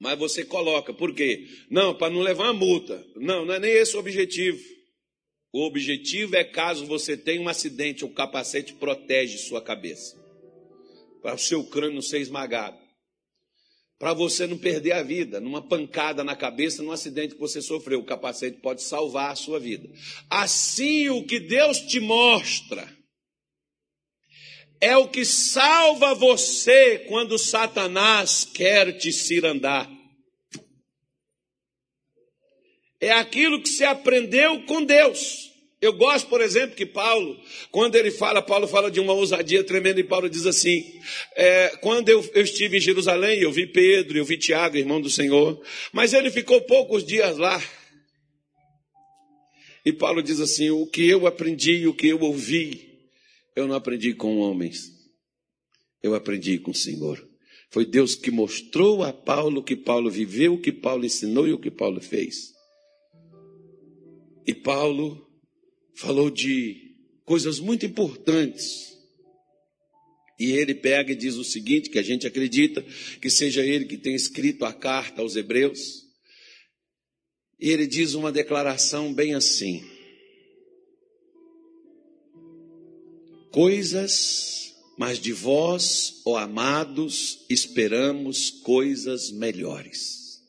Mas 0.00 0.18
você 0.18 0.42
coloca, 0.42 0.94
por 0.94 1.14
quê? 1.14 1.46
Não, 1.70 1.94
para 1.94 2.10
não 2.10 2.22
levar 2.22 2.44
uma 2.44 2.54
multa. 2.54 3.04
Não, 3.14 3.44
não 3.44 3.52
é 3.52 3.58
nem 3.58 3.72
esse 3.72 3.94
o 3.94 4.00
objetivo. 4.00 4.77
O 5.52 5.64
objetivo 5.64 6.36
é 6.36 6.44
caso 6.44 6.86
você 6.86 7.16
tenha 7.16 7.40
um 7.40 7.48
acidente, 7.48 8.04
o 8.04 8.12
capacete 8.12 8.74
protege 8.74 9.38
sua 9.38 9.62
cabeça. 9.62 10.16
Para 11.22 11.34
o 11.34 11.38
seu 11.38 11.64
crânio 11.64 11.94
não 11.94 12.02
ser 12.02 12.20
esmagado. 12.20 12.78
Para 13.98 14.14
você 14.14 14.46
não 14.46 14.56
perder 14.56 14.92
a 14.92 15.02
vida, 15.02 15.40
numa 15.40 15.60
pancada 15.60 16.22
na 16.22 16.36
cabeça, 16.36 16.82
num 16.82 16.92
acidente 16.92 17.34
que 17.34 17.40
você 17.40 17.60
sofreu, 17.60 17.98
o 17.98 18.04
capacete 18.04 18.60
pode 18.60 18.82
salvar 18.82 19.32
a 19.32 19.36
sua 19.36 19.58
vida. 19.58 19.88
Assim, 20.30 21.08
o 21.08 21.24
que 21.24 21.40
Deus 21.40 21.80
te 21.80 21.98
mostra 21.98 22.88
é 24.80 24.96
o 24.96 25.08
que 25.08 25.24
salva 25.24 26.14
você 26.14 27.06
quando 27.08 27.38
Satanás 27.38 28.44
quer 28.44 28.96
te 28.96 29.12
cirandar. 29.12 29.97
É 33.00 33.12
aquilo 33.12 33.62
que 33.62 33.68
se 33.68 33.84
aprendeu 33.84 34.62
com 34.62 34.84
Deus. 34.84 35.48
Eu 35.80 35.92
gosto, 35.92 36.28
por 36.28 36.40
exemplo, 36.40 36.74
que 36.74 36.84
Paulo, 36.84 37.40
quando 37.70 37.94
ele 37.94 38.10
fala, 38.10 38.42
Paulo 38.42 38.66
fala 38.66 38.90
de 38.90 38.98
uma 38.98 39.12
ousadia 39.12 39.62
tremenda, 39.62 40.00
e 40.00 40.04
Paulo 40.04 40.28
diz 40.28 40.44
assim: 40.44 40.84
é, 41.36 41.68
quando 41.80 42.08
eu, 42.08 42.28
eu, 42.34 42.42
estive 42.42 42.78
em 42.78 42.80
Jerusalém, 42.80 43.38
eu 43.38 43.52
vi 43.52 43.64
Pedro, 43.64 44.18
eu 44.18 44.24
vi 44.24 44.36
Tiago, 44.36 44.76
irmão 44.76 45.00
do 45.00 45.08
Senhor, 45.08 45.60
mas 45.92 46.12
ele 46.12 46.32
ficou 46.32 46.60
poucos 46.62 47.04
dias 47.04 47.38
lá. 47.38 47.62
E 49.84 49.92
Paulo 49.92 50.20
diz 50.20 50.40
assim: 50.40 50.70
o 50.70 50.84
que 50.84 51.08
eu 51.08 51.28
aprendi, 51.28 51.86
o 51.86 51.94
que 51.94 52.08
eu 52.08 52.20
ouvi, 52.22 52.98
eu 53.54 53.68
não 53.68 53.76
aprendi 53.76 54.14
com 54.14 54.38
homens, 54.38 54.90
eu 56.02 56.12
aprendi 56.12 56.58
com 56.58 56.72
o 56.72 56.74
Senhor. 56.74 57.24
Foi 57.70 57.86
Deus 57.86 58.16
que 58.16 58.32
mostrou 58.32 59.04
a 59.04 59.12
Paulo 59.12 59.60
o 59.60 59.62
que 59.62 59.76
Paulo 59.76 60.10
viveu, 60.10 60.54
o 60.54 60.60
que 60.60 60.72
Paulo 60.72 61.04
ensinou 61.04 61.46
e 61.46 61.52
o 61.52 61.58
que 61.58 61.70
Paulo 61.70 62.00
fez. 62.00 62.57
E 64.48 64.54
Paulo 64.54 65.28
falou 65.94 66.30
de 66.30 66.96
coisas 67.26 67.60
muito 67.60 67.84
importantes. 67.84 68.96
E 70.40 70.52
ele 70.52 70.74
pega 70.74 71.12
e 71.12 71.16
diz 71.16 71.34
o 71.34 71.44
seguinte: 71.44 71.90
que 71.90 71.98
a 71.98 72.02
gente 72.02 72.26
acredita 72.26 72.82
que 73.20 73.28
seja 73.28 73.62
ele 73.62 73.84
que 73.84 73.98
tenha 73.98 74.16
escrito 74.16 74.64
a 74.64 74.72
carta 74.72 75.20
aos 75.20 75.36
Hebreus. 75.36 76.02
E 77.60 77.68
ele 77.68 77.86
diz 77.86 78.14
uma 78.14 78.32
declaração 78.32 79.12
bem 79.12 79.34
assim: 79.34 79.84
Coisas, 83.50 84.74
mas 84.96 85.20
de 85.20 85.34
vós, 85.34 86.22
ó 86.24 86.38
amados, 86.38 87.44
esperamos 87.50 88.48
coisas 88.48 89.30
melhores. 89.30 90.40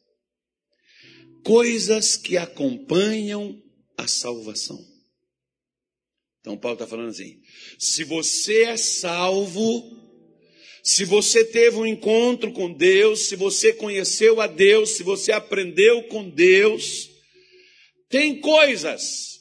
Coisas 1.43 2.15
que 2.15 2.37
acompanham 2.37 3.61
a 3.99 4.07
salvação. 4.07 4.79
Então 6.39 6.57
Paulo 6.57 6.75
está 6.75 6.87
falando 6.87 7.09
assim: 7.09 7.41
se 7.77 8.03
você 8.03 8.63
é 8.63 8.77
salvo, 8.77 9.99
se 10.83 11.05
você 11.05 11.43
teve 11.43 11.77
um 11.77 11.85
encontro 11.85 12.51
com 12.53 12.73
Deus, 12.73 13.27
se 13.27 13.35
você 13.35 13.73
conheceu 13.73 14.39
a 14.41 14.47
Deus, 14.47 14.91
se 14.91 15.03
você 15.03 15.31
aprendeu 15.31 16.03
com 16.03 16.29
Deus, 16.29 17.09
tem 18.09 18.39
coisas 18.39 19.39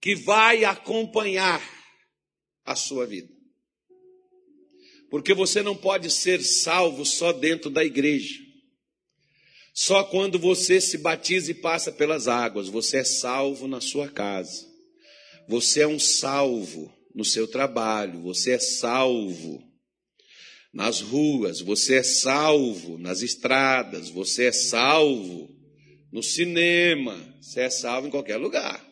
que 0.00 0.14
vai 0.14 0.64
acompanhar 0.64 1.62
a 2.64 2.74
sua 2.74 3.06
vida. 3.06 3.28
Porque 5.10 5.34
você 5.34 5.62
não 5.62 5.76
pode 5.76 6.10
ser 6.10 6.42
salvo 6.42 7.04
só 7.04 7.32
dentro 7.32 7.70
da 7.70 7.84
igreja. 7.84 8.49
Só 9.74 10.04
quando 10.04 10.38
você 10.38 10.80
se 10.80 10.98
batiza 10.98 11.50
e 11.50 11.54
passa 11.54 11.92
pelas 11.92 12.28
águas, 12.28 12.68
você 12.68 12.98
é 12.98 13.04
salvo 13.04 13.68
na 13.68 13.80
sua 13.80 14.08
casa. 14.08 14.68
Você 15.48 15.80
é 15.80 15.86
um 15.86 15.98
salvo 15.98 16.92
no 17.14 17.24
seu 17.24 17.46
trabalho, 17.46 18.20
você 18.20 18.52
é 18.52 18.58
salvo 18.58 19.62
nas 20.72 21.00
ruas, 21.00 21.60
você 21.60 21.96
é 21.96 22.02
salvo 22.02 22.98
nas 22.98 23.22
estradas, 23.22 24.08
você 24.08 24.46
é 24.46 24.52
salvo 24.52 25.48
no 26.12 26.22
cinema, 26.22 27.18
você 27.40 27.62
é 27.62 27.70
salvo 27.70 28.08
em 28.08 28.10
qualquer 28.10 28.36
lugar. 28.36 28.89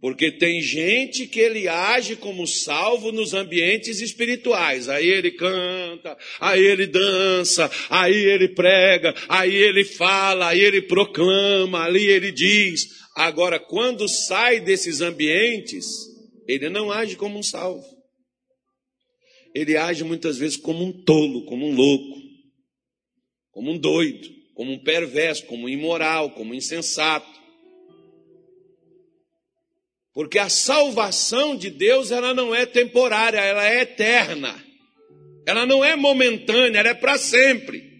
Porque 0.00 0.32
tem 0.32 0.62
gente 0.62 1.26
que 1.26 1.38
ele 1.38 1.68
age 1.68 2.16
como 2.16 2.46
salvo 2.46 3.12
nos 3.12 3.34
ambientes 3.34 4.00
espirituais. 4.00 4.88
Aí 4.88 5.06
ele 5.06 5.30
canta, 5.32 6.16
aí 6.40 6.64
ele 6.64 6.86
dança, 6.86 7.70
aí 7.90 8.16
ele 8.16 8.48
prega, 8.48 9.14
aí 9.28 9.54
ele 9.54 9.84
fala, 9.84 10.48
aí 10.48 10.60
ele 10.60 10.80
proclama, 10.82 11.84
ali 11.84 12.06
ele 12.06 12.32
diz. 12.32 12.86
Agora, 13.14 13.60
quando 13.60 14.08
sai 14.08 14.58
desses 14.58 15.02
ambientes, 15.02 15.84
ele 16.48 16.70
não 16.70 16.90
age 16.90 17.16
como 17.16 17.38
um 17.38 17.42
salvo. 17.42 17.84
Ele 19.54 19.76
age 19.76 20.02
muitas 20.02 20.38
vezes 20.38 20.56
como 20.56 20.82
um 20.82 20.92
tolo, 21.04 21.44
como 21.44 21.66
um 21.66 21.74
louco, 21.74 22.20
como 23.50 23.72
um 23.72 23.78
doido, 23.78 24.28
como 24.54 24.72
um 24.72 24.82
perverso, 24.82 25.44
como 25.44 25.66
um 25.66 25.68
imoral, 25.68 26.30
como 26.30 26.52
um 26.52 26.54
insensato. 26.54 27.39
Porque 30.12 30.38
a 30.38 30.48
salvação 30.48 31.56
de 31.56 31.70
Deus, 31.70 32.10
ela 32.10 32.34
não 32.34 32.54
é 32.54 32.66
temporária, 32.66 33.38
ela 33.38 33.66
é 33.66 33.82
eterna. 33.82 34.64
Ela 35.46 35.64
não 35.64 35.84
é 35.84 35.96
momentânea, 35.96 36.80
ela 36.80 36.90
é 36.90 36.94
para 36.94 37.16
sempre. 37.16 37.90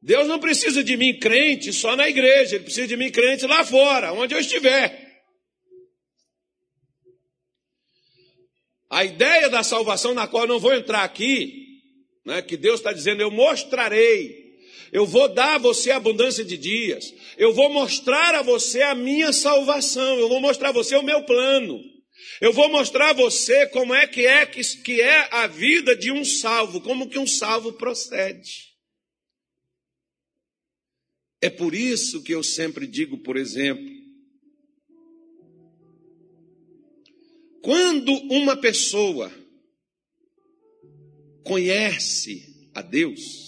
Deus 0.00 0.28
não 0.28 0.38
precisa 0.38 0.84
de 0.84 0.96
mim 0.96 1.18
crente 1.18 1.72
só 1.72 1.96
na 1.96 2.08
igreja, 2.08 2.56
Ele 2.56 2.64
precisa 2.64 2.86
de 2.86 2.96
mim 2.96 3.10
crente 3.10 3.46
lá 3.46 3.64
fora, 3.64 4.12
onde 4.12 4.34
eu 4.34 4.38
estiver. 4.38 5.02
A 8.90 9.02
ideia 9.02 9.48
da 9.48 9.62
salvação, 9.62 10.12
na 10.12 10.28
qual 10.28 10.44
eu 10.44 10.48
não 10.48 10.60
vou 10.60 10.74
entrar 10.74 11.02
aqui, 11.02 11.80
né, 12.24 12.42
que 12.42 12.56
Deus 12.56 12.80
está 12.80 12.92
dizendo, 12.92 13.22
eu 13.22 13.30
mostrarei, 13.30 14.43
eu 14.94 15.04
vou 15.04 15.28
dar 15.28 15.56
a 15.56 15.58
você 15.58 15.90
abundância 15.90 16.44
de 16.44 16.56
dias, 16.56 17.12
eu 17.36 17.52
vou 17.52 17.68
mostrar 17.68 18.32
a 18.36 18.42
você 18.42 18.80
a 18.80 18.94
minha 18.94 19.32
salvação, 19.32 20.20
eu 20.20 20.28
vou 20.28 20.40
mostrar 20.40 20.68
a 20.68 20.72
você 20.72 20.94
o 20.94 21.02
meu 21.02 21.24
plano. 21.24 21.82
Eu 22.40 22.52
vou 22.52 22.70
mostrar 22.70 23.10
a 23.10 23.12
você 23.12 23.66
como 23.66 23.92
é 23.92 24.06
que 24.06 24.24
é 24.24 24.46
que, 24.46 25.00
é 25.00 25.28
a 25.34 25.48
vida 25.48 25.96
de 25.96 26.12
um 26.12 26.24
salvo, 26.24 26.80
como 26.80 27.08
que 27.08 27.18
um 27.18 27.26
salvo 27.26 27.72
procede. 27.72 28.72
É 31.42 31.50
por 31.50 31.74
isso 31.74 32.22
que 32.22 32.32
eu 32.32 32.44
sempre 32.44 32.86
digo, 32.86 33.18
por 33.18 33.36
exemplo, 33.36 33.92
quando 37.62 38.12
uma 38.30 38.56
pessoa 38.56 39.32
conhece 41.42 42.70
a 42.72 42.80
Deus, 42.80 43.43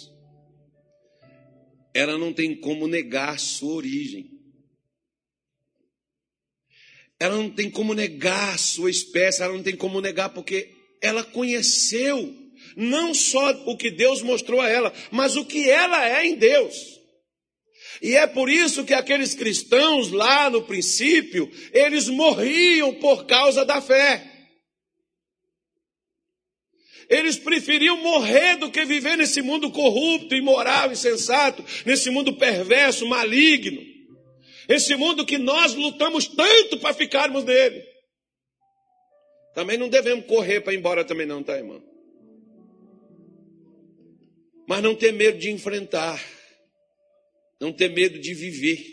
ela 1.96 2.18
não 2.18 2.32
tem 2.32 2.54
como 2.54 2.86
negar 2.86 3.38
sua 3.38 3.72
origem. 3.72 4.30
Ela 7.18 7.36
não 7.36 7.48
tem 7.48 7.70
como 7.70 7.94
negar 7.94 8.58
sua 8.58 8.90
espécie, 8.90 9.42
ela 9.42 9.54
não 9.54 9.62
tem 9.62 9.74
como 9.74 10.00
negar 10.02 10.28
porque 10.28 10.70
ela 11.00 11.24
conheceu 11.24 12.34
não 12.76 13.14
só 13.14 13.50
o 13.64 13.76
que 13.76 13.90
Deus 13.90 14.20
mostrou 14.20 14.60
a 14.60 14.68
ela, 14.68 14.92
mas 15.10 15.36
o 15.36 15.46
que 15.46 15.70
ela 15.70 16.06
é 16.06 16.26
em 16.26 16.34
Deus. 16.34 17.00
E 18.02 18.14
é 18.14 18.26
por 18.26 18.50
isso 18.50 18.84
que 18.84 18.92
aqueles 18.92 19.34
cristãos 19.34 20.10
lá 20.10 20.50
no 20.50 20.64
princípio, 20.64 21.50
eles 21.72 22.08
morriam 22.08 22.92
por 22.96 23.24
causa 23.24 23.64
da 23.64 23.80
fé. 23.80 24.35
Eles 27.08 27.38
preferiam 27.38 27.96
morrer 27.98 28.56
do 28.56 28.70
que 28.70 28.84
viver 28.84 29.16
nesse 29.16 29.40
mundo 29.40 29.70
corrupto, 29.70 30.34
imoral, 30.34 30.90
insensato, 30.90 31.64
nesse 31.84 32.10
mundo 32.10 32.34
perverso, 32.34 33.06
maligno. 33.06 33.80
Esse 34.68 34.96
mundo 34.96 35.24
que 35.24 35.38
nós 35.38 35.74
lutamos 35.74 36.26
tanto 36.26 36.78
para 36.78 36.92
ficarmos 36.92 37.44
nele. 37.44 37.84
Também 39.54 39.78
não 39.78 39.88
devemos 39.88 40.26
correr 40.26 40.60
para 40.60 40.74
ir 40.74 40.78
embora 40.78 41.04
também 41.04 41.26
não, 41.26 41.42
tá, 41.42 41.56
irmão? 41.56 41.82
Mas 44.68 44.82
não 44.82 44.94
ter 44.94 45.12
medo 45.12 45.38
de 45.38 45.50
enfrentar. 45.50 46.20
Não 47.60 47.72
ter 47.72 47.88
medo 47.88 48.18
de 48.18 48.34
viver. 48.34 48.84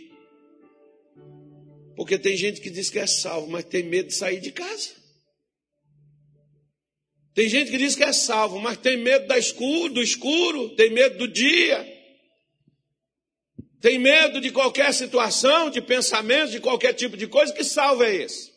Porque 1.96 2.18
tem 2.18 2.38
gente 2.38 2.62
que 2.62 2.70
diz 2.70 2.90
que 2.90 3.00
é 3.00 3.08
salvo, 3.08 3.50
mas 3.50 3.66
tem 3.66 3.84
medo 3.84 4.08
de 4.08 4.16
sair 4.16 4.40
de 4.40 4.52
casa. 4.52 5.03
Tem 7.34 7.50
gente 7.50 7.72
que 7.72 7.78
diz 7.78 7.96
que 7.96 8.04
é 8.04 8.14
salvo, 8.14 8.60
mas 8.60 8.78
tem 8.78 8.98
medo 8.98 9.28
da 9.28 9.38
escuro, 9.38 9.94
do 9.94 10.02
escuro, 10.02 10.70
tem 10.76 10.92
medo 10.92 11.18
do 11.18 11.28
dia. 11.28 11.92
Tem 13.82 13.98
medo 13.98 14.40
de 14.40 14.52
qualquer 14.52 14.94
situação, 14.94 15.70
de 15.70 15.82
pensamento, 15.82 16.52
de 16.52 16.60
qualquer 16.60 16.94
tipo 16.94 17.18
de 17.18 17.28
coisa. 17.28 17.52
Que 17.52 17.64
salvo 17.64 18.04
é 18.04 18.16
esse? 18.16 18.54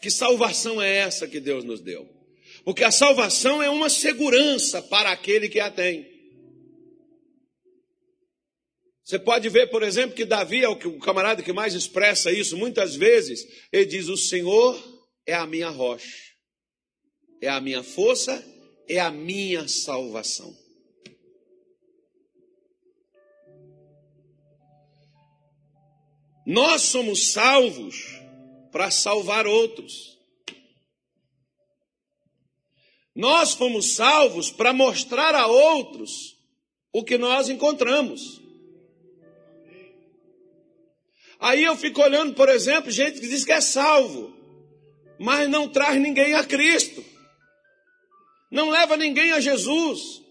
Que 0.00 0.10
salvação 0.10 0.80
é 0.82 0.96
essa 0.96 1.26
que 1.26 1.40
Deus 1.40 1.64
nos 1.64 1.80
deu? 1.80 2.08
Porque 2.64 2.84
a 2.84 2.90
salvação 2.90 3.62
é 3.62 3.70
uma 3.70 3.88
segurança 3.88 4.82
para 4.82 5.10
aquele 5.10 5.48
que 5.48 5.60
a 5.60 5.70
tem. 5.70 6.17
Você 9.08 9.18
pode 9.18 9.48
ver, 9.48 9.70
por 9.70 9.82
exemplo, 9.82 10.14
que 10.14 10.26
Davi 10.26 10.62
é 10.62 10.68
o 10.68 10.98
camarada 10.98 11.42
que 11.42 11.50
mais 11.50 11.72
expressa 11.72 12.30
isso. 12.30 12.58
Muitas 12.58 12.94
vezes 12.94 13.42
ele 13.72 13.86
diz: 13.86 14.06
O 14.06 14.18
Senhor 14.18 14.78
é 15.24 15.32
a 15.32 15.46
minha 15.46 15.70
rocha, 15.70 16.34
é 17.40 17.48
a 17.48 17.58
minha 17.58 17.82
força, 17.82 18.44
é 18.86 19.00
a 19.00 19.10
minha 19.10 19.66
salvação. 19.66 20.54
Nós 26.46 26.82
somos 26.82 27.32
salvos 27.32 28.04
para 28.70 28.90
salvar 28.90 29.46
outros. 29.46 30.18
Nós 33.14 33.54
fomos 33.54 33.94
salvos 33.94 34.50
para 34.50 34.74
mostrar 34.74 35.34
a 35.34 35.46
outros 35.46 36.36
o 36.92 37.02
que 37.02 37.16
nós 37.16 37.48
encontramos. 37.48 38.47
Aí 41.40 41.64
eu 41.64 41.76
fico 41.76 42.02
olhando, 42.02 42.34
por 42.34 42.48
exemplo, 42.48 42.90
gente 42.90 43.20
que 43.20 43.28
diz 43.28 43.44
que 43.44 43.52
é 43.52 43.60
salvo, 43.60 44.34
mas 45.18 45.48
não 45.48 45.68
traz 45.68 46.00
ninguém 46.00 46.34
a 46.34 46.44
Cristo. 46.44 47.04
Não 48.50 48.70
leva 48.70 48.96
ninguém 48.96 49.32
a 49.32 49.40
Jesus. 49.40 50.22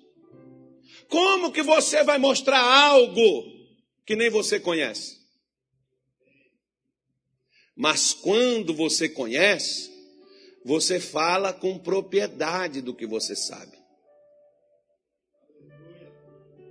Como 1.07 1.51
que 1.51 1.63
você 1.63 2.03
vai 2.03 2.17
mostrar 2.17 2.59
algo 2.59 3.43
que 4.05 4.15
nem 4.15 4.29
você 4.29 4.59
conhece? 4.59 5.17
Mas 7.75 8.11
quando 8.11 8.73
você 8.73 9.07
conhece, 9.07 9.89
você 10.65 10.99
fala 10.99 11.53
com 11.53 11.77
propriedade 11.79 12.81
do 12.81 12.93
que 12.93 13.05
você 13.05 13.35
sabe. 13.35 13.77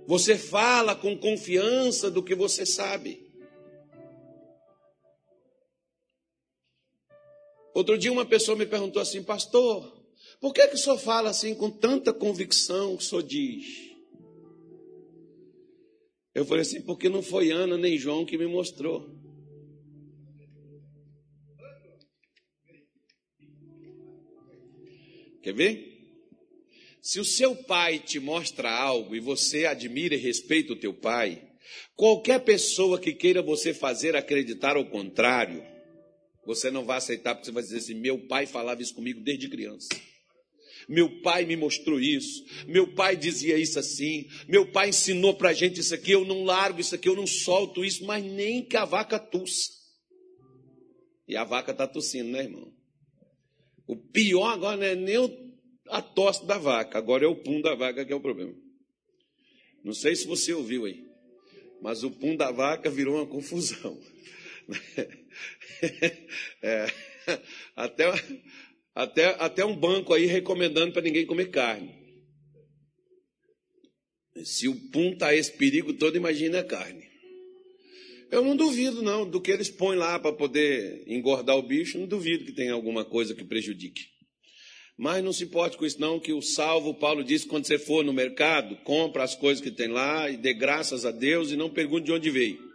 Você 0.05 0.37
fala 0.37 0.95
com 0.95 1.17
confiança 1.17 2.11
do 2.11 2.21
que 2.21 2.35
você 2.35 2.65
sabe. 2.65 3.26
Outro 7.77 7.95
dia 7.95 8.11
uma 8.11 8.25
pessoa 8.25 8.57
me 8.57 8.65
perguntou 8.65 8.99
assim, 8.99 9.21
pastor, 9.21 10.03
por 10.41 10.51
que, 10.51 10.67
que 10.67 10.73
o 10.73 10.77
senhor 10.79 10.97
fala 10.97 11.29
assim 11.29 11.53
com 11.53 11.69
tanta 11.69 12.11
convicção 12.11 12.97
que 12.97 13.03
o 13.03 13.05
senhor 13.05 13.21
diz? 13.21 13.67
Eu 16.33 16.43
falei 16.43 16.63
assim, 16.63 16.81
porque 16.81 17.07
não 17.07 17.21
foi 17.21 17.51
Ana 17.51 17.77
nem 17.77 17.95
João 17.95 18.25
que 18.25 18.35
me 18.35 18.47
mostrou. 18.47 19.07
Quer 25.43 25.53
ver? 25.53 25.99
Se 26.99 27.19
o 27.19 27.23
seu 27.23 27.55
pai 27.55 27.99
te 27.99 28.19
mostra 28.19 28.71
algo 28.71 29.15
e 29.15 29.19
você 29.19 29.67
admira 29.67 30.15
e 30.15 30.17
respeita 30.17 30.73
o 30.73 30.79
teu 30.79 30.95
pai, 30.95 31.47
qualquer 31.95 32.43
pessoa 32.43 32.99
que 32.99 33.13
queira 33.13 33.43
você 33.43 33.71
fazer 33.71 34.15
acreditar 34.15 34.75
ao 34.75 34.85
contrário, 34.89 35.76
você 36.47 36.71
não 36.71 36.85
vai 36.85 36.97
aceitar 36.97 37.35
porque 37.35 37.45
você 37.45 37.51
vai 37.51 37.61
dizer 37.61 37.77
assim: 37.77 37.93
meu 37.93 38.25
pai 38.25 38.45
falava 38.45 38.81
isso 38.81 38.95
comigo 38.95 39.19
desde 39.19 39.49
criança. 39.49 39.89
Meu 40.87 41.21
pai 41.21 41.45
me 41.45 41.57
mostrou 41.57 41.99
isso. 41.99 42.45
Meu 42.65 42.93
pai 42.93 43.17
dizia 43.17 43.57
isso 43.57 43.77
assim. 43.77 44.25
Meu 44.47 44.71
pai 44.71 44.87
ensinou 44.87 45.35
para 45.35 45.49
a 45.49 45.53
gente 45.53 45.81
isso 45.81 45.93
aqui. 45.93 46.11
Eu 46.11 46.23
não 46.23 46.45
largo 46.45 46.79
isso 46.79 46.95
aqui, 46.95 47.09
eu 47.09 47.15
não 47.17 47.27
solto 47.27 47.83
isso, 47.83 48.05
mas 48.05 48.23
nem 48.23 48.63
que 48.63 48.77
a 48.77 48.85
vaca 48.85 49.19
tussa. 49.19 49.73
E 51.27 51.35
a 51.35 51.43
vaca 51.43 51.73
está 51.73 51.85
tossindo, 51.85 52.29
né, 52.29 52.43
irmão? 52.43 52.71
O 53.85 53.97
pior 53.97 54.53
agora 54.53 54.77
não 54.77 54.85
é 54.85 54.95
nem 54.95 55.17
a 55.89 56.01
tosse 56.01 56.45
da 56.45 56.57
vaca, 56.57 56.97
agora 56.97 57.25
é 57.25 57.27
o 57.27 57.35
pum 57.35 57.59
da 57.59 57.75
vaca 57.75 58.05
que 58.05 58.13
é 58.13 58.15
o 58.15 58.21
problema. 58.21 58.55
Não 59.83 59.93
sei 59.93 60.15
se 60.15 60.25
você 60.25 60.53
ouviu 60.53 60.85
aí, 60.85 61.05
mas 61.81 62.05
o 62.05 62.11
pum 62.11 62.37
da 62.37 62.51
vaca 62.51 62.89
virou 62.89 63.15
uma 63.15 63.27
confusão. 63.27 63.99
é, 66.61 66.87
até, 67.75 68.05
até, 68.95 69.25
até 69.39 69.65
um 69.65 69.75
banco 69.75 70.13
aí 70.13 70.25
recomendando 70.25 70.93
para 70.93 71.01
ninguém 71.01 71.25
comer 71.25 71.49
carne. 71.49 71.95
Se 74.43 74.67
o 74.67 74.75
pum 74.91 75.13
está 75.13 75.33
esse 75.33 75.51
perigo 75.51 75.93
todo, 75.93 76.15
imagina 76.15 76.59
a 76.59 76.63
carne. 76.63 77.07
Eu 78.29 78.43
não 78.43 78.55
duvido, 78.55 79.01
não, 79.01 79.27
do 79.27 79.39
que 79.39 79.51
eles 79.51 79.69
põem 79.69 79.97
lá 79.97 80.19
para 80.19 80.33
poder 80.33 81.03
engordar 81.07 81.57
o 81.57 81.61
bicho, 81.61 81.97
não 81.97 82.05
duvido 82.05 82.45
que 82.45 82.51
tenha 82.51 82.73
alguma 82.73 83.05
coisa 83.05 83.33
que 83.33 83.43
prejudique. 83.43 84.05
Mas 84.97 85.23
não 85.23 85.31
se 85.31 85.43
importe 85.43 85.77
com 85.77 85.85
isso, 85.85 86.01
não, 86.01 86.19
que 86.19 86.33
o 86.33 86.41
salvo, 86.41 86.93
Paulo 86.93 87.23
disse, 87.23 87.47
quando 87.47 87.65
você 87.65 87.77
for 87.77 88.03
no 88.03 88.11
mercado, 88.11 88.75
compra 88.77 89.23
as 89.23 89.35
coisas 89.35 89.63
que 89.63 89.71
tem 89.71 89.87
lá 89.87 90.29
e 90.29 90.35
dê 90.35 90.53
graças 90.53 91.05
a 91.05 91.11
Deus 91.11 91.51
e 91.51 91.55
não 91.55 91.69
pergunte 91.69 92.07
de 92.07 92.11
onde 92.11 92.29
veio. 92.29 92.66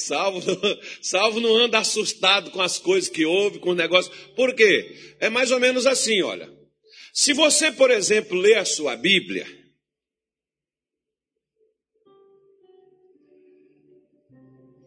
Salvo, 0.00 0.40
salvo 1.02 1.40
não 1.40 1.56
anda 1.56 1.78
assustado 1.78 2.50
com 2.50 2.60
as 2.60 2.78
coisas 2.78 3.08
que 3.08 3.24
ouve, 3.24 3.58
com 3.58 3.70
os 3.70 3.76
negócios. 3.76 4.14
Por 4.34 4.54
quê? 4.54 5.16
É 5.20 5.28
mais 5.28 5.50
ou 5.50 5.60
menos 5.60 5.86
assim, 5.86 6.22
olha. 6.22 6.48
Se 7.12 7.32
você, 7.32 7.72
por 7.72 7.90
exemplo, 7.90 8.38
lê 8.38 8.54
a 8.54 8.64
sua 8.64 8.96
Bíblia, 8.96 9.46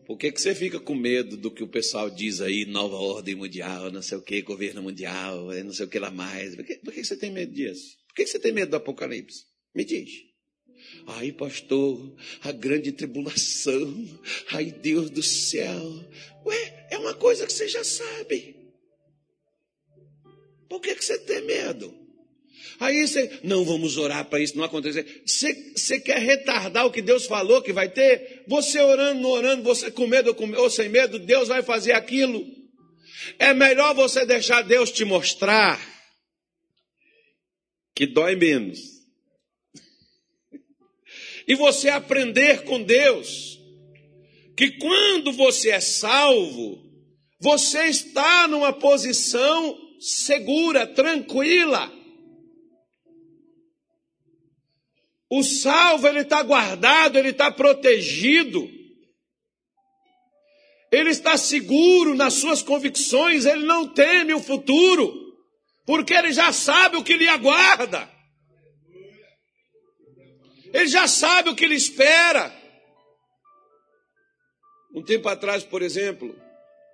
por 0.05 0.17
que, 0.17 0.31
que 0.31 0.41
você 0.41 0.55
fica 0.55 0.79
com 0.79 0.95
medo 0.95 1.35
do 1.35 1.51
que 1.51 1.63
o 1.63 1.67
pessoal 1.67 2.09
diz 2.09 2.39
aí, 2.41 2.65
nova 2.65 2.95
ordem 2.95 3.35
mundial, 3.35 3.91
não 3.91 4.01
sei 4.01 4.17
o 4.17 4.21
que, 4.21 4.41
governo 4.41 4.81
mundial, 4.81 5.47
não 5.63 5.73
sei 5.73 5.85
o 5.85 5.89
que 5.89 5.99
lá 5.99 6.11
mais? 6.11 6.55
Por 6.55 6.65
que, 6.65 6.75
por 6.77 6.93
que 6.93 7.03
você 7.03 7.17
tem 7.17 7.31
medo 7.31 7.53
disso? 7.53 7.97
Por 8.07 8.15
que 8.15 8.25
você 8.25 8.39
tem 8.39 8.51
medo 8.53 8.71
do 8.71 8.77
Apocalipse? 8.77 9.45
Me 9.75 9.83
diz. 9.83 10.30
Ai, 11.07 11.31
pastor, 11.31 12.15
a 12.43 12.51
grande 12.51 12.91
tribulação. 12.91 14.19
Ai, 14.51 14.71
Deus 14.71 15.09
do 15.09 15.23
céu. 15.23 16.05
Ué, 16.45 16.87
é 16.91 16.97
uma 16.97 17.13
coisa 17.13 17.45
que 17.45 17.53
você 17.53 17.67
já 17.67 17.83
sabe. 17.83 18.55
Por 20.69 20.79
que, 20.79 20.95
que 20.95 21.03
você 21.03 21.17
tem 21.19 21.41
medo? 21.43 21.93
Aí 22.79 23.07
você, 23.07 23.39
não 23.43 23.63
vamos 23.63 23.97
orar 23.97 24.25
para 24.25 24.39
isso 24.39 24.57
não 24.57 24.63
acontecer. 24.63 25.21
Você, 25.25 25.53
você 25.75 25.99
quer 25.99 26.17
retardar 26.17 26.85
o 26.85 26.91
que 26.91 27.01
Deus 27.01 27.25
falou 27.25 27.61
que 27.61 27.73
vai 27.73 27.89
ter? 27.89 28.43
Você 28.47 28.79
orando, 28.79 29.27
orando, 29.27 29.63
você 29.63 29.91
com 29.91 30.07
medo 30.07 30.35
ou 30.57 30.69
sem 30.69 30.89
medo, 30.89 31.19
Deus 31.19 31.47
vai 31.47 31.61
fazer 31.61 31.91
aquilo. 31.91 32.43
É 33.37 33.53
melhor 33.53 33.93
você 33.93 34.25
deixar 34.25 34.63
Deus 34.63 34.91
te 34.91 35.05
mostrar 35.05 35.79
que 37.93 38.07
dói 38.07 38.35
menos 38.35 39.00
e 41.51 41.55
você 41.55 41.89
aprender 41.89 42.63
com 42.63 42.81
Deus 42.81 43.59
que 44.55 44.77
quando 44.77 45.33
você 45.33 45.71
é 45.71 45.81
salvo, 45.81 46.81
você 47.41 47.87
está 47.87 48.47
numa 48.47 48.71
posição 48.71 49.77
segura, 49.99 50.87
tranquila. 50.87 51.91
O 55.29 55.43
salvo, 55.43 56.07
ele 56.07 56.21
está 56.21 56.41
guardado, 56.41 57.17
ele 57.17 57.31
está 57.31 57.51
protegido. 57.51 58.69
Ele 60.89 61.09
está 61.09 61.35
seguro 61.35 62.15
nas 62.15 62.35
suas 62.35 62.63
convicções, 62.63 63.45
ele 63.45 63.65
não 63.65 63.89
teme 63.89 64.33
o 64.33 64.39
futuro. 64.39 65.13
Porque 65.85 66.13
ele 66.13 66.31
já 66.31 66.53
sabe 66.53 66.95
o 66.95 67.03
que 67.03 67.17
lhe 67.17 67.27
aguarda. 67.27 68.09
Ele 70.73 70.87
já 70.87 71.07
sabe 71.07 71.49
o 71.49 71.55
que 71.55 71.67
lhe 71.67 71.75
espera. 71.75 72.53
Um 74.93 75.03
tempo 75.03 75.29
atrás, 75.29 75.63
por 75.63 75.81
exemplo, 75.81 76.35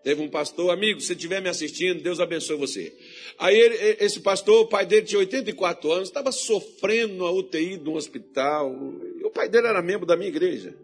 teve 0.03 0.21
um 0.21 0.29
pastor, 0.29 0.71
amigo, 0.71 1.01
se 1.01 1.13
estiver 1.13 1.41
me 1.41 1.49
assistindo, 1.49 2.01
Deus 2.01 2.19
abençoe 2.19 2.55
você. 2.55 2.95
Aí 3.39 3.57
ele, 3.57 3.75
esse 3.99 4.19
pastor, 4.19 4.61
o 4.61 4.67
pai 4.67 4.85
dele 4.85 5.05
tinha 5.05 5.19
84 5.19 5.91
anos, 5.91 6.09
estava 6.09 6.31
sofrendo 6.31 7.15
na 7.15 7.31
UTI 7.31 7.77
de 7.77 7.89
um 7.89 7.95
hospital. 7.95 8.71
E 9.19 9.23
o 9.23 9.31
pai 9.31 9.49
dele 9.49 9.67
era 9.67 9.81
membro 9.81 10.05
da 10.05 10.15
minha 10.15 10.29
igreja. 10.29 10.75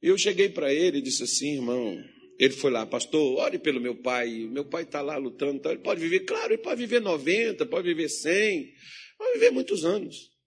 E 0.00 0.08
eu 0.08 0.16
cheguei 0.16 0.48
para 0.48 0.72
ele 0.72 0.98
e 0.98 1.02
disse 1.02 1.24
assim, 1.24 1.54
irmão, 1.54 1.98
ele 2.38 2.54
foi 2.54 2.70
lá, 2.70 2.86
pastor, 2.86 3.38
ore 3.40 3.58
pelo 3.58 3.80
meu 3.80 3.96
pai. 3.96 4.46
Meu 4.48 4.64
pai 4.64 4.84
está 4.84 5.00
lá 5.00 5.16
lutando. 5.16 5.56
Então 5.56 5.72
ele 5.72 5.82
pode 5.82 6.00
viver, 6.00 6.20
claro, 6.20 6.52
ele 6.52 6.62
pode 6.62 6.80
viver 6.80 7.00
90, 7.00 7.66
pode 7.66 7.88
viver 7.88 8.08
100, 8.08 8.72
pode 9.18 9.32
viver 9.34 9.50
muitos 9.50 9.84
anos. 9.84 10.37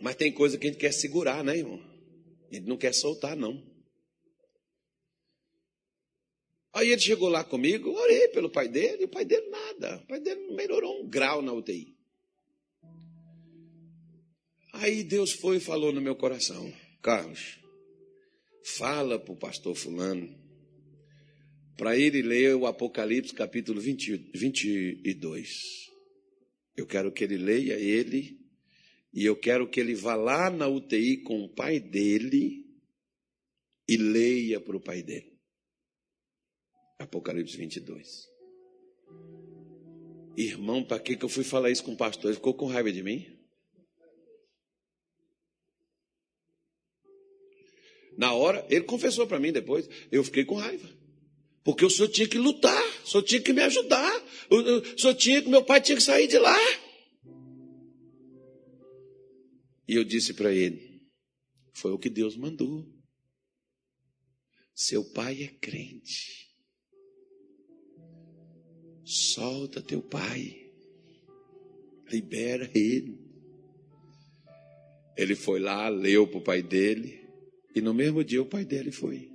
Mas 0.00 0.16
tem 0.16 0.32
coisa 0.32 0.56
que 0.56 0.66
a 0.66 0.70
gente 0.70 0.80
quer 0.80 0.92
segurar, 0.92 1.42
né, 1.42 1.58
irmão? 1.58 1.82
A 2.50 2.54
gente 2.54 2.66
não 2.66 2.76
quer 2.76 2.94
soltar, 2.94 3.36
não. 3.36 3.62
Aí 6.72 6.90
ele 6.90 7.00
chegou 7.00 7.28
lá 7.28 7.42
comigo, 7.42 7.90
orei 7.90 8.28
pelo 8.28 8.50
pai 8.50 8.68
dele, 8.68 9.02
e 9.02 9.04
o 9.06 9.08
pai 9.08 9.24
dele 9.24 9.48
nada. 9.48 9.96
O 9.96 10.06
pai 10.06 10.20
dele 10.20 10.54
melhorou 10.54 11.02
um 11.02 11.08
grau 11.08 11.42
na 11.42 11.52
UTI. 11.52 11.96
Aí 14.74 15.02
Deus 15.02 15.32
foi 15.32 15.56
e 15.56 15.60
falou 15.60 15.92
no 15.92 16.00
meu 16.00 16.14
coração, 16.14 16.72
Carlos, 17.02 17.58
fala 18.76 19.18
para 19.18 19.32
o 19.32 19.36
pastor 19.36 19.74
fulano, 19.74 20.32
para 21.76 21.98
ele 21.98 22.22
ler 22.22 22.54
o 22.54 22.66
Apocalipse 22.66 23.34
capítulo 23.34 23.80
20, 23.80 24.30
22. 24.34 25.48
Eu 26.76 26.86
quero 26.86 27.10
que 27.10 27.24
ele 27.24 27.38
leia 27.38 27.74
ele, 27.74 28.37
e 29.12 29.24
eu 29.24 29.36
quero 29.36 29.68
que 29.68 29.80
ele 29.80 29.94
vá 29.94 30.14
lá 30.14 30.50
na 30.50 30.68
UTI 30.68 31.22
com 31.22 31.42
o 31.42 31.48
pai 31.48 31.80
dele 31.80 32.66
e 33.88 33.96
leia 33.96 34.60
para 34.60 34.76
o 34.76 34.80
pai 34.80 35.02
dele. 35.02 35.38
Apocalipse 36.98 37.56
22. 37.56 38.28
Irmão, 40.36 40.84
para 40.84 41.00
que, 41.00 41.16
que 41.16 41.24
eu 41.24 41.28
fui 41.28 41.42
falar 41.42 41.70
isso 41.70 41.82
com 41.82 41.92
o 41.92 41.96
pastor? 41.96 42.26
Ele 42.26 42.36
ficou 42.36 42.54
com 42.54 42.66
raiva 42.66 42.92
de 42.92 43.02
mim? 43.02 43.38
Na 48.16 48.32
hora, 48.34 48.66
ele 48.68 48.84
confessou 48.84 49.26
para 49.26 49.38
mim 49.38 49.52
depois, 49.52 49.88
eu 50.10 50.24
fiquei 50.24 50.44
com 50.44 50.56
raiva. 50.56 50.88
Porque 51.62 51.84
o 51.84 51.90
senhor 51.90 52.08
tinha 52.08 52.26
que 52.26 52.38
lutar, 52.38 52.82
o 53.04 53.06
senhor 53.06 53.22
tinha 53.22 53.40
que 53.40 53.52
me 53.52 53.62
ajudar, 53.62 54.24
o 54.50 54.98
senhor 54.98 55.14
tinha 55.14 55.40
que, 55.40 55.48
meu 55.48 55.62
pai 55.62 55.80
tinha 55.80 55.96
que 55.96 56.02
sair 56.02 56.26
de 56.26 56.38
lá. 56.38 56.56
E 59.88 59.94
eu 59.94 60.04
disse 60.04 60.34
para 60.34 60.52
ele: 60.52 61.00
foi 61.72 61.92
o 61.92 61.98
que 61.98 62.10
Deus 62.10 62.36
mandou. 62.36 62.86
Seu 64.74 65.04
pai 65.04 65.42
é 65.42 65.48
crente. 65.48 66.46
Solta 69.04 69.80
teu 69.80 70.02
pai. 70.02 70.70
Libera 72.10 72.70
ele. 72.74 73.18
Ele 75.16 75.34
foi 75.34 75.58
lá, 75.58 75.88
leu 75.88 76.28
para 76.28 76.38
o 76.38 76.44
pai 76.44 76.62
dele. 76.62 77.26
E 77.74 77.80
no 77.80 77.94
mesmo 77.94 78.22
dia 78.22 78.42
o 78.42 78.46
pai 78.46 78.64
dele 78.64 78.92
foi. 78.92 79.32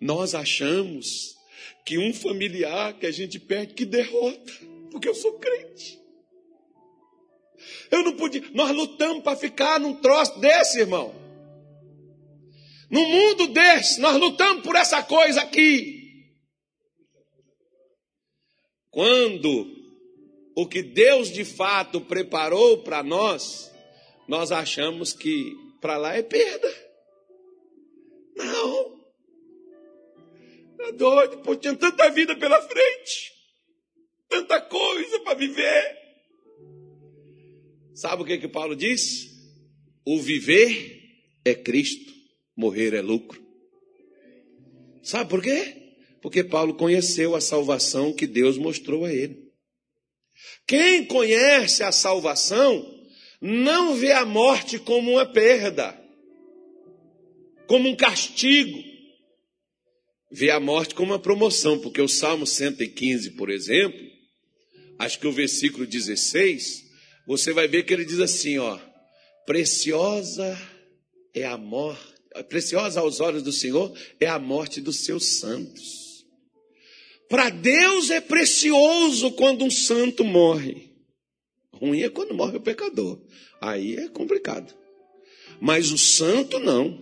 Nós 0.00 0.34
achamos 0.34 1.36
que 1.84 1.98
um 1.98 2.12
familiar 2.12 2.98
que 2.98 3.06
a 3.06 3.10
gente 3.10 3.38
perde 3.38 3.74
que 3.74 3.84
derrota, 3.84 4.52
porque 4.90 5.08
eu 5.08 5.14
sou 5.14 5.38
crente. 5.38 5.99
Eu 7.90 8.02
não 8.02 8.12
podia, 8.14 8.42
nós 8.52 8.70
lutamos 8.70 9.22
para 9.22 9.36
ficar 9.36 9.80
num 9.80 9.94
troço 9.94 10.38
desse, 10.40 10.80
irmão. 10.80 11.14
No 12.90 13.04
mundo 13.06 13.48
desse, 13.48 14.00
nós 14.00 14.16
lutamos 14.16 14.62
por 14.62 14.74
essa 14.76 15.02
coisa 15.02 15.42
aqui. 15.42 15.98
Quando 18.90 19.66
o 20.56 20.66
que 20.66 20.82
Deus 20.82 21.30
de 21.30 21.44
fato 21.44 22.00
preparou 22.00 22.82
para 22.82 23.02
nós 23.02 23.70
nós 24.30 24.52
achamos 24.52 25.12
que 25.12 25.56
para 25.80 25.96
lá 25.96 26.14
é 26.14 26.22
perda. 26.22 26.72
Não. 28.36 29.00
É 30.82 30.92
doido, 30.92 31.38
pô, 31.38 31.56
tinha 31.56 31.74
tanta 31.74 32.08
vida 32.10 32.36
pela 32.36 32.62
frente, 32.62 33.32
tanta 34.28 34.60
coisa 34.60 35.18
para 35.20 35.34
viver. 35.34 35.99
Sabe 38.00 38.22
o 38.22 38.24
que 38.24 38.38
que 38.38 38.48
Paulo 38.48 38.74
diz? 38.74 39.30
O 40.06 40.18
viver 40.22 41.02
é 41.44 41.54
Cristo, 41.54 42.10
morrer 42.56 42.94
é 42.94 43.02
lucro. 43.02 43.38
Sabe 45.02 45.28
por 45.28 45.42
quê? 45.42 45.96
Porque 46.22 46.42
Paulo 46.42 46.72
conheceu 46.72 47.36
a 47.36 47.42
salvação 47.42 48.14
que 48.14 48.26
Deus 48.26 48.56
mostrou 48.56 49.04
a 49.04 49.12
ele. 49.12 49.52
Quem 50.66 51.04
conhece 51.04 51.82
a 51.82 51.92
salvação 51.92 52.90
não 53.38 53.94
vê 53.94 54.12
a 54.12 54.24
morte 54.24 54.78
como 54.78 55.10
uma 55.10 55.26
perda, 55.26 55.94
como 57.66 57.86
um 57.86 57.94
castigo. 57.94 58.82
Vê 60.32 60.50
a 60.50 60.58
morte 60.58 60.94
como 60.94 61.12
uma 61.12 61.18
promoção, 61.18 61.78
porque 61.78 62.00
o 62.00 62.08
Salmo 62.08 62.46
115, 62.46 63.32
por 63.32 63.50
exemplo, 63.50 64.00
acho 64.98 65.20
que 65.20 65.26
o 65.26 65.32
versículo 65.32 65.86
16, 65.86 66.88
você 67.30 67.52
vai 67.52 67.68
ver 67.68 67.84
que 67.84 67.94
ele 67.94 68.04
diz 68.04 68.18
assim, 68.18 68.58
ó: 68.58 68.76
Preciosa 69.46 70.60
é 71.32 71.46
a 71.46 71.56
morte, 71.56 72.12
preciosa 72.48 72.98
aos 72.98 73.20
olhos 73.20 73.44
do 73.44 73.52
Senhor 73.52 73.96
é 74.18 74.26
a 74.26 74.36
morte 74.36 74.80
dos 74.80 75.04
seus 75.04 75.38
santos. 75.38 76.26
Para 77.28 77.48
Deus 77.48 78.10
é 78.10 78.20
precioso 78.20 79.30
quando 79.30 79.64
um 79.64 79.70
santo 79.70 80.24
morre. 80.24 80.90
Ruim 81.72 82.02
é 82.02 82.08
quando 82.08 82.34
morre 82.34 82.56
o 82.56 82.60
pecador. 82.60 83.22
Aí 83.60 83.94
é 83.94 84.08
complicado. 84.08 84.74
Mas 85.60 85.92
o 85.92 85.98
santo 85.98 86.58
não. 86.58 87.00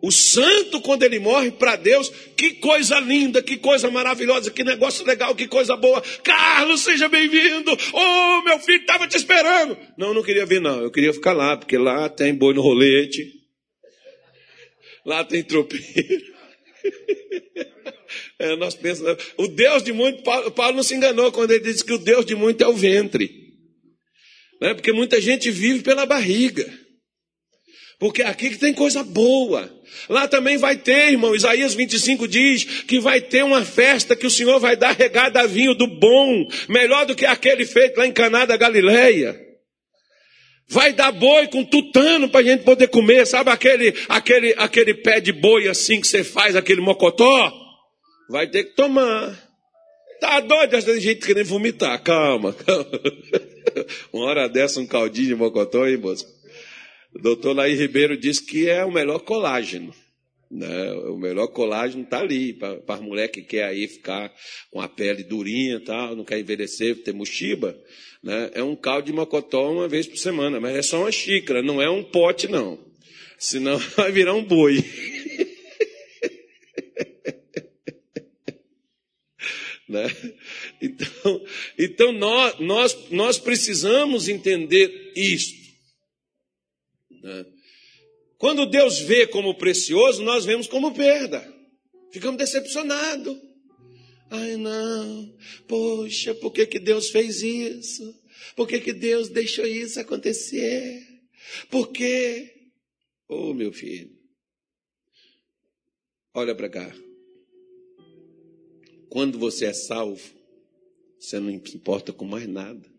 O 0.00 0.12
santo, 0.12 0.80
quando 0.80 1.02
ele 1.02 1.18
morre 1.18 1.50
para 1.50 1.74
Deus, 1.74 2.08
que 2.36 2.54
coisa 2.54 3.00
linda, 3.00 3.42
que 3.42 3.56
coisa 3.56 3.90
maravilhosa, 3.90 4.50
que 4.50 4.62
negócio 4.62 5.04
legal, 5.04 5.34
que 5.34 5.48
coisa 5.48 5.76
boa. 5.76 6.00
Carlos, 6.22 6.82
seja 6.82 7.08
bem-vindo. 7.08 7.76
Oh, 7.92 8.42
meu 8.42 8.60
filho 8.60 8.80
estava 8.80 9.08
te 9.08 9.16
esperando. 9.16 9.76
Não, 9.96 10.14
não 10.14 10.22
queria 10.22 10.46
vir, 10.46 10.60
não. 10.60 10.80
Eu 10.80 10.90
queria 10.90 11.12
ficar 11.12 11.32
lá, 11.32 11.56
porque 11.56 11.76
lá 11.76 12.08
tem 12.08 12.32
boi 12.32 12.54
no 12.54 12.62
rolete. 12.62 13.24
Lá 15.04 15.24
tem 15.24 15.42
tropeiro. 15.42 16.38
É, 18.38 18.56
nós 18.56 18.74
pensamos, 18.74 19.22
o 19.36 19.48
Deus 19.48 19.82
de 19.82 19.92
muito, 19.92 20.22
Paulo, 20.22 20.50
Paulo 20.52 20.76
não 20.76 20.82
se 20.82 20.94
enganou 20.94 21.30
quando 21.32 21.50
ele 21.50 21.64
disse 21.64 21.84
que 21.84 21.92
o 21.92 21.98
Deus 21.98 22.24
de 22.24 22.34
muito 22.34 22.62
é 22.62 22.68
o 22.68 22.72
ventre. 22.72 23.30
Né? 24.60 24.74
Porque 24.74 24.92
muita 24.92 25.20
gente 25.20 25.50
vive 25.50 25.82
pela 25.82 26.06
barriga. 26.06 26.66
Porque 27.98 28.22
aqui 28.22 28.50
que 28.50 28.58
tem 28.58 28.72
coisa 28.72 29.02
boa. 29.02 29.68
Lá 30.08 30.28
também 30.28 30.56
vai 30.56 30.76
ter, 30.76 31.10
irmão. 31.10 31.34
Isaías 31.34 31.74
25 31.74 32.28
diz 32.28 32.64
que 32.82 33.00
vai 33.00 33.20
ter 33.20 33.42
uma 33.42 33.64
festa 33.64 34.14
que 34.14 34.26
o 34.26 34.30
Senhor 34.30 34.60
vai 34.60 34.76
dar 34.76 34.92
regada 34.92 35.40
a 35.40 35.46
vinho 35.46 35.74
do 35.74 35.86
bom, 35.86 36.46
melhor 36.68 37.06
do 37.06 37.16
que 37.16 37.26
aquele 37.26 37.66
feito 37.66 37.98
lá 37.98 38.06
em 38.06 38.12
Caná 38.12 38.44
da 38.44 38.56
Galileia. 38.56 39.38
Vai 40.68 40.92
dar 40.92 41.10
boi 41.10 41.48
com 41.48 41.64
tutano 41.64 42.28
para 42.28 42.40
a 42.40 42.44
gente 42.44 42.62
poder 42.62 42.88
comer, 42.88 43.26
sabe 43.26 43.50
aquele, 43.50 43.94
aquele, 44.08 44.54
aquele 44.58 44.94
pé 44.94 45.18
de 45.18 45.32
boi 45.32 45.66
assim 45.66 46.00
que 46.00 46.06
você 46.06 46.22
faz, 46.22 46.54
aquele 46.54 46.80
mocotó? 46.80 47.52
Vai 48.28 48.46
ter 48.46 48.64
que 48.64 48.76
tomar. 48.76 49.48
Tá 50.20 50.40
doido? 50.40 50.82
Tem 50.84 51.00
gente 51.00 51.26
querendo 51.26 51.46
vomitar. 51.46 52.00
Calma, 52.02 52.52
calma. 52.52 52.84
Uma 54.12 54.26
hora 54.26 54.48
dessa, 54.48 54.80
um 54.80 54.86
caldinho 54.86 55.28
de 55.28 55.34
mocotó, 55.34 55.86
hein, 55.86 55.96
moço? 55.96 56.37
O 57.14 57.18
doutor 57.20 57.54
Laí 57.54 57.74
Ribeiro 57.74 58.16
disse 58.16 58.44
que 58.44 58.68
é 58.68 58.84
o 58.84 58.92
melhor 58.92 59.20
colágeno. 59.20 59.94
Né? 60.50 60.92
O 60.92 61.16
melhor 61.16 61.48
colágeno 61.48 62.02
está 62.04 62.20
ali, 62.20 62.52
para 62.54 62.80
as 62.86 63.00
mulheres 63.00 63.32
que 63.32 63.42
quer 63.42 63.64
aí 63.64 63.86
ficar 63.86 64.32
com 64.70 64.80
a 64.80 64.88
pele 64.88 65.22
durinha, 65.22 65.80
tal, 65.80 66.16
não 66.16 66.24
quer 66.24 66.38
envelhecer, 66.38 67.02
ter 67.02 67.12
mochiba. 67.12 67.78
Né? 68.22 68.50
É 68.54 68.62
um 68.62 68.76
caldo 68.76 69.06
de 69.06 69.12
mocotó 69.12 69.70
uma 69.72 69.88
vez 69.88 70.06
por 70.06 70.16
semana, 70.16 70.60
mas 70.60 70.76
é 70.76 70.82
só 70.82 71.00
uma 71.00 71.12
xícara, 71.12 71.62
não 71.62 71.80
é 71.80 71.90
um 71.90 72.02
pote, 72.02 72.48
não. 72.48 72.78
Senão 73.38 73.78
vai 73.96 74.10
virar 74.10 74.34
um 74.34 74.44
boi. 74.44 74.84
né? 79.88 80.10
Então, 80.80 81.44
então 81.78 82.12
nós, 82.12 82.58
nós, 82.58 83.10
nós 83.10 83.38
precisamos 83.38 84.28
entender 84.28 85.12
isto. 85.16 85.57
Né? 87.22 87.46
Quando 88.38 88.66
Deus 88.66 88.98
vê 89.00 89.26
como 89.26 89.56
precioso, 89.56 90.22
nós 90.22 90.44
vemos 90.44 90.66
como 90.66 90.94
perda. 90.94 91.46
Ficamos 92.12 92.38
decepcionados. 92.38 93.36
Ai, 94.30 94.56
não. 94.56 95.34
Poxa, 95.66 96.34
por 96.34 96.52
que, 96.52 96.66
que 96.66 96.78
Deus 96.78 97.10
fez 97.10 97.42
isso? 97.42 98.14
Por 98.54 98.68
que, 98.68 98.80
que 98.80 98.92
Deus 98.92 99.28
deixou 99.28 99.66
isso 99.66 99.98
acontecer? 99.98 101.06
Por 101.70 101.90
quê? 101.90 102.70
Oh, 103.28 103.52
meu 103.54 103.72
filho. 103.72 104.10
Olha 106.34 106.54
para 106.54 106.68
cá. 106.68 106.94
Quando 109.08 109.38
você 109.38 109.66
é 109.66 109.72
salvo, 109.72 110.22
você 111.18 111.40
não 111.40 111.50
importa 111.50 112.12
com 112.12 112.24
mais 112.24 112.46
nada. 112.46 112.97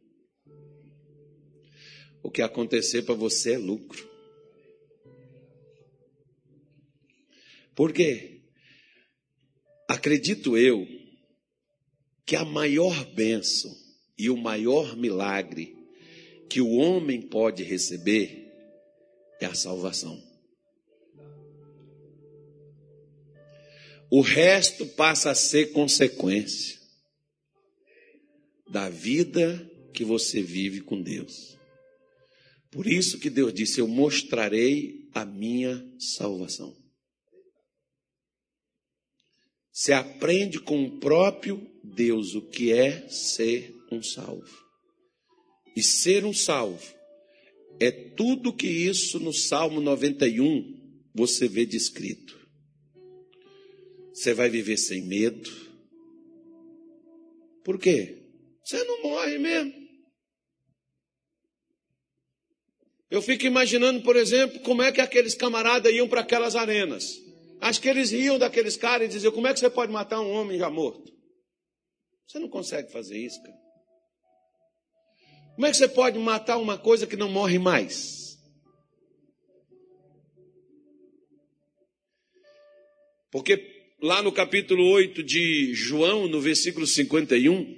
O 2.22 2.30
que 2.30 2.42
acontecer 2.42 3.04
para 3.04 3.16
você 3.16 3.54
é 3.54 3.58
lucro. 3.58 4.08
Por 7.76 7.94
quê? 7.94 8.42
Acredito 9.88 10.58
eu 10.58 10.88
que 12.26 12.36
a 12.36 12.46
maior 12.46 13.06
bênção 13.14 13.76
e 14.18 14.30
o 14.30 14.38
maior 14.38 14.98
milagre 14.98 15.76
que 16.50 16.62
o 16.62 16.72
homem 16.72 17.22
pode 17.22 17.64
receber 17.64 18.52
é 19.40 19.46
a 19.46 19.54
salvação. 19.54 20.22
O 24.12 24.22
resto 24.22 24.86
passa 24.88 25.32
a 25.32 25.36
ser 25.36 25.72
consequência 25.72 26.80
da 28.68 28.90
vida 28.90 29.70
que 29.94 30.04
você 30.04 30.42
vive 30.42 30.82
com 30.82 31.02
Deus. 31.02 31.59
Por 32.72 32.88
isso 32.88 33.20
que 33.20 33.30
Deus 33.30 33.54
disse: 33.54 33.80
Eu 33.80 33.88
mostrarei 33.88 35.10
a 35.14 35.26
minha 35.26 35.84
salvação. 35.98 36.76
Você 39.72 39.94
aprende 39.94 40.60
com 40.60 40.84
o 40.84 41.00
próprio 41.00 41.66
Deus 41.84 42.36
o 42.36 42.42
que 42.50 42.72
é 42.72 43.08
ser 43.10 43.74
um 43.92 44.04
salvo. 44.04 44.68
E 45.76 45.82
ser 45.82 46.26
um 46.26 46.34
salvo 46.34 47.00
é 47.80 47.92
tudo 47.92 48.54
que 48.54 48.68
isso 48.68 49.20
no 49.20 49.34
Salmo 49.34 49.80
91 49.80 51.10
você 51.16 51.48
vê 51.48 51.66
descrito. 51.66 52.38
Você 54.14 54.34
vai 54.34 54.50
viver 54.50 54.76
sem 54.76 55.08
medo. 55.08 55.50
Por 57.64 57.80
quê? 57.80 58.18
Você 58.64 58.84
não 58.84 59.02
morre 59.04 59.38
mesmo. 59.38 59.79
Eu 63.10 63.22
fico 63.22 63.46
imaginando, 63.46 64.02
por 64.02 64.16
exemplo, 64.16 64.60
como 64.60 64.84
é 64.84 64.92
que 64.92 65.02
aqueles 65.02 65.34
camaradas 65.34 65.92
iam 65.92 66.08
para 66.08 66.22
aquelas 66.22 66.56
arenas. 66.56 67.18
Acho 67.60 67.82
que 67.82 67.90
eles 67.90 68.12
riam 68.12 68.38
daqueles 68.38 68.78
caras 68.78 69.08
e 69.08 69.12
diziam: 69.12 69.34
como 69.34 69.48
é 69.48 69.54
que 69.54 69.60
você 69.60 69.70
pode 69.70 69.92
matar 69.92 70.22
um 70.22 70.32
homem 70.32 70.58
já 70.58 70.70
morto? 70.70 71.12
Você 72.28 72.38
não 72.38 72.48
consegue 72.48 72.92
fazer 72.92 73.18
isso, 73.18 73.42
cara. 73.42 73.58
Como 75.56 75.66
é 75.66 75.72
que 75.72 75.78
você 75.78 75.90
pode 75.90 76.18
matar 76.20 76.58
uma 76.58 76.78
coisa 76.78 77.08
que 77.08 77.18
não 77.18 77.30
morre 77.30 77.60
mais? 77.60 78.40
Porque 83.32 83.96
lá 84.02 84.22
no 84.22 84.32
capítulo 84.32 84.88
8 84.92 85.22
de 85.22 85.74
João, 85.74 86.28
no 86.28 86.40
versículo 86.40 86.88
51, 86.88 87.78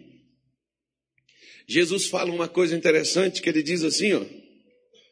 Jesus 1.67 2.05
fala 2.05 2.31
uma 2.31 2.47
coisa 2.47 2.75
interessante 2.75 3.41
que 3.41 3.49
ele 3.49 3.63
diz 3.63 3.83
assim, 3.83 4.13
ó. 4.13 4.40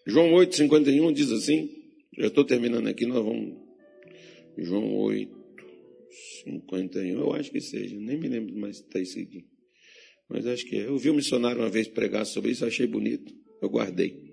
João 0.10 0.34
8, 0.34 0.56
51 0.56 1.14
diz 1.14 1.32
assim. 1.32 1.70
Já 2.18 2.28
estou 2.28 2.44
terminando 2.44 2.88
aqui, 2.88 3.06
nós 3.06 3.24
vamos. 3.24 3.58
João 4.58 4.94
8, 4.94 5.32
51, 6.44 7.20
eu 7.20 7.34
acho 7.34 7.52
que 7.52 7.62
seja, 7.62 7.96
nem 7.96 8.18
me 8.18 8.28
lembro 8.28 8.56
mais 8.58 8.78
se 8.78 8.84
está 8.84 9.00
aqui. 9.00 9.46
Mas 10.30 10.46
acho 10.46 10.66
que 10.66 10.76
é. 10.76 10.86
Eu 10.86 10.98
vi 10.98 11.10
um 11.10 11.16
missionário 11.16 11.62
uma 11.62 11.70
vez 11.70 11.88
pregar 11.88 12.26
sobre 12.26 12.52
isso, 12.52 12.66
achei 12.66 12.86
bonito. 12.86 13.34
Eu 13.62 13.70
guardei. 13.70 14.30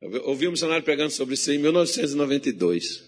Eu 0.00 0.28
ouvi 0.28 0.46
um 0.46 0.52
missionário 0.52 0.84
pregando 0.84 1.10
sobre 1.10 1.34
isso 1.34 1.50
em 1.50 1.58
1992. 1.58 3.04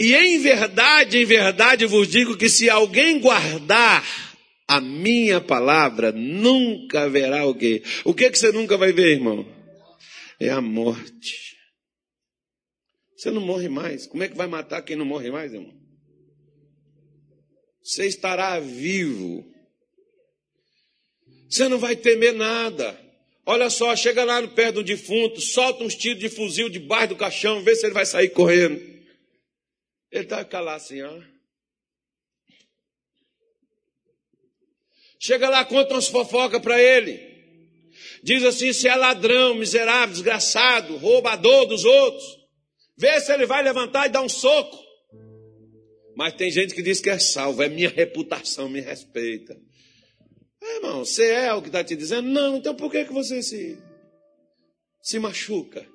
E 0.00 0.14
em 0.14 0.38
verdade, 0.38 1.18
em 1.18 1.24
verdade 1.24 1.86
vos 1.86 2.08
digo 2.08 2.36
que 2.36 2.48
se 2.48 2.68
alguém 2.68 3.20
guardar 3.20 4.04
a 4.68 4.82
minha 4.82 5.40
palavra, 5.40 6.12
nunca 6.12 7.04
haverá 7.04 7.46
o 7.46 7.54
quê? 7.54 7.82
O 8.04 8.12
que, 8.12 8.26
é 8.26 8.30
que 8.30 8.38
você 8.38 8.52
nunca 8.52 8.76
vai 8.76 8.92
ver, 8.92 9.12
irmão? 9.14 9.46
É 10.38 10.50
a 10.50 10.60
morte. 10.60 11.56
Você 13.16 13.30
não 13.30 13.40
morre 13.40 13.70
mais. 13.70 14.06
Como 14.06 14.22
é 14.22 14.28
que 14.28 14.36
vai 14.36 14.46
matar 14.46 14.82
quem 14.82 14.94
não 14.94 15.06
morre 15.06 15.30
mais, 15.30 15.54
irmão? 15.54 15.74
Você 17.82 18.06
estará 18.06 18.60
vivo. 18.60 19.50
Você 21.48 21.66
não 21.66 21.78
vai 21.78 21.96
temer 21.96 22.34
nada. 22.34 22.96
Olha 23.46 23.70
só, 23.70 23.96
chega 23.96 24.22
lá 24.22 24.42
no 24.42 24.50
pé 24.50 24.70
do 24.70 24.84
defunto, 24.84 25.40
solta 25.40 25.82
uns 25.82 25.94
tiros 25.94 26.20
de 26.20 26.28
fuzil 26.28 26.68
debaixo 26.68 27.08
do 27.08 27.16
caixão, 27.16 27.62
vê 27.62 27.74
se 27.74 27.86
ele 27.86 27.94
vai 27.94 28.04
sair 28.04 28.28
correndo. 28.28 28.78
Ele 30.12 30.24
está 30.24 30.44
calado 30.44 30.76
assim, 30.76 31.00
ó. 31.00 31.37
Chega 35.18 35.48
lá, 35.48 35.64
conta 35.64 35.94
umas 35.94 36.08
fofocas 36.08 36.60
para 36.60 36.80
ele. 36.80 37.18
Diz 38.22 38.44
assim: 38.44 38.72
se 38.72 38.88
é 38.88 38.94
ladrão, 38.94 39.54
miserável, 39.54 40.14
desgraçado, 40.14 40.96
roubador 40.96 41.66
dos 41.66 41.84
outros, 41.84 42.24
vê 42.96 43.20
se 43.20 43.32
ele 43.32 43.46
vai 43.46 43.62
levantar 43.62 44.06
e 44.06 44.10
dar 44.10 44.22
um 44.22 44.28
soco. 44.28 44.78
Mas 46.16 46.34
tem 46.34 46.50
gente 46.50 46.74
que 46.74 46.82
diz 46.82 47.00
que 47.00 47.10
é 47.10 47.18
salvo, 47.18 47.62
é 47.62 47.68
minha 47.68 47.88
reputação, 47.88 48.68
me 48.68 48.80
respeita. 48.80 49.56
É, 50.60 50.76
irmão, 50.76 51.04
você 51.04 51.30
é 51.30 51.54
o 51.54 51.62
que 51.62 51.68
está 51.68 51.84
te 51.84 51.94
dizendo? 51.94 52.28
Não, 52.28 52.56
então 52.56 52.74
por 52.74 52.90
que, 52.90 53.04
que 53.04 53.12
você 53.12 53.40
se, 53.42 53.78
se 55.00 55.18
machuca? 55.18 55.86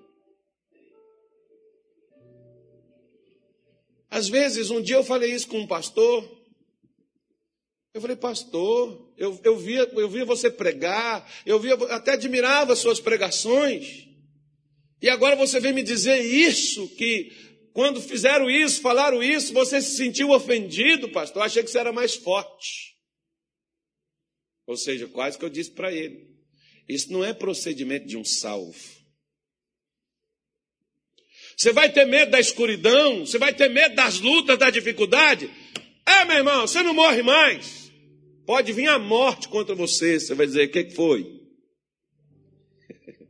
Às 4.09 4.29
vezes, 4.29 4.69
um 4.69 4.81
dia 4.81 4.95
eu 4.95 5.03
falei 5.03 5.33
isso 5.33 5.47
com 5.47 5.59
um 5.59 5.67
pastor, 5.67 6.23
eu 7.93 8.01
falei, 8.01 8.15
pastor, 8.15 9.13
eu, 9.15 9.39
eu, 9.43 9.55
via, 9.55 9.87
eu 9.93 10.09
via 10.09 10.25
você 10.25 10.49
pregar, 10.49 11.31
eu 11.45 11.59
via, 11.59 11.75
até 11.75 12.13
admirava 12.13 12.75
suas 12.75 12.99
pregações. 12.99 14.07
E 14.99 15.07
agora 15.09 15.35
você 15.35 15.59
vem 15.59 15.73
me 15.73 15.83
dizer 15.83 16.19
isso, 16.19 16.87
que 16.95 17.31
quando 17.71 18.01
fizeram 18.01 18.49
isso, 18.49 18.81
falaram 18.81 19.21
isso, 19.21 19.53
você 19.53 19.79
se 19.79 19.95
sentiu 19.95 20.31
ofendido, 20.31 21.09
pastor. 21.09 21.41
Eu 21.41 21.45
achei 21.45 21.61
que 21.61 21.69
você 21.69 21.77
era 21.77 21.91
mais 21.91 22.15
forte. 22.15 22.95
Ou 24.65 24.75
seja, 24.75 25.07
quase 25.07 25.37
que 25.37 25.45
eu 25.45 25.49
disse 25.49 25.71
para 25.71 25.91
ele: 25.91 26.27
Isso 26.89 27.11
não 27.11 27.23
é 27.23 27.31
procedimento 27.31 28.07
de 28.07 28.17
um 28.17 28.23
salvo. 28.23 28.73
Você 31.55 31.71
vai 31.71 31.91
ter 31.91 32.05
medo 32.05 32.31
da 32.31 32.39
escuridão, 32.39 33.19
você 33.19 33.37
vai 33.37 33.53
ter 33.53 33.69
medo 33.69 33.93
das 33.93 34.19
lutas, 34.19 34.57
da 34.57 34.71
dificuldade. 34.71 35.51
É, 36.05 36.25
meu 36.25 36.37
irmão, 36.37 36.65
você 36.65 36.81
não 36.81 36.93
morre 36.93 37.21
mais. 37.21 37.82
Pode 38.45 38.73
vir 38.73 38.87
a 38.87 38.99
morte 38.99 39.47
contra 39.47 39.73
você. 39.73 40.19
Você 40.19 40.33
vai 40.33 40.45
dizer: 40.45 40.67
o 40.67 40.71
que 40.71 40.89
foi? 40.91 41.41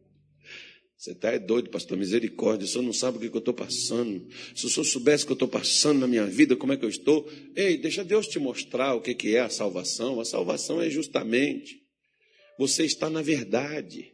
Você 0.98 1.12
está 1.12 1.32
é 1.32 1.40
doido, 1.40 1.70
pastor, 1.70 1.98
misericórdia. 1.98 2.66
O 2.66 2.68
senhor 2.68 2.84
não 2.84 2.94
sabe 2.94 3.18
o 3.18 3.20
que, 3.20 3.28
eu 3.28 3.40
estou 3.40 3.54
passando. 3.54 4.26
Se 4.56 4.66
o 4.66 4.70
senhor 4.70 4.86
soubesse 4.86 5.24
o 5.24 5.28
que 5.28 5.34
eu 5.34 5.36
estou 5.36 5.50
passando 5.50 6.00
na 6.00 6.08
minha 6.08 6.26
vida, 6.26 6.56
como 6.56 6.72
é 6.72 6.78
que 6.78 6.86
eu 6.86 6.90
estou. 6.90 7.30
Ei, 7.56 7.78
deixa 7.78 8.06
Deus 8.06 8.28
te 8.28 8.40
mostrar 8.40 8.94
o 8.96 9.02
que, 9.02 9.14
que 9.14 9.36
é 9.36 9.42
a 9.42 9.50
salvação. 9.50 10.22
A 10.22 10.26
salvação 10.26 10.82
é 10.82 10.90
justamente 10.90 11.84
você 12.58 12.86
está 12.86 13.10
na 13.10 13.22
verdade 13.22 14.13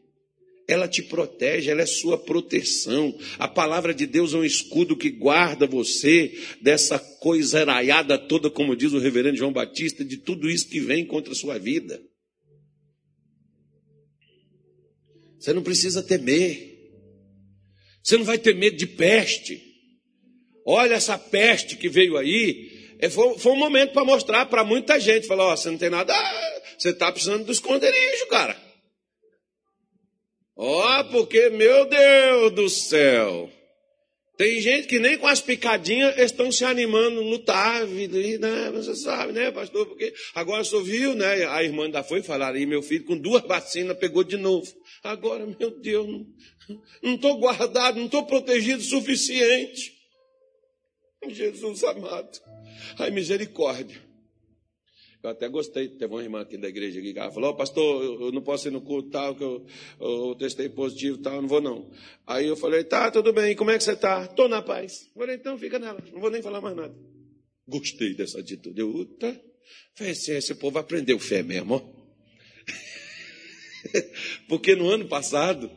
ela 0.69 0.87
te 0.87 1.01
protege, 1.01 1.71
ela 1.71 1.81
é 1.81 1.85
sua 1.85 2.15
proteção. 2.15 3.17
A 3.39 3.47
palavra 3.47 3.91
de 3.91 4.05
Deus 4.05 4.33
é 4.33 4.37
um 4.37 4.45
escudo 4.45 4.95
que 4.95 5.09
guarda 5.09 5.65
você 5.65 6.31
dessa 6.61 6.99
coisa 6.99 7.61
araiada 7.61 8.19
toda, 8.19 8.51
como 8.51 8.75
diz 8.75 8.93
o 8.93 8.99
reverendo 8.99 9.35
João 9.35 9.51
Batista, 9.51 10.05
de 10.05 10.17
tudo 10.17 10.47
isso 10.47 10.69
que 10.69 10.79
vem 10.79 11.03
contra 11.05 11.33
a 11.33 11.35
sua 11.35 11.57
vida. 11.57 11.99
Você 15.39 15.53
não 15.53 15.63
precisa 15.63 16.03
temer. 16.03 16.77
Você 18.03 18.17
não 18.17 18.25
vai 18.25 18.37
ter 18.37 18.53
medo 18.53 18.77
de 18.77 18.85
peste. 18.85 19.59
Olha 20.63 20.93
essa 20.93 21.17
peste 21.17 21.77
que 21.77 21.89
veio 21.89 22.15
aí. 22.15 22.95
É, 22.99 23.09
foi, 23.09 23.39
foi 23.39 23.53
um 23.53 23.57
momento 23.57 23.93
para 23.93 24.05
mostrar 24.05 24.45
para 24.45 24.63
muita 24.63 24.99
gente. 24.99 25.25
Falar, 25.25 25.47
ó, 25.47 25.55
você 25.55 25.71
não 25.71 25.79
tem 25.79 25.89
nada. 25.89 26.13
Você 26.77 26.89
está 26.89 27.11
precisando 27.11 27.45
do 27.45 27.51
esconderijo, 27.51 28.27
cara. 28.27 28.68
Ó, 30.61 30.99
oh, 30.99 31.05
porque, 31.05 31.49
meu 31.51 31.85
Deus 31.85 32.51
do 32.51 32.67
céu, 32.67 33.49
tem 34.37 34.59
gente 34.59 34.89
que 34.89 34.99
nem 34.99 35.17
com 35.17 35.25
as 35.25 35.39
picadinhas 35.39 36.17
estão 36.17 36.51
se 36.51 36.65
animando, 36.65 37.21
lutar, 37.21 37.87
né? 37.87 38.69
Você 38.73 38.93
sabe, 38.93 39.31
né, 39.31 39.51
pastor? 39.51 39.85
Porque 39.85 40.13
agora 40.35 40.61
só 40.65 40.81
viu, 40.81 41.15
né? 41.15 41.45
A 41.45 41.63
irmã 41.63 41.85
ainda 41.85 42.03
foi 42.03 42.21
falar 42.21 42.55
aí, 42.55 42.65
meu 42.65 42.81
filho 42.81 43.05
com 43.05 43.17
duas 43.17 43.41
vacinas 43.43 43.97
pegou 43.97 44.21
de 44.21 44.35
novo. 44.35 44.69
Agora, 45.01 45.45
meu 45.45 45.79
Deus, 45.79 46.05
não 47.01 47.15
estou 47.15 47.37
guardado, 47.37 47.95
não 47.95 48.07
estou 48.07 48.25
protegido 48.25 48.81
o 48.81 48.85
suficiente. 48.85 49.93
Jesus 51.25 51.85
amado. 51.85 52.37
Ai, 52.97 53.11
misericórdia. 53.11 54.08
Eu 55.21 55.31
até 55.31 55.49
gostei, 55.49 55.89
teve 55.89 56.13
uma 56.13 56.23
irmã 56.23 56.39
aqui 56.39 56.57
da 56.57 56.69
igreja 56.69 57.01
que 57.01 57.13
falou, 57.13 57.49
oh, 57.49 57.55
pastor, 57.55 58.21
eu 58.21 58.31
não 58.31 58.41
posso 58.41 58.69
ir 58.69 58.71
no 58.71 58.79
culto 58.79 59.09
tal, 59.09 59.35
que 59.35 59.43
eu, 59.43 59.65
eu 59.99 60.33
testei 60.35 60.69
positivo 60.69 61.17
tal, 61.17 61.35
eu 61.35 61.41
não 61.41 61.49
vou 61.49 61.59
não. 61.59 61.91
Aí 62.25 62.47
eu 62.47 62.55
falei, 62.55 62.85
tá, 62.85 63.11
tudo 63.11 63.33
bem, 63.33 63.53
como 63.53 63.69
é 63.69 63.77
que 63.77 63.83
você 63.83 63.97
tá? 63.97 64.27
Tô 64.27 64.47
na 64.47 64.61
paz. 64.61 65.09
Eu 65.13 65.19
falei, 65.19 65.35
então 65.35 65.57
fica 65.57 65.77
nela, 65.77 66.01
não 66.13 66.21
vou 66.21 66.31
nem 66.31 66.41
falar 66.41 66.61
mais 66.61 66.73
nada. 66.73 66.95
Gostei 67.67 68.13
dessa 68.13 68.39
atitude. 68.39 68.79
Eu, 68.79 69.05
tá. 69.19 69.35
Falei 69.93 70.13
assim, 70.13 70.31
esse 70.31 70.55
povo 70.55 70.79
aprendeu 70.79 71.19
fé 71.19 71.43
mesmo, 71.43 71.75
ó. 71.75 71.81
Porque 74.47 74.73
no 74.73 74.89
ano 74.89 75.05
passado, 75.09 75.69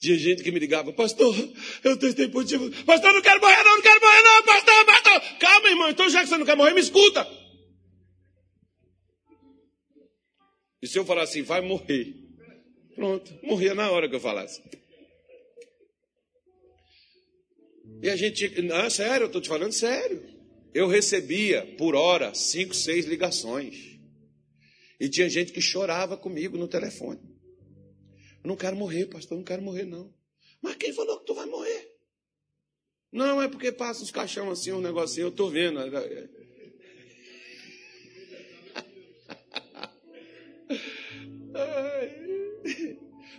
tinha 0.00 0.16
gente 0.16 0.42
que 0.42 0.50
me 0.50 0.58
ligava, 0.58 0.90
pastor, 0.90 1.36
eu 1.84 1.98
testei 1.98 2.28
positivo. 2.28 2.70
Pastor, 2.86 3.12
não 3.12 3.20
quero 3.20 3.42
morrer 3.42 3.62
não, 3.62 3.76
não 3.76 3.82
quero 3.82 4.00
morrer 4.00 4.22
não, 4.22 4.42
pastor, 4.42 4.86
pastor. 4.86 5.38
Calma, 5.38 5.68
irmão, 5.68 5.90
então 5.90 6.08
já 6.08 6.22
que 6.22 6.28
você 6.28 6.38
não 6.38 6.46
quer 6.46 6.56
morrer, 6.56 6.72
me 6.72 6.80
escuta. 6.80 7.43
E 10.84 10.86
se 10.86 10.98
eu 10.98 11.04
falar 11.06 11.22
assim, 11.22 11.40
vai 11.40 11.62
morrer? 11.62 12.14
Pronto, 12.94 13.32
morria 13.42 13.74
na 13.74 13.90
hora 13.90 14.06
que 14.06 14.14
eu 14.14 14.20
falasse. 14.20 14.62
E 18.02 18.10
a 18.10 18.14
gente, 18.16 18.60
não, 18.60 18.90
sério, 18.90 19.24
eu 19.24 19.28
estou 19.28 19.40
te 19.40 19.48
falando 19.48 19.72
sério. 19.72 20.22
Eu 20.74 20.86
recebia 20.86 21.74
por 21.78 21.94
hora 21.94 22.34
cinco, 22.34 22.74
seis 22.74 23.06
ligações. 23.06 23.98
E 25.00 25.08
tinha 25.08 25.26
gente 25.26 25.52
que 25.52 25.60
chorava 25.62 26.18
comigo 26.18 26.58
no 26.58 26.68
telefone. 26.68 27.22
Eu 28.42 28.48
não 28.48 28.56
quero 28.56 28.76
morrer, 28.76 29.06
pastor, 29.06 29.38
não 29.38 29.44
quero 29.44 29.62
morrer, 29.62 29.86
não. 29.86 30.12
Mas 30.60 30.76
quem 30.76 30.92
falou 30.92 31.18
que 31.18 31.24
tu 31.24 31.34
vai 31.34 31.46
morrer? 31.46 31.96
Não, 33.10 33.40
é 33.40 33.48
porque 33.48 33.72
passa 33.72 34.02
uns 34.02 34.10
caixão 34.10 34.50
assim, 34.50 34.72
um 34.72 34.82
negocinho, 34.82 35.24
eu 35.24 35.30
estou 35.30 35.48
vendo. 35.48 35.80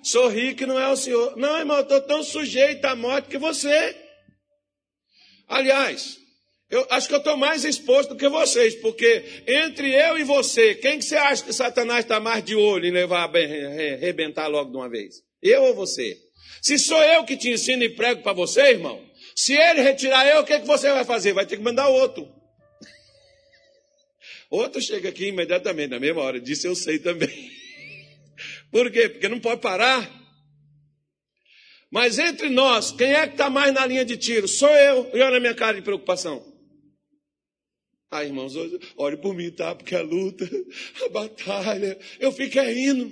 Sorri 0.05 0.53
que 0.53 0.67
não 0.67 0.79
é 0.79 0.87
o 0.87 0.95
senhor. 0.95 1.35
Não, 1.35 1.57
irmão, 1.57 1.77
eu 1.77 1.81
estou 1.81 1.99
tão 1.99 2.21
sujeito 2.21 2.85
à 2.85 2.95
morte 2.95 3.27
que 3.27 3.39
você. 3.39 3.95
Aliás, 5.47 6.19
eu 6.69 6.85
acho 6.91 7.07
que 7.07 7.15
eu 7.15 7.17
estou 7.17 7.35
mais 7.35 7.65
exposto 7.65 8.09
do 8.09 8.15
que 8.15 8.29
vocês, 8.29 8.75
porque 8.75 9.43
entre 9.47 9.91
eu 9.91 10.15
e 10.19 10.23
você, 10.23 10.75
quem 10.75 10.99
que 10.99 11.05
você 11.05 11.15
acha 11.15 11.43
que 11.43 11.51
Satanás 11.51 12.05
está 12.05 12.19
mais 12.19 12.43
de 12.43 12.55
olho 12.55 12.85
em 12.85 12.91
levar 12.91 13.23
a 13.23 13.23
arrebentar 13.25 14.45
logo 14.47 14.69
de 14.69 14.77
uma 14.77 14.87
vez? 14.87 15.23
Eu 15.41 15.63
ou 15.63 15.73
você? 15.73 16.15
Se 16.61 16.77
sou 16.77 17.01
eu 17.01 17.23
que 17.23 17.35
te 17.35 17.49
ensino 17.49 17.83
e 17.83 17.89
prego 17.89 18.21
para 18.21 18.33
você, 18.33 18.61
irmão, 18.61 19.03
se 19.35 19.53
ele 19.53 19.81
retirar 19.81 20.27
eu, 20.27 20.41
o 20.41 20.45
que, 20.45 20.59
que 20.59 20.67
você 20.67 20.91
vai 20.91 21.03
fazer? 21.03 21.33
Vai 21.33 21.47
ter 21.47 21.57
que 21.57 21.63
mandar 21.63 21.87
outro. 21.87 22.31
Outro 24.51 24.79
chega 24.79 25.09
aqui 25.09 25.29
imediatamente, 25.29 25.89
na 25.89 25.99
mesma 25.99 26.21
hora, 26.21 26.39
disse 26.39 26.67
eu 26.67 26.75
sei 26.75 26.99
também. 26.99 27.64
Por 28.75 28.91
quê? 28.91 29.07
Porque 29.07 29.29
não 29.29 29.39
pode 29.39 29.61
parar. 29.61 30.05
Mas 31.89 32.19
entre 32.19 32.49
nós, 32.49 32.91
quem 32.91 33.13
é 33.13 33.25
que 33.25 33.35
está 33.35 33.49
mais 33.49 33.73
na 33.73 33.85
linha 33.85 34.03
de 34.03 34.17
tiro? 34.17 34.49
Sou 34.49 34.67
eu. 34.67 35.09
E 35.13 35.21
olha 35.21 35.37
a 35.37 35.39
minha 35.39 35.55
cara 35.55 35.77
de 35.77 35.81
preocupação. 35.81 36.45
Ah, 38.11 38.25
irmãos, 38.25 38.53
olhe 38.97 39.15
por 39.15 39.33
mim, 39.33 39.49
tá? 39.49 39.73
Porque 39.73 39.95
a 39.95 40.01
luta, 40.01 40.43
a 41.05 41.07
batalha, 41.07 41.97
eu 42.19 42.33
fico 42.33 42.59
rindo. 42.59 43.09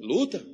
Luta? 0.00 0.51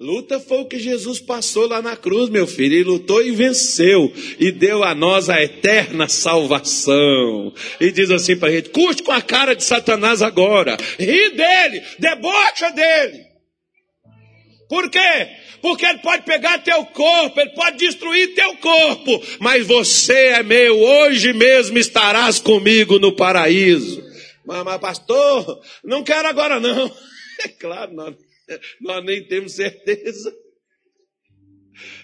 Luta 0.00 0.40
foi 0.40 0.58
o 0.58 0.64
que 0.66 0.80
Jesus 0.80 1.20
passou 1.20 1.68
lá 1.68 1.80
na 1.80 1.96
cruz, 1.96 2.28
meu 2.28 2.46
filho. 2.46 2.74
Ele 2.74 2.84
lutou 2.84 3.24
e 3.24 3.30
venceu. 3.30 4.12
E 4.38 4.50
deu 4.50 4.82
a 4.82 4.94
nós 4.94 5.30
a 5.30 5.40
eterna 5.40 6.08
salvação. 6.08 7.54
E 7.80 7.92
diz 7.92 8.10
assim 8.10 8.36
para 8.36 8.48
a 8.48 8.52
gente: 8.52 8.70
curte 8.70 9.02
com 9.02 9.12
a 9.12 9.22
cara 9.22 9.54
de 9.54 9.62
Satanás 9.62 10.20
agora. 10.20 10.76
Ri 10.98 11.30
dele, 11.30 11.82
debocha 11.98 12.70
dele. 12.72 13.32
Por 14.68 14.90
quê? 14.90 15.28
Porque 15.60 15.86
ele 15.86 15.98
pode 15.98 16.24
pegar 16.24 16.58
teu 16.58 16.84
corpo, 16.86 17.38
ele 17.38 17.50
pode 17.50 17.76
destruir 17.76 18.34
teu 18.34 18.56
corpo. 18.56 19.22
Mas 19.38 19.66
você 19.66 20.28
é 20.28 20.42
meu, 20.42 20.80
hoje 20.80 21.32
mesmo 21.32 21.78
estarás 21.78 22.40
comigo 22.40 22.98
no 22.98 23.14
paraíso. 23.14 24.02
Mas, 24.44 24.64
mas 24.64 24.80
pastor, 24.80 25.60
não 25.84 26.02
quero 26.02 26.26
agora 26.26 26.58
não. 26.58 26.90
É 27.44 27.48
claro, 27.48 27.92
não. 27.92 28.14
Nós 28.80 29.04
nem 29.04 29.26
temos 29.26 29.52
certeza. 29.54 30.34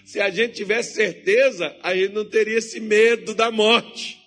Se 0.05 0.19
a 0.19 0.29
gente 0.29 0.55
tivesse 0.55 0.95
certeza, 0.95 1.75
a 1.83 1.95
gente 1.95 2.13
não 2.13 2.25
teria 2.25 2.57
esse 2.57 2.79
medo 2.79 3.35
da 3.35 3.51
morte. 3.51 4.19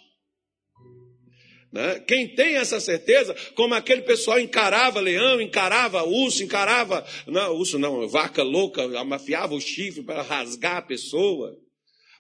Né? 1.73 2.01
Quem 2.07 2.35
tem 2.35 2.57
essa 2.57 2.79
certeza, 2.79 3.35
como 3.55 3.75
aquele 3.75 4.03
pessoal 4.03 4.39
encarava 4.39 5.01
leão, 5.01 5.41
encarava 5.41 6.05
urso, 6.05 6.43
encarava, 6.43 7.05
não, 7.27 7.57
urso 7.57 7.79
não, 7.79 8.07
vaca 8.09 8.43
louca, 8.43 8.83
amafiava 8.99 9.55
o 9.55 9.61
chifre 9.61 10.03
para 10.03 10.21
rasgar 10.21 10.77
a 10.77 10.83
pessoa. 10.83 11.57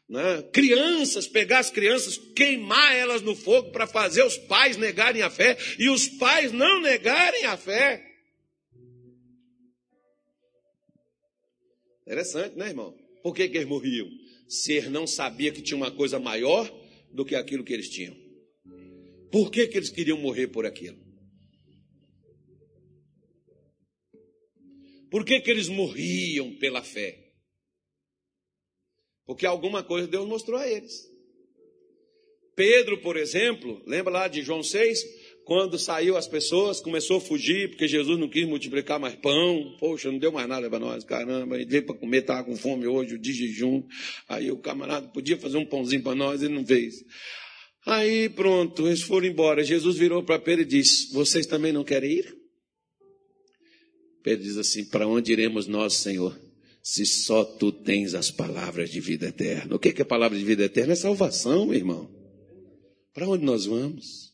Né? 0.08 0.42
Crianças, 0.52 1.28
pegar 1.28 1.58
as 1.58 1.70
crianças, 1.70 2.16
queimar 2.34 2.96
elas 2.96 3.20
no 3.20 3.36
fogo 3.36 3.70
para 3.70 3.86
fazer 3.86 4.24
os 4.24 4.38
pais 4.38 4.78
negarem 4.78 5.22
a 5.22 5.28
fé 5.28 5.56
e 5.78 5.90
os 5.90 6.08
pais 6.08 6.50
não 6.50 6.80
negarem 6.80 7.44
a 7.44 7.56
fé. 7.56 8.11
Interessante, 12.12 12.58
né, 12.58 12.68
irmão? 12.68 12.94
Por 13.22 13.34
que, 13.34 13.48
que 13.48 13.56
eles 13.56 13.66
morriam? 13.66 14.06
Se 14.46 14.74
eles 14.74 14.90
não 14.90 15.06
sabiam 15.06 15.54
que 15.54 15.62
tinha 15.62 15.78
uma 15.78 15.90
coisa 15.90 16.18
maior 16.18 16.70
do 17.10 17.24
que 17.24 17.34
aquilo 17.34 17.64
que 17.64 17.72
eles 17.72 17.88
tinham. 17.88 18.14
Por 19.30 19.50
que, 19.50 19.66
que 19.66 19.78
eles 19.78 19.88
queriam 19.88 20.18
morrer 20.18 20.48
por 20.48 20.66
aquilo? 20.66 20.98
Por 25.10 25.24
que, 25.24 25.40
que 25.40 25.50
eles 25.50 25.70
morriam 25.70 26.54
pela 26.58 26.82
fé? 26.82 27.32
Porque 29.24 29.46
alguma 29.46 29.82
coisa 29.82 30.06
Deus 30.06 30.28
mostrou 30.28 30.60
a 30.60 30.68
eles. 30.68 31.10
Pedro, 32.54 33.00
por 33.00 33.16
exemplo, 33.16 33.82
lembra 33.86 34.12
lá 34.12 34.28
de 34.28 34.42
João 34.42 34.62
6? 34.62 35.02
Quando 35.44 35.76
saiu 35.78 36.16
as 36.16 36.28
pessoas, 36.28 36.80
começou 36.80 37.16
a 37.16 37.20
fugir, 37.20 37.70
porque 37.70 37.88
Jesus 37.88 38.18
não 38.18 38.28
quis 38.28 38.46
multiplicar 38.46 39.00
mais 39.00 39.16
pão. 39.16 39.76
Poxa, 39.80 40.10
não 40.10 40.18
deu 40.18 40.30
mais 40.30 40.48
nada 40.48 40.70
para 40.70 40.78
nós. 40.78 41.04
Caramba, 41.04 41.56
ele 41.56 41.66
veio 41.66 41.84
para 41.84 41.96
comer, 41.96 42.18
estava 42.18 42.44
com 42.44 42.56
fome 42.56 42.86
hoje, 42.86 43.18
de 43.18 43.32
jejum. 43.32 43.82
Aí 44.28 44.50
o 44.52 44.58
camarada 44.58 45.08
podia 45.08 45.36
fazer 45.36 45.56
um 45.56 45.66
pãozinho 45.66 46.02
para 46.02 46.14
nós, 46.14 46.42
ele 46.42 46.54
não 46.54 46.64
fez. 46.64 46.94
Aí 47.84 48.28
pronto, 48.28 48.86
eles 48.86 49.02
foram 49.02 49.26
embora. 49.26 49.64
Jesus 49.64 49.96
virou 49.96 50.22
para 50.22 50.38
Pedro 50.38 50.62
e 50.62 50.66
disse: 50.66 51.12
Vocês 51.12 51.44
também 51.46 51.72
não 51.72 51.82
querem 51.82 52.18
ir? 52.18 52.36
Pedro 54.22 54.44
diz 54.44 54.56
assim: 54.56 54.84
Para 54.84 55.08
onde 55.08 55.32
iremos 55.32 55.66
nós, 55.66 55.94
Senhor? 55.94 56.38
Se 56.84 57.04
só 57.04 57.44
tu 57.44 57.72
tens 57.72 58.14
as 58.14 58.30
palavras 58.30 58.90
de 58.90 59.00
vida 59.00 59.28
eterna. 59.28 59.74
O 59.74 59.78
que 59.78 59.88
é 59.88 60.02
a 60.02 60.04
palavra 60.04 60.38
de 60.38 60.44
vida 60.44 60.64
eterna? 60.64 60.92
É 60.92 60.96
salvação, 60.96 61.72
irmão. 61.74 62.10
Para 63.12 63.28
onde 63.28 63.44
nós 63.44 63.66
vamos? 63.66 64.31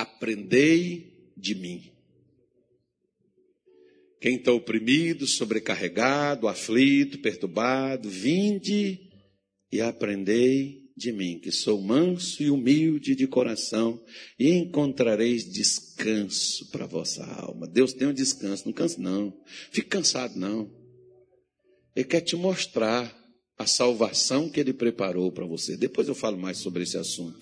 Aprendei 0.00 1.32
de 1.36 1.54
mim. 1.54 1.92
Quem 4.20 4.36
está 4.36 4.52
oprimido, 4.52 5.26
sobrecarregado, 5.26 6.48
aflito, 6.48 7.18
perturbado, 7.18 8.08
vinde 8.08 9.10
e 9.72 9.80
aprendei 9.80 10.90
de 10.96 11.12
mim, 11.12 11.38
que 11.38 11.50
sou 11.50 11.80
manso 11.80 12.42
e 12.42 12.50
humilde 12.50 13.14
de 13.14 13.26
coração, 13.26 14.02
e 14.38 14.50
encontrareis 14.50 15.50
descanso 15.50 16.70
para 16.70 16.86
vossa 16.86 17.24
alma. 17.24 17.66
Deus 17.66 17.94
tem 17.94 18.08
um 18.08 18.12
descanso, 18.12 18.66
não 18.66 18.72
cansa 18.72 19.00
não. 19.00 19.34
Fique 19.70 19.88
cansado 19.88 20.38
não. 20.38 20.70
Ele 21.96 22.04
quer 22.04 22.20
te 22.20 22.36
mostrar 22.36 23.16
a 23.58 23.66
salvação 23.66 24.48
que 24.48 24.60
ele 24.60 24.72
preparou 24.72 25.30
para 25.30 25.46
você. 25.46 25.76
Depois 25.76 26.08
eu 26.08 26.14
falo 26.14 26.38
mais 26.38 26.58
sobre 26.58 26.82
esse 26.82 26.96
assunto. 26.96 27.38